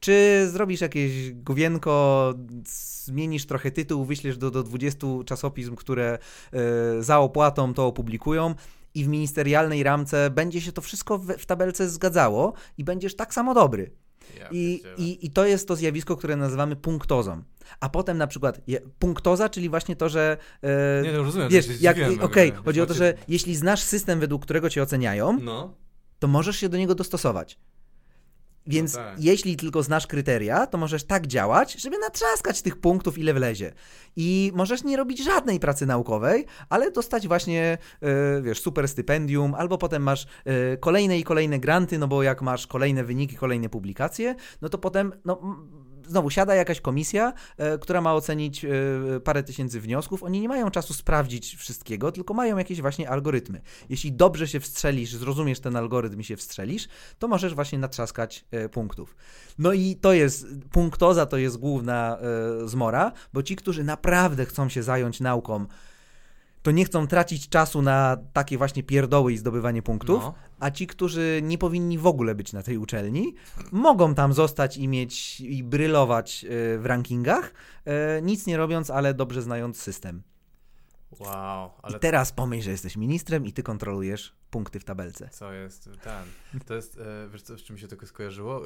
[0.00, 2.34] czy zrobisz jakieś główienko,
[3.06, 6.18] zmienisz trochę tytuł, wyślesz do, do 20 czasopism, które
[6.52, 8.54] e, za opłatą to opublikują
[8.94, 13.34] i w ministerialnej ramce będzie się to wszystko w, w tabelce zgadzało i będziesz tak
[13.34, 13.90] samo dobry.
[14.38, 17.42] Ja I, i, I to jest to zjawisko, które nazywamy punktozą.
[17.80, 21.66] A potem na przykład je, punktoza, czyli właśnie to, że e, Nie, no rozumiem, wiesz,
[21.66, 25.38] to jak, okej, jakby, chodzi o to, że jeśli znasz system, według którego cię oceniają,
[25.42, 25.74] No.
[26.18, 27.58] to możesz się do niego dostosować.
[28.66, 29.20] Więc No tak.
[29.22, 33.72] jeśli tylko znasz kryteria, to możesz tak działać, żeby natrzaskać tych punktów, ile wlezie.
[34.16, 39.78] I możesz nie robić żadnej pracy naukowej, ale dostać właśnie, e, wiesz, super stypendium, albo
[39.78, 44.34] potem masz e, kolejne i kolejne granty, no bo jak masz kolejne wyniki, kolejne publikacje,
[44.62, 45.40] no to potem, no
[46.06, 48.68] znowu siada jakaś komisja, e, która ma ocenić e,
[49.24, 50.22] parę tysięcy wniosków.
[50.22, 53.60] Oni nie mają czasu sprawdzić wszystkiego, tylko mają jakieś właśnie algorytmy.
[53.88, 58.68] Jeśli dobrze się wstrzelisz, zrozumiesz ten algorytm i się wstrzelisz, to możesz właśnie natrzaskać e,
[58.68, 59.16] punktów.
[59.58, 62.18] No i to jest, punktoza to jest główna
[62.64, 65.66] zmora, bo ci, którzy naprawdę chcą się zająć nauką,
[66.64, 70.34] to nie chcą tracić czasu na takie właśnie pierdoły i zdobywanie punktów, No.
[70.60, 73.34] a ci, którzy nie powinni w ogóle być na tej uczelni,
[73.72, 77.54] mogą tam zostać i mieć i brylować e, w rankingach,
[77.84, 80.22] e, nic nie robiąc, ale dobrze znając system.
[81.20, 85.28] Wow, ale I teraz pomyśl, że jesteś ministrem i ty kontrolujesz punkty w tabelce.
[85.32, 86.60] co jest ten?
[86.66, 88.62] To jest, e, wiesz co, z czym mi się to skojarzyło?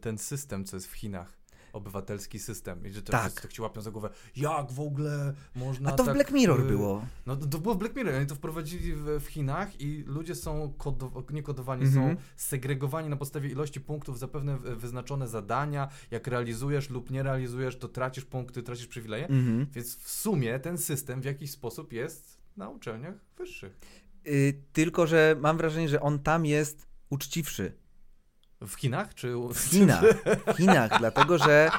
[0.00, 1.32] Ten system, co jest w Chinach.
[1.76, 2.86] Obywatelski system.
[2.86, 3.22] I że to Tak.
[3.22, 4.10] wszyscy tak ci łapią za głowę.
[4.36, 7.06] Jak w ogóle można A to w tak, Black Mirror e, było.
[7.26, 10.34] No to, to było w Black Mirror, oni to wprowadzili w, w Chinach i ludzie
[10.34, 12.16] są kodo, nie kodowani, Mhm.
[12.16, 15.88] są segregowani na podstawie ilości punktów za pewne w- wyznaczone zadania.
[16.10, 19.26] Jak realizujesz lub nie realizujesz, to tracisz punkty, tracisz przywileje.
[19.28, 19.66] Mhm.
[19.72, 23.78] Więc w sumie ten system w jakiś sposób jest na uczelniach wyższych.
[24.26, 27.72] Y, tylko, że mam wrażenie, że on tam jest uczciwszy.
[28.66, 30.04] W Chinach czy W Chinach.
[30.54, 31.70] W Chinach, dlatego że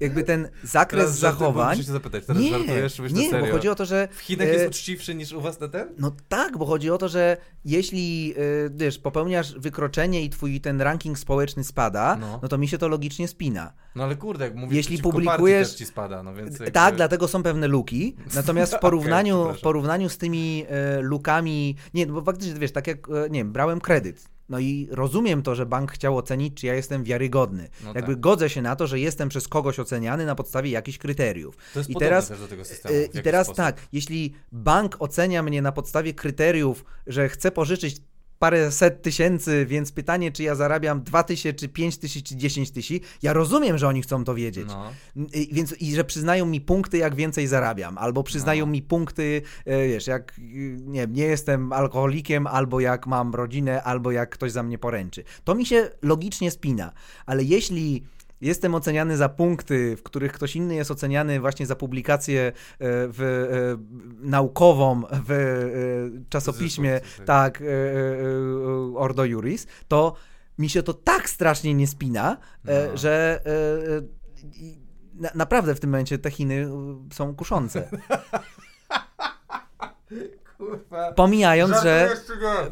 [0.00, 1.76] jakby ten zakres Teraz zachowań.
[1.76, 4.50] Muszę się zapytać, teraz Nie, żartujesz, nie, bo chodzi o to, że W Chinach e,
[4.52, 5.88] jest uczciwszy niż u was na ten?
[5.98, 10.80] No tak, bo chodzi o to, że jeśli y, wiesz, popełniasz wykroczenie i twój ten
[10.80, 12.38] ranking społeczny spada, no.
[12.42, 12.48] No.
[12.48, 13.72] to mi się to logicznie spina.
[13.94, 16.70] No ale kurde, jak mówisz, Jeśli publikujesz- ci spada, no więc jakby...
[16.72, 18.16] Tak, dlatego są pewne luki.
[18.34, 19.62] Natomiast w porównaniu, w przepraszam.
[19.62, 23.52] porównaniu z tymi e, lukami, nie, no bo faktycznie wiesz, tak jak, e, nie wiem,
[23.52, 24.37] brałem kredyt.
[24.48, 27.68] No i rozumiem to, że bank chciał ocenić, czy ja jestem wiarygodny.
[27.84, 28.20] No Jakby tak.
[28.20, 31.56] godzę się na to, że jestem przez kogoś oceniany na podstawie jakichś kryteriów.
[31.74, 32.94] To jest I teraz, do tego systemu.
[32.94, 33.56] E, w I teraz sposób.
[33.56, 37.96] tak, jeśli bank ocenia mnie na podstawie kryteriów, że chce pożyczyć
[38.38, 42.70] parę set tysięcy, więc pytanie, czy ja zarabiam 2 tysiące, czy 5 tysięcy, czy 10
[42.70, 44.68] tysięcy, ja rozumiem, że oni chcą to wiedzieć.
[44.68, 44.92] No.
[45.34, 48.72] I, więc, I że przyznają mi punkty, jak więcej zarabiam, albo przyznają No.
[48.72, 50.42] mi punkty, e, wiesz, jak e,
[50.80, 55.24] nie, nie jestem alkoholikiem, albo jak mam rodzinę, albo jak ktoś za mnie poręczy.
[55.44, 56.92] To mi się logicznie spina,
[57.26, 58.04] ale jeśli
[58.40, 63.22] jestem oceniany za punkty, w których ktoś inny jest oceniany właśnie za publikację e, w,
[63.22, 65.36] e, naukową w e,
[66.28, 67.64] czasopiśmie, Zresztą, tak, e,
[68.96, 70.14] Ordo Juris, to
[70.58, 72.72] mi się to tak strasznie nie spina, No.
[72.94, 73.40] że
[75.34, 76.68] naprawdę w tym momencie te Chiny
[77.12, 77.90] są kuszące.
[80.58, 81.12] Kurwa.
[81.12, 82.10] Pomijając, że.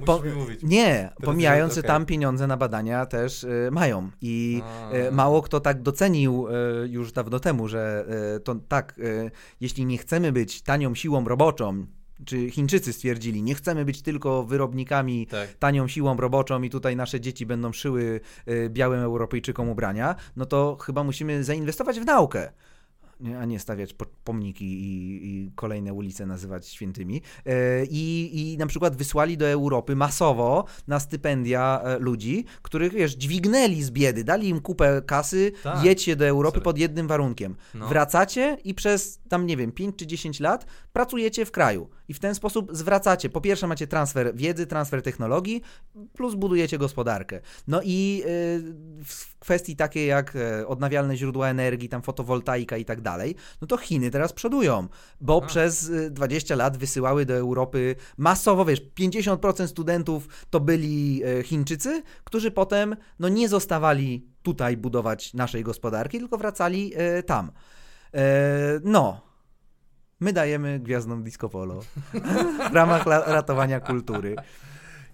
[0.04, 0.22] Po,
[0.62, 1.88] nie, pomijając, że okej.
[1.88, 4.10] tam pieniądze na badania też e, mają.
[4.20, 6.52] I e, mało kto tak docenił e,
[6.88, 8.06] już dawno temu, że
[8.36, 9.30] e, to tak, e,
[9.60, 11.86] jeśli nie chcemy być tanią siłą roboczą,
[12.24, 15.54] czy Chińczycy stwierdzili, nie chcemy być tylko wyrobnikami Tak.
[15.54, 20.76] tanią siłą roboczą i tutaj nasze dzieci będą szyły y, białym Europejczykom ubrania, no to
[20.80, 22.52] chyba musimy zainwestować w naukę.
[23.20, 27.22] Nie, a nie stawiać po, pomniki i, i kolejne ulice nazywać świętymi.
[27.46, 33.14] E, I, I na przykład wysłali do Europy masowo na stypendia e, ludzi, których wiesz,
[33.14, 35.84] dźwignęli z biedy, dali im kupę kasy, Tak.
[35.84, 36.64] jedźcie do Europy Sorry.
[36.64, 37.56] pod jednym warunkiem.
[37.74, 37.88] No.
[37.88, 41.88] Wracacie i przez tam, nie wiem, 5 czy 10 lat pracujecie w kraju.
[42.08, 43.30] I w ten sposób zwracacie.
[43.30, 45.62] Po pierwsze macie transfer wiedzy, transfer technologii,
[46.12, 47.40] plus budujecie gospodarkę.
[47.68, 48.26] No i y,
[49.04, 53.05] w kwestii takiej jak e, odnawialne źródła energii, tam fotowoltaika i tak dalej,
[53.60, 54.88] no to Chiny teraz przodują,
[55.20, 55.46] bo A.
[55.46, 62.02] przez y, 20 lat wysyłały do Europy masowo, wiesz, 50% studentów to byli e, Chińczycy,
[62.24, 67.50] którzy potem no nie zostawali tutaj budować naszej gospodarki, tylko wracali e, tam.
[68.14, 68.22] E,
[68.84, 69.26] no.
[70.20, 71.80] My dajemy gwiazdom disco polo
[72.70, 74.36] w ramach ratowania kultury.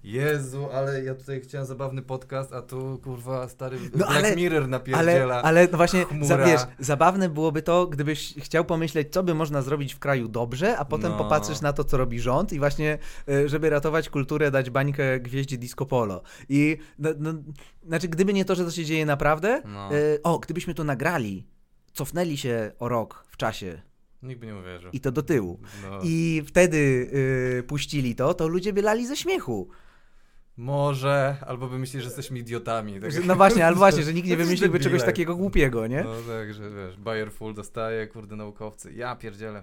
[0.04, 4.58] Jezu, ale ja tutaj chciałem zabawny podcast, a tu kurwa stary No, Black ale- Mirror
[4.62, 5.42] Ale, napierdziela.
[5.42, 9.94] ale no właśnie, za, wiesz, zabawne byłoby to, gdybyś chciał pomyśleć, co by można zrobić
[9.94, 11.18] w kraju dobrze, a potem No.
[11.18, 12.98] popatrzysz na to, co robi rząd i właśnie,
[13.28, 16.22] e, żeby ratować kulturę, dać bańkę gwieździe disco polo.
[16.48, 17.32] I, no, no,
[17.86, 19.94] znaczy, gdyby nie to, że to się dzieje naprawdę, No.
[19.94, 21.46] e, o, gdybyśmy to nagrali,
[21.92, 23.82] cofnęli się o rok w czasie
[24.22, 24.90] Nikt by nie uwierzył.
[24.92, 25.60] i to do tyłu.
[25.82, 25.98] No.
[26.02, 27.10] I wtedy
[27.58, 29.68] e, puścili to, to ludzie by lali ze śmiechu.
[30.56, 33.00] Może, albo by myśleli, że jesteśmy idiotami.
[33.00, 33.10] Tak?
[33.24, 36.04] No właśnie, albo właśnie, że nikt nie Jacyś wymyśliłby czegoś takiego głupiego, nie?
[36.04, 38.92] No tak, że wiesz, Bayer Full dostaje, kurde naukowcy.
[38.92, 39.62] Ja pierdzielę.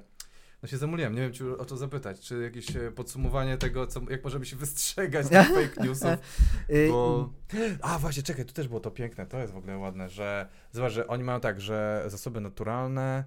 [0.63, 4.01] No się zamuliłem, nie wiem, czy o to zapytać, czy jakieś e, podsumowanie tego, co,
[4.09, 6.09] jak możemy się wystrzegać tych fake newsów,
[6.69, 7.29] Y, bo...
[7.81, 10.93] A, właśnie, czekaj, tu też było to piękne, to jest w ogóle ładne, że zobacz,
[10.93, 13.23] że oni mają tak, że zasoby naturalne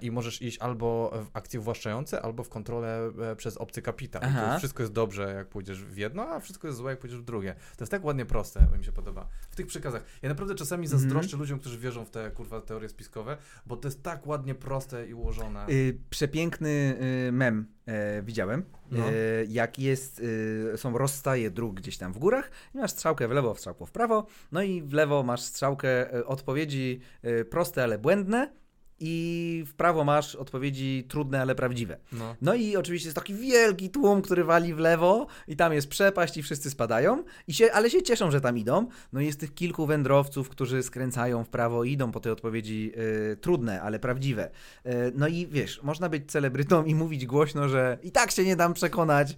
[0.00, 4.22] i możesz iść albo w akcje uwłaszczające, albo w kontrolę e, przez obcy kapitał.
[4.58, 7.54] Wszystko jest dobrze, jak pójdziesz w jedno, a wszystko jest złe, jak pójdziesz w drugie.
[7.76, 9.28] To jest tak ładnie proste, mi się podoba.
[9.50, 10.02] W tych przekazach.
[10.22, 11.00] Ja naprawdę czasami Mhm.
[11.00, 13.36] zazdroszczę ludziom, którzy wierzą w te, kurwa, teorie spiskowe,
[13.66, 15.66] bo to jest tak ładnie proste i ułożone.
[15.68, 16.98] Y, przepiękny
[17.28, 18.64] y, mem e, widziałem.
[18.90, 19.08] No.
[19.08, 19.12] E,
[19.48, 23.54] jak jest, y, są rozstaje dróg gdzieś tam w górach i masz strzałkę w lewo,
[23.54, 28.52] strzałkę w prawo, no i w lewo masz strzałkę e, odpowiedzi e, proste, ale błędne
[29.00, 31.98] i w prawo masz odpowiedzi trudne, ale prawdziwe.
[32.12, 32.36] No.
[32.42, 36.36] No i oczywiście jest taki wielki tłum, który wali w lewo i tam jest przepaść
[36.36, 38.86] i wszyscy spadają, i się, ale się cieszą, że tam idą.
[39.12, 42.92] No i jest tych kilku wędrowców, którzy skręcają w prawo i idą po te odpowiedzi
[43.32, 44.50] y, trudne, ale prawdziwe.
[44.86, 48.56] Y, no i wiesz, można być celebrytą i mówić głośno, że i tak się nie
[48.56, 49.36] dam przekonać y,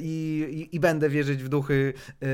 [0.00, 2.26] i, i, i będę wierzyć w duchy, y,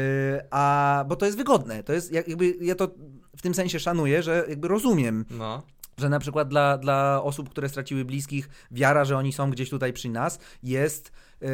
[0.51, 1.83] a bo to jest wygodne.
[1.83, 2.89] To jest jak- jakby ja to
[3.37, 5.63] w tym sensie szanuję, że jakby rozumiem No.
[6.01, 9.93] Że na przykład dla, dla osób, które straciły bliskich, wiara, że oni są gdzieś tutaj
[9.93, 11.13] przy nas, jest.
[11.41, 11.49] Yy,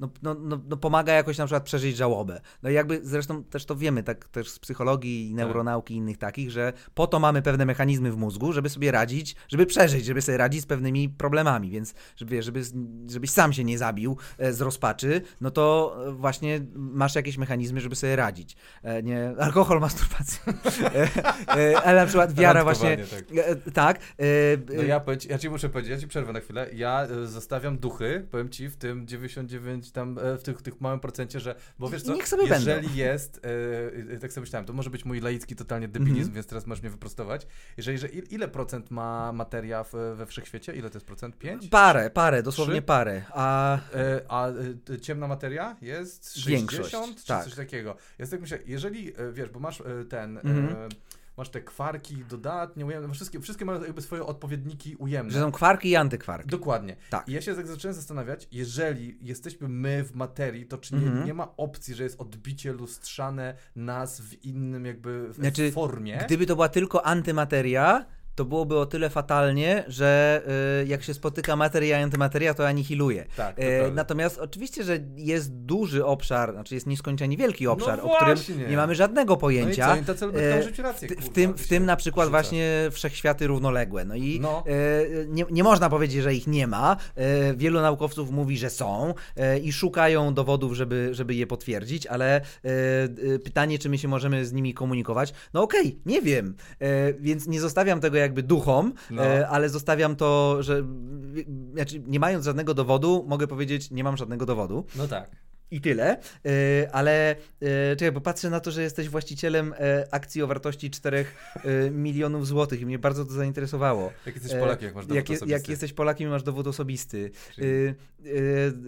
[0.00, 2.40] no, no, no, no pomaga jakoś na przykład przeżyć żałobę.
[2.62, 6.18] No i jakby zresztą też to wiemy, tak też z psychologii i neuronauki i innych
[6.18, 10.22] takich, że po to mamy pewne mechanizmy w mózgu, żeby sobie radzić, żeby przeżyć, żeby
[10.22, 12.62] sobie radzić z pewnymi problemami, więc żeby, żeby,
[13.10, 17.80] żebyś sam się nie zabił e, z rozpaczy, no to e, właśnie masz jakieś mechanizmy,
[17.80, 18.56] żeby sobie radzić.
[18.82, 20.42] E, nie, alkohol, masturbacja.
[21.84, 22.96] Ale na przykład wiara właśnie...
[23.74, 23.74] Tak.
[23.74, 24.00] Tak.
[24.76, 26.70] No ja, ja ci muszę powiedzieć, ja ci przerwę na chwilę.
[26.72, 31.40] Ja zostawiam duchy, powiem ci, w tym 99 tam, e, w tych, tych małym procencie,
[31.40, 32.94] że, bo wiesz co, Niech sobie jeżeli będą.
[32.94, 33.40] jest,
[34.10, 36.34] e, e, tak sobie myślałem, to może być mój laicki totalnie debilizm, Mhm.
[36.34, 37.46] więc teraz możesz mnie wyprostować.
[37.76, 40.72] Jeżeli, że il- ile procent ma materia w, we wszechświecie?
[40.74, 41.38] Ile to jest procent?
[41.38, 41.68] 5?
[41.68, 43.22] Parę, parę, dosłownie parę.
[43.30, 44.48] A E, a
[44.90, 47.44] e, ciemna materia jest 60 Większość, czy tak.
[47.44, 47.96] coś takiego.
[48.18, 50.66] Ja tak myślę, jeżeli, e, wiesz, bo masz e, ten, Mhm.
[50.68, 50.88] e,
[51.36, 55.32] masz te kwarki dodatnie, ujemne, wszystkie, wszystkie mają jakby swoje odpowiedniki ujemne.
[55.32, 56.48] że są kwarki i antykwarki.
[56.50, 56.96] Dokładnie.
[57.10, 57.28] Tak.
[57.28, 61.26] I ja się tak zacząłem zastanawiać, jeżeli jesteśmy my w materii, to czy nie, Mhm.
[61.26, 66.18] nie ma opcji, że jest odbicie lustrzane nas w innym jakby w, Znaczy, formie?
[66.26, 68.06] Gdyby to była tylko antymateria,
[68.36, 70.42] to byłoby o tyle fatalnie, że
[70.82, 73.26] y, jak się spotyka materia i antymateria, to anihiluje.
[73.36, 73.94] Tak, to prawda.
[73.94, 78.76] natomiast oczywiście, że jest duży obszar, znaczy jest nieskończenie wielki obszar, No o którym nie
[78.76, 79.96] mamy żadnego no i pojęcia.
[80.18, 82.88] co, lubią E, żyć rację, w, kurwa, w, tym, ty w tym na przykład właśnie
[82.90, 84.04] wszechświaty równoległe.
[84.04, 84.64] No i No.
[84.66, 86.96] e, nie, nie można powiedzieć, że ich nie ma.
[87.56, 89.14] Wielu naukowców mówi, że są
[89.62, 92.40] i szukają dowodów, żeby, żeby je potwierdzić, ale
[93.44, 96.54] pytanie, czy my się możemy z nimi komunikować, no okej, nie wiem.
[97.20, 99.26] Więc nie zostawiam tego jakby duchom, No.
[99.26, 100.84] e, ale zostawiam to, że
[101.74, 104.84] znaczy, nie mając żadnego dowodu, mogę powiedzieć, nie mam żadnego dowodu.
[104.96, 105.30] No tak.
[105.70, 106.16] I tyle,
[106.46, 107.30] E, ale
[107.62, 109.74] e, czekaj, bo patrzę na to, że jesteś właścicielem
[110.10, 111.24] akcji o wartości 4
[111.64, 114.12] e, milionów złotych i mnie bardzo to zainteresowało.
[114.26, 115.48] Jak jesteś Polakiem, jak masz dowód jak, osobisty.
[115.48, 117.30] jak jesteś Polakiem i masz dowód osobisty.
[117.54, 117.94] Czyli-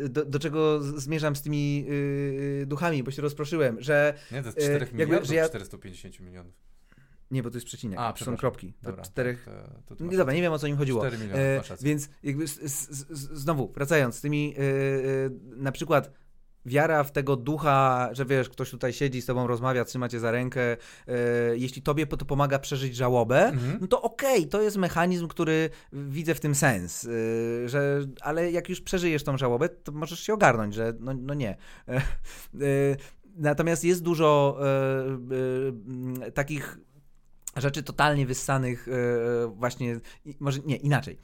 [0.08, 1.86] do, do czego zmierzam z tymi
[2.66, 4.14] duchami, bo się rozproszyłem, że...
[4.32, 6.67] Nie, to jest e, 4 jakby, miliardów, że ja- 450 milionów.
[7.30, 8.74] Nie, bo to jest przecinek, A, są kropki.
[8.82, 9.46] Dobra, czterech...
[9.86, 11.00] to, to, to Nie, dobra, nie wiem o co im chodziło.
[11.00, 14.64] 4 miliony, E, więc jakby z, z, z, znowu, wracając, z tymi e, e,
[15.56, 16.10] na przykład
[16.66, 20.30] wiara w tego ducha, że wiesz, ktoś tutaj siedzi z tobą, rozmawia, trzyma cię za
[20.30, 20.76] rękę, e,
[21.56, 23.78] jeśli tobie to pomaga przeżyć żałobę, Mhm.
[23.80, 28.68] no to okej, to jest mechanizm, który widzę w tym sens, e, że, ale jak
[28.68, 31.56] już przeżyjesz tą żałobę, to możesz się ogarnąć, że no, no nie.
[31.88, 32.00] E,
[33.36, 34.58] natomiast jest dużo
[36.34, 36.78] takich
[37.60, 41.18] rzeczy totalnie wyssanych e, właśnie, i- może nie, inaczej.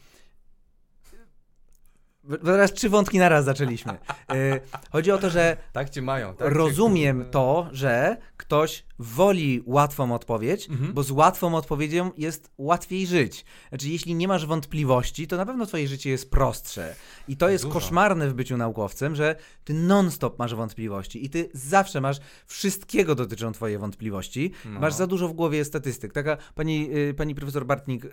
[2.44, 3.92] Teraz trzy wątki naraz zaczęliśmy.
[3.92, 4.60] E,
[4.92, 6.34] Chodzi o to, że Tak cię mają.
[6.34, 7.30] Tak cię, rozumiem kurwa.
[7.32, 10.92] to, że ktoś woli łatwą odpowiedź, Mhm.
[10.92, 13.44] bo z łatwą odpowiedzią jest łatwiej żyć.
[13.68, 16.94] Znaczy, jeśli nie masz wątpliwości, to na pewno twoje życie jest prostsze.
[17.28, 17.74] I to jest Dużo.
[17.74, 22.16] koszmarne w byciu naukowcem, że ty non-stop masz wątpliwości i ty zawsze masz
[22.46, 24.50] wszystkiego dotyczą twoje wątpliwości.
[24.64, 24.80] No.
[24.80, 26.12] Masz za dużo w głowie statystyk.
[26.12, 28.08] Taka pani, y, pani profesor Bartnik, y,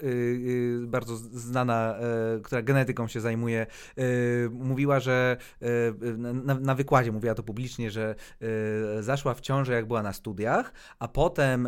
[0.84, 1.96] y, bardzo znana,
[2.38, 3.68] y, która genetyką się zajmuje,
[3.98, 8.16] y, mówiła, że y, na, na wykładzie, mówiła to publicznie, że
[9.00, 11.66] zaszła w ciążę, jak była na studiach, a potem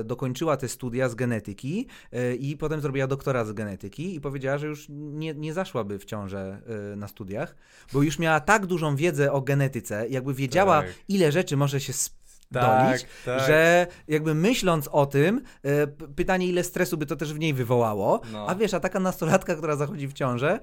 [0.00, 4.58] y, dokończyła te studia z genetyki y, i potem zrobiła doktorat z genetyki i powiedziała,
[4.58, 6.60] że już nie, nie zaszłaby w ciążę
[6.92, 7.56] y, na studiach,
[7.92, 10.90] bo już miała tak dużą wiedzę o genetyce, jakby wiedziała, Tak.
[11.08, 13.46] ile rzeczy może się sp- dolić, tak.
[13.46, 18.20] że jakby myśląc o tym, e, pytanie ile stresu by to też w niej wywołało,
[18.32, 18.48] No.
[18.48, 20.60] a wiesz, a taka nastolatka, która zachodzi w ciążę,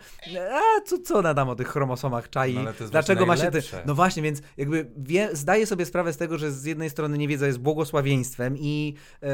[0.52, 3.52] a co, co ona tam o tych chromosomach czai, No, dlaczego ma się...
[3.52, 3.62] Te...
[3.86, 7.48] No właśnie, więc jakby wie, zdaje sobie sprawę z tego, że z jednej strony niewiedza
[7.48, 9.28] jest błogosławieństwem i e,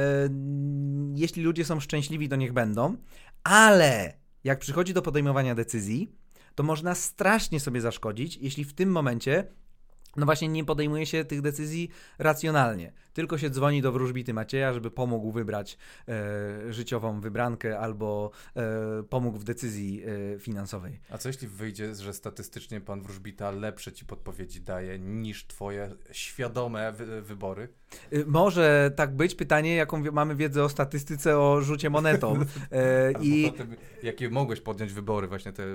[1.16, 2.98] jeśli ludzie są szczęśliwi, to niech będą,
[3.44, 4.14] ale
[4.44, 6.12] jak przychodzi do podejmowania decyzji,
[6.56, 9.48] to można strasznie sobie zaszkodzić, jeśli w tym momencie
[10.18, 11.90] no właśnie nie podejmuje się tych decyzji
[12.20, 12.94] racjonalnie.
[13.14, 15.78] Tylko się dzwoni do wróżbity Macieja, żeby pomógł wybrać
[16.08, 20.04] e, życiową wybrankę albo e, pomógł w decyzji
[20.36, 21.00] e, finansowej.
[21.10, 26.92] A co jeśli wyjdzie, że statystycznie pan wróżbita lepsze ci podpowiedzi daje niż twoje świadome
[26.92, 27.70] wy wybory?
[28.14, 29.36] Y, Może tak być.
[29.36, 32.38] Pytanie, jaką mamy wiedzę o statystyce o rzucie monetą.
[32.72, 35.68] E, I potem, jakie mogłeś podjąć wybory, właśnie te y,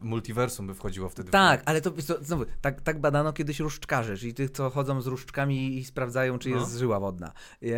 [0.00, 1.28] multiversum by wchodziło wtedy.
[1.28, 5.00] w tak, ale to co, znowu, tak, tak badano kiedyś różdżkarzy, czyli tych, co chodzą
[5.00, 6.56] z różdżkami i sprawdzają, czy No.
[6.56, 7.32] jest żyła wodna,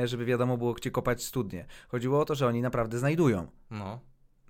[0.04, 1.66] żeby wiadomo było, gdzie kopać studnie.
[1.88, 3.46] Chodziło o to, że oni naprawdę znajdują.
[3.70, 4.00] No.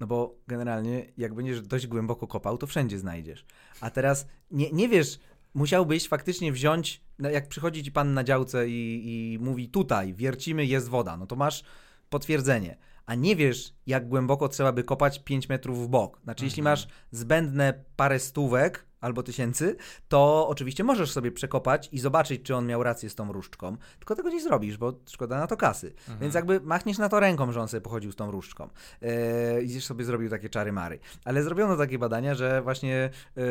[0.01, 3.47] No bo generalnie, jak będziesz dość głęboko kopał, to wszędzie znajdziesz.
[3.81, 5.19] A teraz nie, nie wiesz,
[5.55, 9.03] musiałbyś faktycznie wziąć, no jak przychodzi ci pan na działce i,
[9.35, 11.65] i mówi tutaj, wiercimy, jest woda, no to masz
[12.11, 12.77] potwierdzenie.
[13.07, 16.21] A nie wiesz, jak głęboko trzeba by kopać 5 metrów w bok.
[16.25, 16.73] Znaczy, jeśli Mhm.
[16.73, 19.77] masz zbędne parę stówek albo tysięcy,
[20.09, 23.77] to oczywiście możesz sobie przekopać i zobaczyć, czy on miał rację z tą różdżką.
[23.99, 25.87] Tylko tego nie zrobisz, bo szkoda na to kasy.
[25.99, 26.19] Mhm.
[26.19, 28.69] Więc jakby machniesz na to ręką, że on sobie pochodził z tą różdżką.
[29.01, 30.99] Yy, I sobie zrobił takie czary mary.
[31.25, 33.43] Ale zrobiono takie badania, że właśnie yy,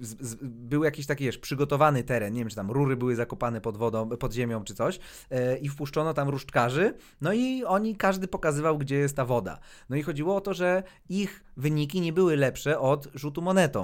[0.00, 3.60] z, z, był jakiś taki, wiesz, przygotowany teren, nie wiem, czy tam rury były zakopane
[3.60, 4.98] pod wodą, pod ziemią, czy coś
[5.30, 9.58] yy, i wpuszczono tam różdżkarzy, no i oni, każdy pokazywał, gdzie jest ta woda.
[9.88, 13.83] No i chodziło o to, że ich wyniki nie były lepsze od rzutu monetą.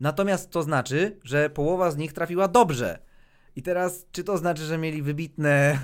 [0.00, 2.98] Natomiast to znaczy, że połowa z nich trafiła dobrze.
[3.56, 5.50] I teraz, czy to znaczy, że mieli wybitne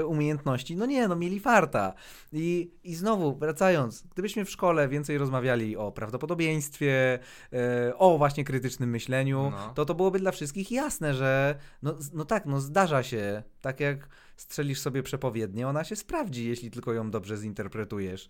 [0.00, 0.76] e, umiejętności?
[0.76, 1.94] No nie, no mieli farta.
[2.32, 7.18] I, I znowu, wracając, gdybyśmy w szkole więcej rozmawiali o prawdopodobieństwie,
[7.52, 9.72] e, o właśnie krytycznym myśleniu, No.
[9.74, 14.08] to to byłoby dla wszystkich jasne, że no, no tak, no zdarza się, tak jak
[14.36, 18.28] strzelisz sobie przepowiednię, ona się sprawdzi, jeśli tylko ją dobrze zinterpretujesz.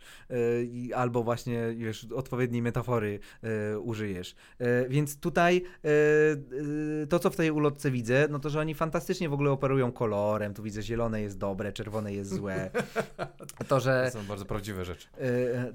[0.91, 4.35] E, albo właśnie, wiesz, odpowiedniej metafory e, użyjesz.
[4.59, 5.63] E, więc tutaj
[7.09, 10.55] to, co w tej ulotce widzę, no to, że oni fantastycznie w ogóle operują kolorem.
[10.55, 12.71] Tu widzę, zielone jest dobre, czerwone jest złe.
[13.69, 15.09] To, że To są bardzo prawdziwe rzeczy.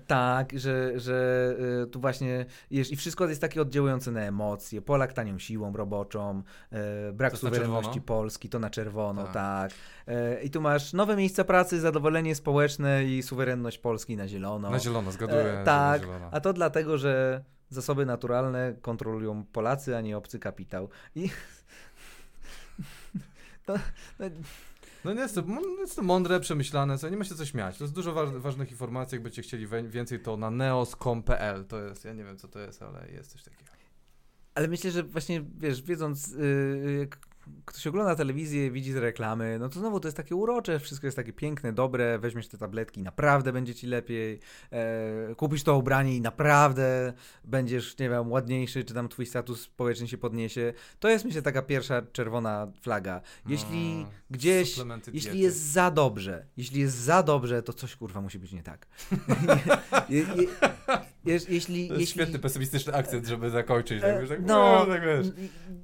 [0.07, 1.55] Tak, że, że
[1.91, 4.81] tu właśnie wiesz, i wszystko jest takie oddziałujące na emocje.
[4.81, 6.43] Polak tanią siłą roboczą,
[7.13, 8.01] brak To jest suwerenności?
[8.01, 9.33] Polski, to na czerwono, tak.
[9.33, 9.71] Tak.
[10.43, 14.69] I tu masz nowe miejsca pracy, zadowolenie społeczne i suwerenność Polski na zielono.
[14.69, 15.59] Na zielono, zgaduję.
[15.59, 20.89] E, tak, a to dlatego, że zasoby naturalne kontrolują Polacy, a nie obcy kapitał.
[21.15, 21.29] I
[23.65, 23.73] to,
[24.19, 24.25] no,
[25.05, 25.43] No nie jest to,
[25.79, 27.77] jest to mądre, przemyślane, co nie ma się co śmiać.
[27.77, 31.65] To jest dużo wa- ważnych informacji, jakbyście chcieli więcej, to na neos.com.pl.
[31.65, 33.71] To jest, ja nie wiem co to jest, ale jest coś takiego.
[34.55, 37.17] Ale myślę, że właśnie, wiesz, wiedząc, yy, jak
[37.65, 41.17] ktoś ogląda telewizję, widzi te reklamy, no to znowu to jest takie urocze, wszystko jest
[41.17, 44.39] takie piękne, dobre, weźmiesz te tabletki, naprawdę będzie ci lepiej,
[44.71, 47.13] e, kupisz to ubranie i naprawdę
[47.43, 50.73] będziesz, nie wiem, ładniejszy, czy tam twój status społeczny się podniesie.
[50.99, 53.21] To jest, myślę, taka pierwsza czerwona flaga.
[53.47, 54.77] Jeśli No, gdzieś,
[55.13, 58.87] jeśli jest za dobrze, jeśli jest za dobrze, to coś, kurwa, musi być nie tak.
[61.25, 62.07] je, je, je, jeśli, To jest jeśli...
[62.07, 64.03] świetny pesymistyczny akcent, żeby zakończyć.
[64.03, 65.27] E, Tak, tak, no, tak wiesz.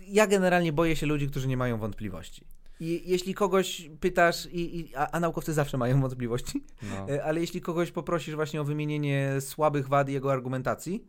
[0.08, 2.46] ja generalnie boję się ludzi, którzy nie mają wątpliwości.
[2.80, 7.10] I jeśli kogoś pytasz, i, i, a, a naukowcy zawsze mają wątpliwości, No.
[7.14, 11.08] e, ale jeśli kogoś poprosisz właśnie o wymienienie słabych wad jego argumentacji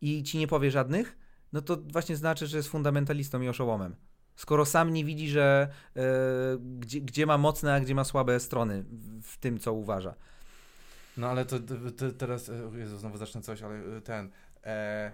[0.00, 1.18] i ci nie powie żadnych,
[1.52, 3.96] no to właśnie znaczy, że jest fundamentalistą i oszołomem.
[4.36, 6.02] Skoro sam nie widzi, że e,
[6.78, 8.84] gdzie, gdzie ma mocne, a gdzie ma słabe strony
[9.22, 10.14] w tym, co uważa.
[11.18, 11.56] No ale to,
[11.96, 14.30] to, teraz, e, Jezu, znowu zacznę coś, ale e, ten,
[14.64, 15.12] e,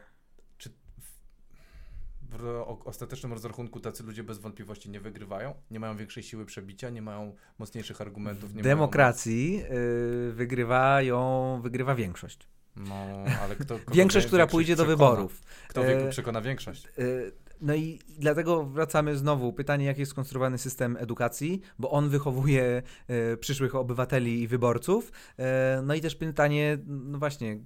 [0.59, 0.71] czy
[1.01, 5.55] w, w o- ostatecznym rozrachunku tacy ludzie bez wątpliwości nie wygrywają?
[5.71, 8.55] Nie mają większej siły przebicia, nie mają mocniejszych argumentów?
[8.55, 12.49] Nie W demokracji e, wygrywają, wygrywa większość.
[12.75, 14.97] Mają, no, ale kto, Większość, która pójdzie do przekona?
[15.11, 15.43] wyborów.
[15.69, 16.89] Kto przekona większość?
[16.99, 17.33] Y,
[17.65, 19.53] No i dlatego wracamy znowu.
[19.53, 25.13] Pytanie, jak jest skonstruowany system edukacji, bo on wychowuje e, przyszłych obywateli i wyborców.
[25.39, 27.59] E, no i też pytanie, no właśnie,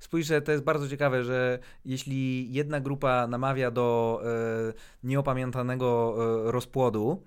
[0.00, 4.72] spójrz, że to jest bardzo ciekawe, że jeśli jedna grupa namawia do e,
[5.04, 6.16] nieopamiętanego
[6.48, 7.22] e, rozpłodu,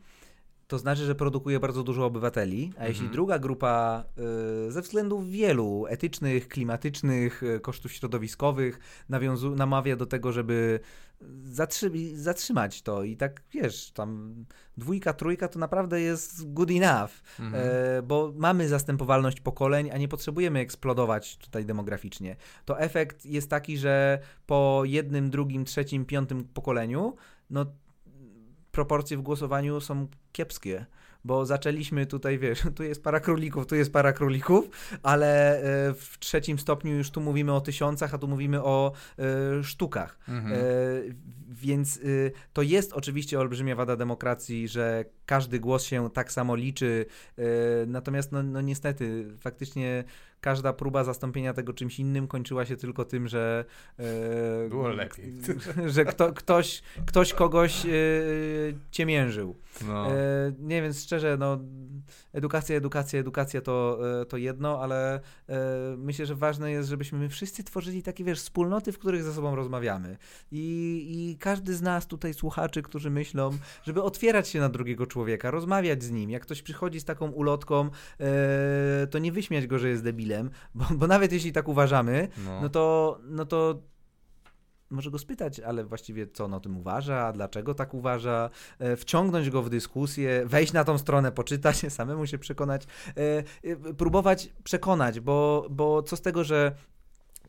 [0.68, 2.90] to znaczy, że produkuje bardzo dużo obywateli, a Mhm.
[2.90, 4.04] jeśli druga grupa
[4.68, 8.80] y, ze względów wielu etycznych, klimatycznych, y, kosztów środowiskowych
[9.10, 10.80] nawiązu- namawia do tego, żeby
[11.44, 14.36] zatrzy- zatrzymać to i tak wiesz, tam
[14.78, 17.64] dwójka, trójka to naprawdę jest good enough, Mhm.
[17.66, 22.36] e, bo mamy zastępowalność pokoleń, a nie potrzebujemy eksplodować tutaj demograficznie.
[22.66, 27.16] To efekt jest taki, że po jednym, drugim, trzecim, piątym pokoleniu,
[27.50, 27.66] no
[28.72, 30.86] proporcje w głosowaniu są kiepskie.
[31.26, 34.70] Bo zaczęliśmy tutaj, wiesz, tu jest para królików, tu jest para królików,
[35.04, 39.64] ale e, w trzecim stopniu już tu mówimy o tysiącach, a tu mówimy o e,
[39.64, 40.20] sztukach.
[40.28, 40.54] Mhm.
[40.54, 40.58] E,
[41.50, 42.00] więc
[42.54, 47.06] to jest oczywiście olbrzymia wada demokracji, że każdy głos się tak samo liczy.
[47.88, 50.04] natomiast, no, no niestety, faktycznie
[50.44, 53.65] każda próba zastąpienia tego czymś innym kończyła się tylko tym, że.
[53.99, 55.34] e, Było lepiej.
[55.94, 57.90] Że kto, ktoś, ktoś kogoś e,
[58.91, 59.56] ciemiężył.
[59.88, 60.11] No.
[60.11, 60.15] E,
[60.60, 61.60] nie wiem, szczerze, no,
[62.34, 65.15] edukacja, edukacja, edukacja to, e, to jedno, ale
[65.49, 65.60] e,
[65.98, 69.56] myślę, że ważne jest, żebyśmy my wszyscy tworzyli takie, wiesz, wspólnoty, w których ze sobą
[69.56, 70.18] rozmawiamy.
[70.52, 73.52] I, I każdy z nas tutaj, słuchaczy, którzy myślą,
[73.84, 76.30] żeby otwierać się na drugiego człowieka, rozmawiać z nim.
[76.30, 77.90] Jak ktoś przychodzi z taką ulotką,
[78.20, 80.32] e, to nie wyśmiać go, że jest debilem,
[80.76, 82.61] bo, bo nawet jeśli tak uważamy, no.
[82.61, 83.80] no to, no to
[84.93, 88.49] może go spytać, ale właściwie co on o tym uważa, dlaczego tak uważa,
[88.80, 93.93] e, wciągnąć go w dyskusję, wejść na tą stronę, poczytać, samemu się przekonać, e, e,
[93.93, 96.76] próbować przekonać, bo, bo co z tego, że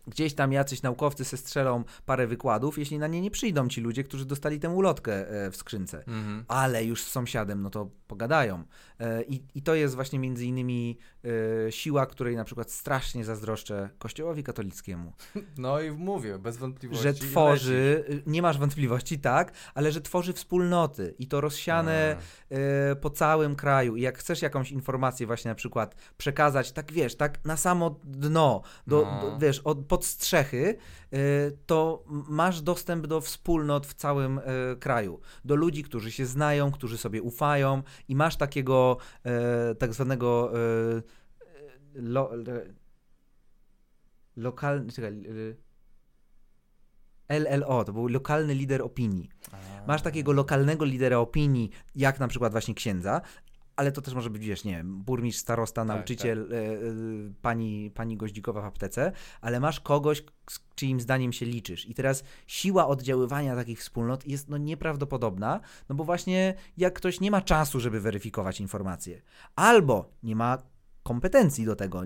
[0.07, 4.05] gdzieś tam jacyś naukowcy se strzelą parę wykładów, jeśli na nie nie przyjdą ci ludzie,
[4.05, 5.99] którzy dostali tę ulotkę w skrzynce.
[5.99, 6.45] Mhm.
[6.49, 8.65] Ale już z sąsiadem, no to pogadają.
[9.01, 10.99] E, I, I to jest właśnie między innymi
[11.67, 15.13] e, siła, której na przykład strasznie zazdroszczę Kościołowi katolickiemu
[15.59, 17.03] no i mówię, bez wątpliwości.
[17.03, 22.17] że tworzy, y, nie masz wątpliwości, tak, ale że tworzy wspólnoty i to rozsiane
[22.93, 23.97] y, po całym kraju.
[23.97, 28.63] I jak chcesz jakąś informację właśnie na przykład przekazać, tak wiesz, tak na samo dno,
[28.87, 29.31] do, No.
[29.31, 30.77] do, wiesz, od, pod strzechy,
[31.67, 34.41] to masz dostęp do wspólnot w całym
[34.81, 35.21] kraju.
[35.45, 40.53] Do ludzi, którzy się znają, którzy sobie ufają i masz takiego y, tak zwanego
[40.97, 41.03] y,
[41.95, 42.31] lo,
[44.37, 45.57] lokalny, czekaj, y,
[47.29, 49.29] LLO, to był lokalny lider opinii.
[49.87, 53.21] Masz takiego lokalnego lidera opinii, jak na przykład właśnie księdza,
[53.77, 56.79] ale to też może być, wiesz, nie wiem, burmistrz, starosta, nauczyciel, e, e,
[57.43, 61.89] pani, pani Goździkowa w aptece, ale masz kogoś, z czyim zdaniem się liczysz.
[61.89, 67.31] I teraz siła oddziaływania takich wspólnot jest no nieprawdopodobna, no bo właśnie jak ktoś nie
[67.31, 69.23] ma czasu, żeby weryfikować informacje,
[69.57, 70.59] albo nie ma
[71.03, 72.03] kompetencji do tego,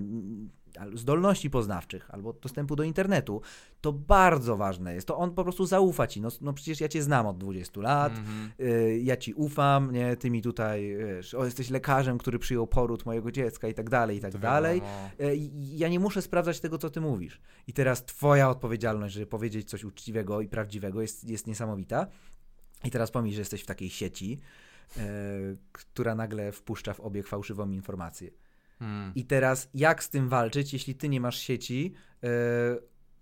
[0.93, 3.41] zdolności poznawczych albo dostępu do internetu,
[3.81, 5.07] to bardzo ważne jest.
[5.07, 6.21] To on po prostu zaufa ci.
[6.21, 8.51] No, no przecież ja cię znam od 20 lat, Mhm.
[8.59, 13.05] y, ja ci ufam, nie, ty mi tutaj, wiesz, o, jesteś lekarzem, który przyjął poród
[13.05, 14.81] mojego dziecka i tak dalej, i tak To dalej.
[14.81, 15.33] wiadomo.
[15.33, 15.37] Y,
[15.75, 17.41] Ja nie muszę sprawdzać tego, co ty mówisz.
[17.67, 22.07] I teraz twoja odpowiedzialność, żeby powiedzieć coś uczciwego i prawdziwego jest, jest niesamowita.
[22.83, 24.39] I teraz pomyśl, że jesteś w takiej sieci,
[24.97, 25.01] e,
[25.71, 28.29] która nagle wpuszcza w obieg fałszywą informację.
[28.79, 29.11] Hmm.
[29.15, 31.93] I teraz jak z tym walczyć, jeśli ty nie masz sieci,
[32.23, 32.27] e,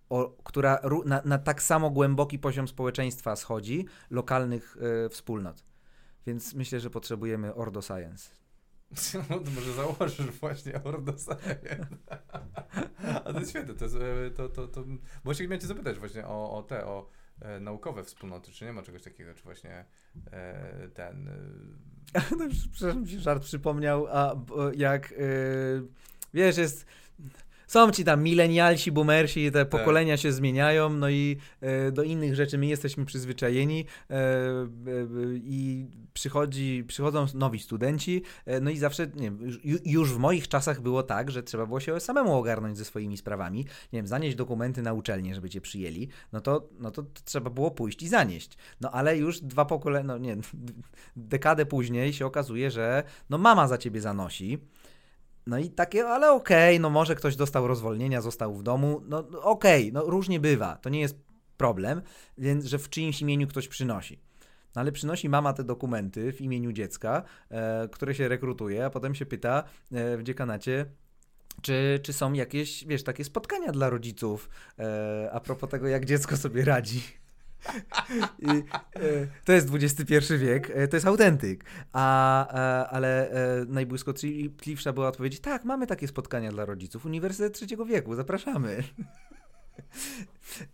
[0.09, 5.63] o, która na, na tak samo głęboki poziom społeczeństwa schodzi, lokalnych e, wspólnot.
[6.27, 8.29] Więc myślę, że potrzebujemy Ordo Science.
[9.29, 11.87] No to może założysz właśnie Ordo Science.
[13.25, 16.27] A to jest świetne, to e, to, to, to, bo właśnie miałem cię zapytać właśnie
[16.27, 17.09] o, o te, o
[17.41, 19.85] e, naukowe wspólnoty, czy nie ma czegoś takiego, czy właśnie
[20.31, 21.27] e, ten...
[21.27, 24.35] E, No, Przepraszam, mi się żart przypomniał, a
[24.75, 25.15] jak e,
[26.33, 26.85] wiesz, jest.
[27.67, 32.57] Są ci tam milenialsi, boomersi, te pokolenia się zmieniają, no i e, do innych rzeczy
[32.57, 34.67] my jesteśmy przyzwyczajeni e, e,
[35.35, 40.47] i przychodzi, przychodzą nowi studenci, e, no i zawsze, nie wiem, już, już w moich
[40.47, 44.35] czasach było tak, że trzeba było się samemu ogarnąć ze swoimi sprawami, nie wiem, zanieść
[44.35, 48.57] dokumenty na uczelnię, żeby cię przyjęli, no to, no to trzeba było pójść i zanieść.
[48.81, 50.37] No ale już dwa pokolenia, no nie,
[51.15, 54.57] dekadę później się okazuje, że no mama za ciebie zanosi.
[55.47, 59.41] No i takie, ale okej, no może ktoś dostał rozwolnienia, został w domu, no no
[59.41, 61.15] okej, no różnie bywa, to nie jest
[61.57, 62.01] problem,
[62.37, 64.19] więc że w czyimś imieniu ktoś przynosi.
[64.75, 69.15] No ale przynosi mama te dokumenty w imieniu dziecka, e, które się rekrutuje, a potem
[69.15, 70.85] się pyta e, w dziekanacie,
[71.61, 74.49] czy, czy są jakieś, wiesz, takie spotkania dla rodziców
[74.79, 77.01] e, a propos tego, jak dziecko sobie radzi.
[78.95, 81.65] E, to jest XXI wiek, e, to jest autentyk.
[81.93, 83.31] A, e, ale
[83.67, 87.05] najbłyskotliwsza była odpowiedź, tak, mamy takie spotkania dla rodziców.
[87.05, 88.83] Uniwersytet trzeciego wieku, zapraszamy.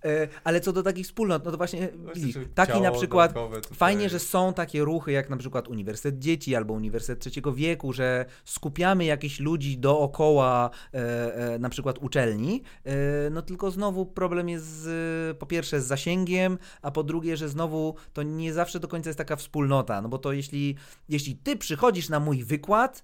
[0.06, 3.34] E, Ale co do takich wspólnot, no to właśnie, Właśnie, widzisz, taki na przykład,
[3.74, 8.26] fajnie, że są takie ruchy jak na przykład Uniwersytet Dzieci albo Uniwersytet Trzeciego Wieku, że
[8.46, 12.94] skupiamy jakichś ludzi dookoła e, e, na przykład uczelni, e,
[13.30, 17.96] no tylko znowu problem jest z, po pierwsze z zasięgiem, a po drugie, że znowu
[18.14, 20.76] to nie zawsze do końca jest taka wspólnota, no bo to jeśli,
[21.10, 23.04] jeśli ty przychodzisz na mój wykład,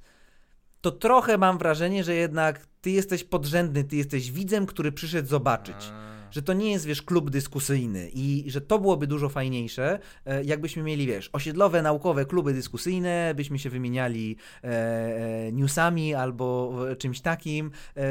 [0.81, 5.91] to trochę mam wrażenie, że jednak ty jesteś podrzędny, ty jesteś widzem, który przyszedł zobaczyć
[6.31, 10.84] że to nie jest, wiesz, klub dyskusyjny i że to byłoby dużo fajniejsze, e, jakbyśmy
[10.84, 17.72] mieli, wiesz, osiedlowe, naukowe kluby dyskusyjne, byśmy się wymieniali e, e, newsami albo czymś takim
[17.97, 18.01] e,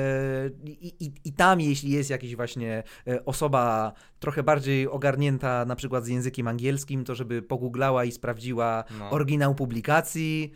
[0.64, 6.04] i, i, i tam, jeśli jest jakaś właśnie e, osoba trochę bardziej ogarnięta na przykład
[6.04, 9.10] z językiem angielskim, to żeby pogooglała i sprawdziła No.
[9.10, 10.52] oryginał publikacji.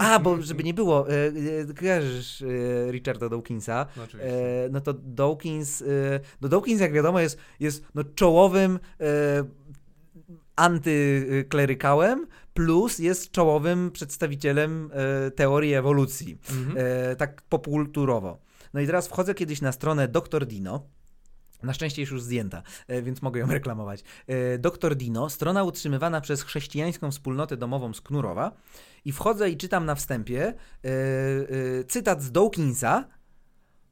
[0.00, 1.26] A, bo żeby nie było, e,
[1.70, 2.46] e, kojarzysz e,
[2.92, 4.02] Richarda Dawkinsa, No.
[4.02, 5.84] E, no to Dawkins, e,
[6.40, 9.06] no Dawkins jak wiadomo jest, jest no czołowym e,
[10.56, 14.90] antyklerykałem, plus jest czołowym przedstawicielem
[15.26, 16.76] e, teorii ewolucji, Mhm.
[17.12, 18.38] e, tak popkulturowo.
[18.74, 20.46] No i teraz wchodzę kiedyś na stronę Dr.
[20.46, 20.86] Dino,
[21.62, 24.04] na szczęście jest już zdjęta, e, więc mogę ją reklamować.
[24.26, 24.96] E, Dr.
[24.96, 28.52] Dino, strona utrzymywana przez chrześcijańską wspólnotę domową z Knurowa
[29.04, 30.54] i wchodzę i czytam na wstępie e,
[30.88, 33.04] e, cytat z Dawkinsa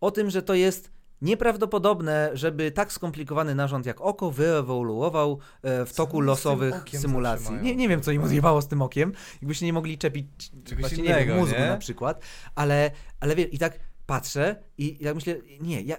[0.00, 6.20] o tym, że to jest nieprawdopodobne, żeby tak skomplikowany narząd jak oko wyewoluował w toku
[6.20, 7.56] losowych symulacji.
[7.62, 9.12] Nie, nie wiem, co im odjebało z tym okiem.
[9.34, 10.26] Jakbyście nie mogli czepić
[10.64, 11.66] Czegoś właśnie, nie innego, wiem, mózgu nie?
[11.66, 12.22] na przykład,
[12.54, 15.96] ale, ale wiesz, i tak patrzę i jak myślę, nie, ja,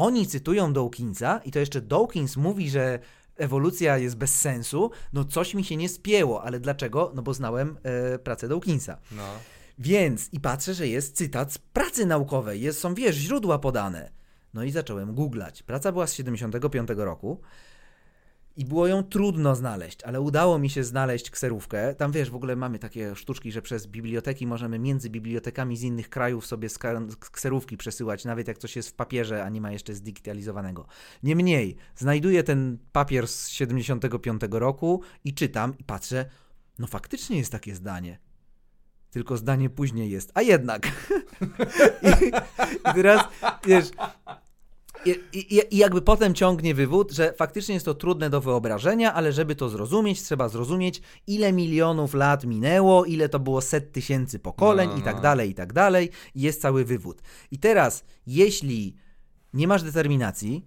[0.00, 2.98] oni cytują Dawkinsa i to jeszcze Dawkins mówi, że
[3.36, 7.12] ewolucja jest bez sensu, no coś mi się nie spięło, ale dlaczego?
[7.14, 8.98] No bo znałem e, pracę Dawkinsa.
[9.12, 9.22] No.
[9.78, 14.10] Więc i patrzę, że jest cytat z pracy naukowej, jest, są, wiesz, źródła podane.
[14.54, 15.62] No i zacząłem googlać.
[15.62, 17.40] Praca była z 75 roku
[18.56, 21.94] i było ją trudno znaleźć, ale udało mi się znaleźć kserówkę.
[21.94, 26.08] Tam wiesz, w ogóle mamy takie sztuczki, że przez biblioteki możemy między bibliotekami z innych
[26.08, 26.68] krajów sobie
[27.30, 30.86] kserówki przesyłać, nawet jak coś jest w papierze, a nie ma jeszcze zdigitalizowanego.
[31.22, 36.30] Niemniej, znajduję ten papier z 75 roku i czytam i patrzę,
[36.78, 38.18] no faktycznie jest takie zdanie.
[39.10, 40.86] Tylko zdanie później jest, a jednak.
[42.02, 42.26] I,
[42.90, 43.28] I teraz,
[43.66, 43.90] wiesz,
[45.04, 49.32] i, i, I jakby potem ciągnie wywód, że faktycznie jest to trudne do wyobrażenia, ale
[49.32, 54.88] żeby to zrozumieć, trzeba zrozumieć, ile milionów lat minęło, ile to było set tysięcy pokoleń
[54.88, 55.22] No, no, i tak no.
[55.22, 56.10] dalej, i tak dalej.
[56.34, 57.22] I jest cały wywód.
[57.50, 58.96] I teraz, jeśli
[59.54, 60.66] nie masz determinacji,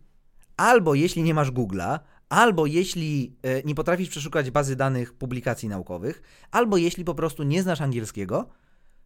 [0.58, 2.00] albo jeśli nie masz Google'a,
[2.30, 7.64] albo jeśli e, nie potrafisz przeszukać bazy danych publikacji naukowych, albo jeśli po prostu nie
[7.64, 8.50] znasz angielskiego,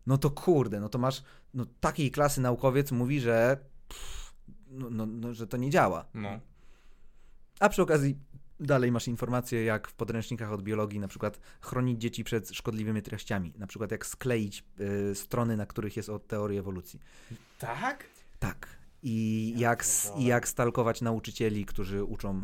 [0.07, 1.23] no to kurde, no to masz,
[1.53, 4.26] no takiej klasy naukowiec mówi, że pff,
[4.69, 6.05] no, no, no, że to nie działa.
[6.13, 6.39] No.
[7.59, 8.17] A przy okazji
[8.59, 13.53] dalej masz informacje, jak w podręcznikach od biologii na przykład chronić dzieci przed szkodliwymi treściami.
[13.57, 14.63] Na przykład jak skleić
[15.11, 16.99] y, strony, na których jest o teorii ewolucji.
[17.59, 18.03] Tak?
[18.39, 18.67] Tak.
[19.03, 19.85] I Ja jak.
[20.17, 22.43] I jak stalkować nauczycieli, którzy uczą y,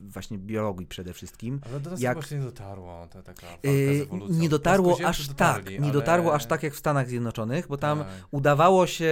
[0.00, 1.60] właśnie biologii przede wszystkim.
[1.70, 4.38] Ale do nas Jak- właśnie nie dotarło ta taka Y, ewolucją.
[4.40, 7.76] nie dotarło aż dotarli, tak, nie ale- dotarło aż tak jak w Stanach Zjednoczonych, bo
[7.76, 8.08] tam Tak.
[8.30, 9.10] udawało się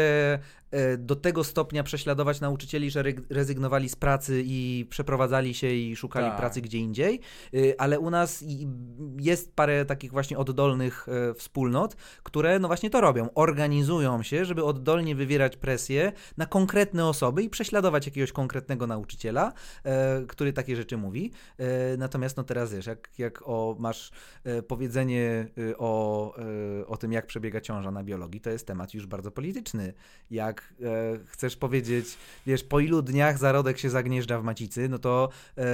[0.98, 6.26] do tego stopnia prześladować nauczycieli, że re- rezygnowali z pracy i przeprowadzali się i szukali
[6.26, 6.36] Tak.
[6.36, 7.20] pracy gdzie indziej,
[7.54, 8.44] Y, ale u nas
[9.20, 13.28] jest parę takich właśnie oddolnych e, wspólnot, które no właśnie to robią.
[13.34, 19.52] Organizują się, żeby oddolnie wywierać presję na konkretne osoby i prześladować jakiegoś konkretnego nauczyciela,
[19.84, 21.32] e, który takie rzeczy mówi.
[21.58, 24.10] E, Natomiast no teraz wiesz, jak, jak o, masz
[24.44, 26.34] e, powiedzenie e, o,
[26.80, 29.92] e, o tym, jak przebiega ciąża na biologii, to jest temat już bardzo polityczny.
[30.30, 35.28] Jak e, chcesz powiedzieć, wiesz, po ilu dniach zarodek się zagnieżdża w macicy, no to,
[35.58, 35.64] e,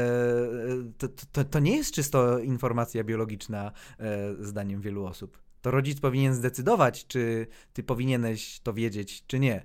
[0.98, 5.39] to, to, to nie jest czysto informacja biologiczna, e, zdaniem wielu osób.
[5.62, 9.65] To rodzic powinien zdecydować, czy ty powinieneś to wiedzieć, czy nie.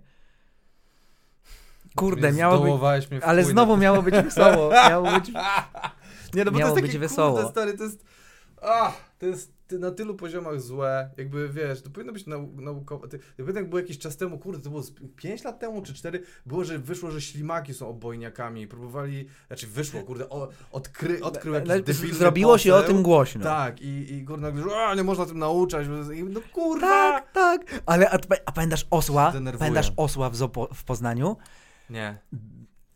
[1.95, 3.11] Kurde, miało być.
[3.11, 4.71] mnie Ale znowu miało być wesoło.
[4.71, 5.31] Miało być
[6.33, 7.35] Nie, no bo Miało to jest takie, wesoło.
[7.35, 8.05] Kurde, stary, to jest...
[8.61, 13.07] Ach, to jest ty- na tylu poziomach złe, jakby wiesz, to powinno być nau naukowe.
[13.07, 13.19] Ty,
[13.55, 14.83] jak było jakiś czas temu, kurde, to było
[15.15, 18.67] 5 lat temu czy 4, było, że wyszło, że ślimaki są obojniakami.
[18.67, 22.93] Próbowali, znaczy wyszło, kurde, o, odkry, odkrył jakiś debilny Zrobiło się o poseł.
[22.93, 23.43] tym głośno.
[23.43, 25.87] Tak, i, i kurde, nagle, że nie można tym nauczać.
[26.15, 26.87] i- No kurwa!
[26.87, 27.81] tak, tak.
[27.85, 29.31] Ale a, a pamiętasz osła?
[29.31, 29.59] Denerwują.
[29.59, 31.37] Pamiętasz osła w, Zopo, w Poznaniu?
[31.89, 32.17] Nie.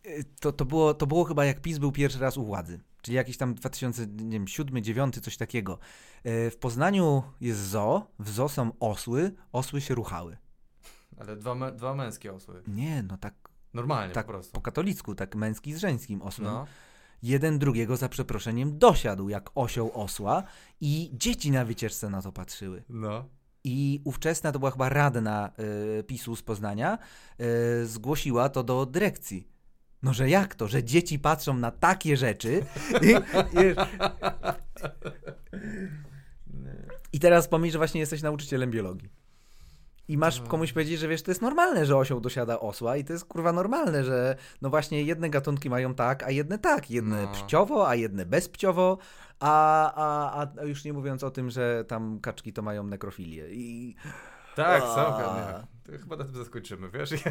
[0.05, 2.80] Y, To, to, było, to było chyba jak PiS był pierwszy raz u władzy.
[3.01, 5.80] Czyli jakiś tam 2007, 2009, coś takiego.
[6.25, 10.38] Y, W Poznaniu jest zoo, w zoo są osły, osły się ruchały.
[11.17, 12.63] Ale dwa, mę- dwa męskie osły.
[12.67, 13.34] Nie, no tak,
[13.73, 14.51] Normalnie, tak po prostu.
[14.53, 16.47] po katolicku, tak męski z żeńskim osłem.
[16.47, 16.65] No.
[17.23, 20.43] Jeden drugiego za przeproszeniem dosiadł jak osioł osła
[20.81, 22.84] i dzieci na wycieczce na to patrzyły.
[22.89, 23.25] No.
[23.63, 25.51] I ówczesna, to była chyba radna
[25.99, 26.97] y, PiSu z Poznania,
[27.81, 29.47] y, zgłosiła to do dyrekcji.
[30.03, 32.65] No, że jak to, że dzieci patrzą na takie rzeczy.
[33.01, 33.09] I,
[33.59, 33.75] i,
[37.13, 39.09] I teraz pomyśl, że właśnie jesteś nauczycielem biologii.
[40.07, 43.13] I masz komuś powiedzieć, że wiesz, to jest normalne, że osioł dosiada osła i to
[43.13, 46.91] jest kurwa normalne, że no właśnie jedne gatunki mają tak, a jedne tak.
[46.91, 47.27] Jedne No.
[47.27, 48.97] płciowo, a jedne bezpłciowo,
[49.39, 49.93] a,
[50.41, 53.49] a, a już nie mówiąc o tym, że tam kaczki to mają nekrofilię.
[53.51, 53.95] I
[54.55, 55.63] Tak, A.
[55.99, 57.10] Chyba na tym zaskoczymy, wiesz?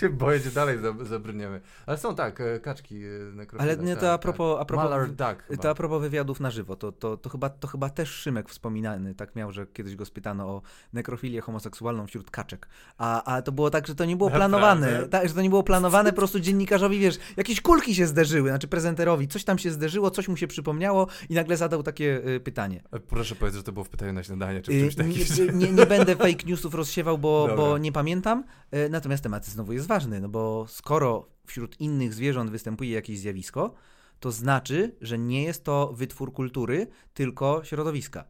[0.00, 1.60] się boję, że dalej zab- zabrniemy.
[1.86, 3.72] Ale są tak, e, kaczki e, nekrofile.
[3.72, 4.62] Ale nie, to tak, a propos- tak.
[4.62, 5.62] a propos- Mallard duck chyba.
[5.62, 9.14] To a propos wywiadów na żywo, to, to, to, chyba, to chyba też Szymek wspominany
[9.14, 10.62] tak miał, że kiedyś go spytano o
[10.92, 12.68] nekrofilię homoseksualną wśród kaczek.
[12.98, 15.08] A, a to było tak, że to nie było planowane.
[15.08, 18.68] Tak, że to nie było planowane, po prostu dziennikarzowi, wiesz, jakieś kulki się zderzyły, znaczy
[18.68, 22.82] prezenterowi, coś tam się zderzyło, coś mu się przypomniało i nagle zadał takie y, pytanie.
[23.08, 25.58] Proszę powiedzieć, że to było w pytaniu na śniadanie, czy w Y, czymś takim.
[25.58, 27.56] nie, nie, nie będę fake newsów rozsiewał, bo, Dobra.
[27.56, 28.44] bo nie pamiętam.
[28.74, 33.74] Y, Natomiast temat znowu jest ważny, no bo skoro wśród innych zwierząt występuje jakieś zjawisko,
[34.20, 38.24] to znaczy, że nie jest to wytwór kultury, tylko środowiska.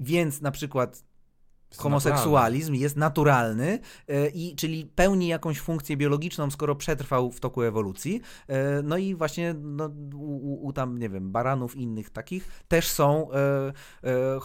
[0.00, 1.04] Więc na przykład
[1.70, 3.78] Jest homoseksualizm jest naturalny,
[4.08, 8.20] e, i, czyli pełni jakąś funkcję biologiczną, skoro przetrwał w toku ewolucji.
[8.48, 12.88] E, No i właśnie no, u, u, tam, nie wiem, baranów i innych takich też
[12.88, 13.36] są e,
[14.04, 14.40] e,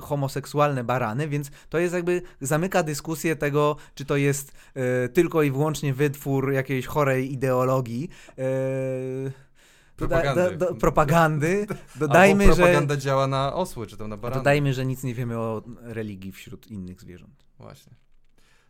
[0.00, 5.50] homoseksualne barany, więc to jest jakby, zamyka dyskusję tego, czy to jest e, tylko i
[5.50, 8.08] wyłącznie wytwór jakiejś chorej ideologii.
[8.38, 9.51] E,
[9.96, 10.56] Propagandy.
[10.56, 11.66] do- do- propagandy.
[11.70, 12.54] Albo Dodajmy, że...
[12.54, 14.40] propaganda działa na osły, czy tam na barany.
[14.40, 17.44] dodajmy, że nic nie wiemy o religii wśród innych zwierząt.
[17.58, 17.92] Właśnie.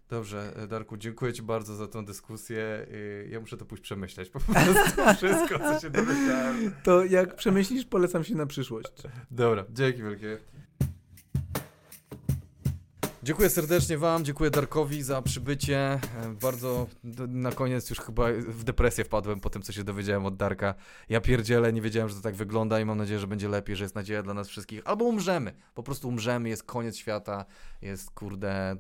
[0.08, 2.86] Dobrze, Darku, dziękuję Ci bardzo za tą dyskusję.
[2.92, 4.28] Y, Ja muszę to pójść przemyśleć.
[4.30, 6.72] Po prostu wszystko, co się dowiedziałem.
[6.82, 8.92] To jak przemyślisz, polecam się na przyszłość.
[9.30, 10.38] Dobra, dzięki wielkie.
[13.24, 15.78] Dziękuję serdecznie Wam, dziękuję Darkowi za przybycie.
[15.78, 16.00] E,
[16.40, 16.86] Bardzo
[17.28, 20.74] na koniec już chyba w depresję wpadłem po tym, co się dowiedziałem od Darka.
[21.08, 23.84] Ja pierdzielę, nie wiedziałem, że to tak wygląda i mam nadzieję, że będzie lepiej, że
[23.84, 24.82] jest nadzieja dla nas wszystkich.
[24.84, 27.44] Albo umrzemy, po prostu umrzemy, jest koniec świata,
[27.82, 28.76] jest kurde,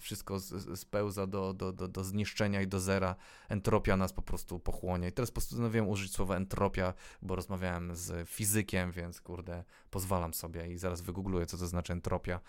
[0.00, 0.40] wszystko
[0.74, 3.16] spełza do, do, do, do zniszczenia i do zera.
[3.48, 5.08] Entropia nas po prostu pochłonie.
[5.08, 10.78] I teraz postanowiłem użyć słowa entropia, bo rozmawiałem z fizykiem, więc kurde, pozwalam sobie i
[10.78, 12.40] zaraz wygoogluję, co to znaczy entropia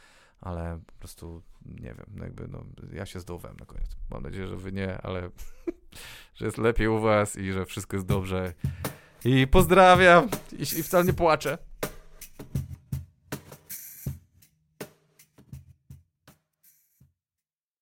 [0.44, 2.64] ale po prostu nie wiem, no jakby no,
[2.94, 3.96] ja się zdołowałem na koniec.
[4.12, 5.30] Mam nadzieję, że wy nie, ale
[6.36, 8.54] że jest lepiej u was i że wszystko jest dobrze.
[9.26, 11.58] I pozdrawiam i, i wcale nie płaczę.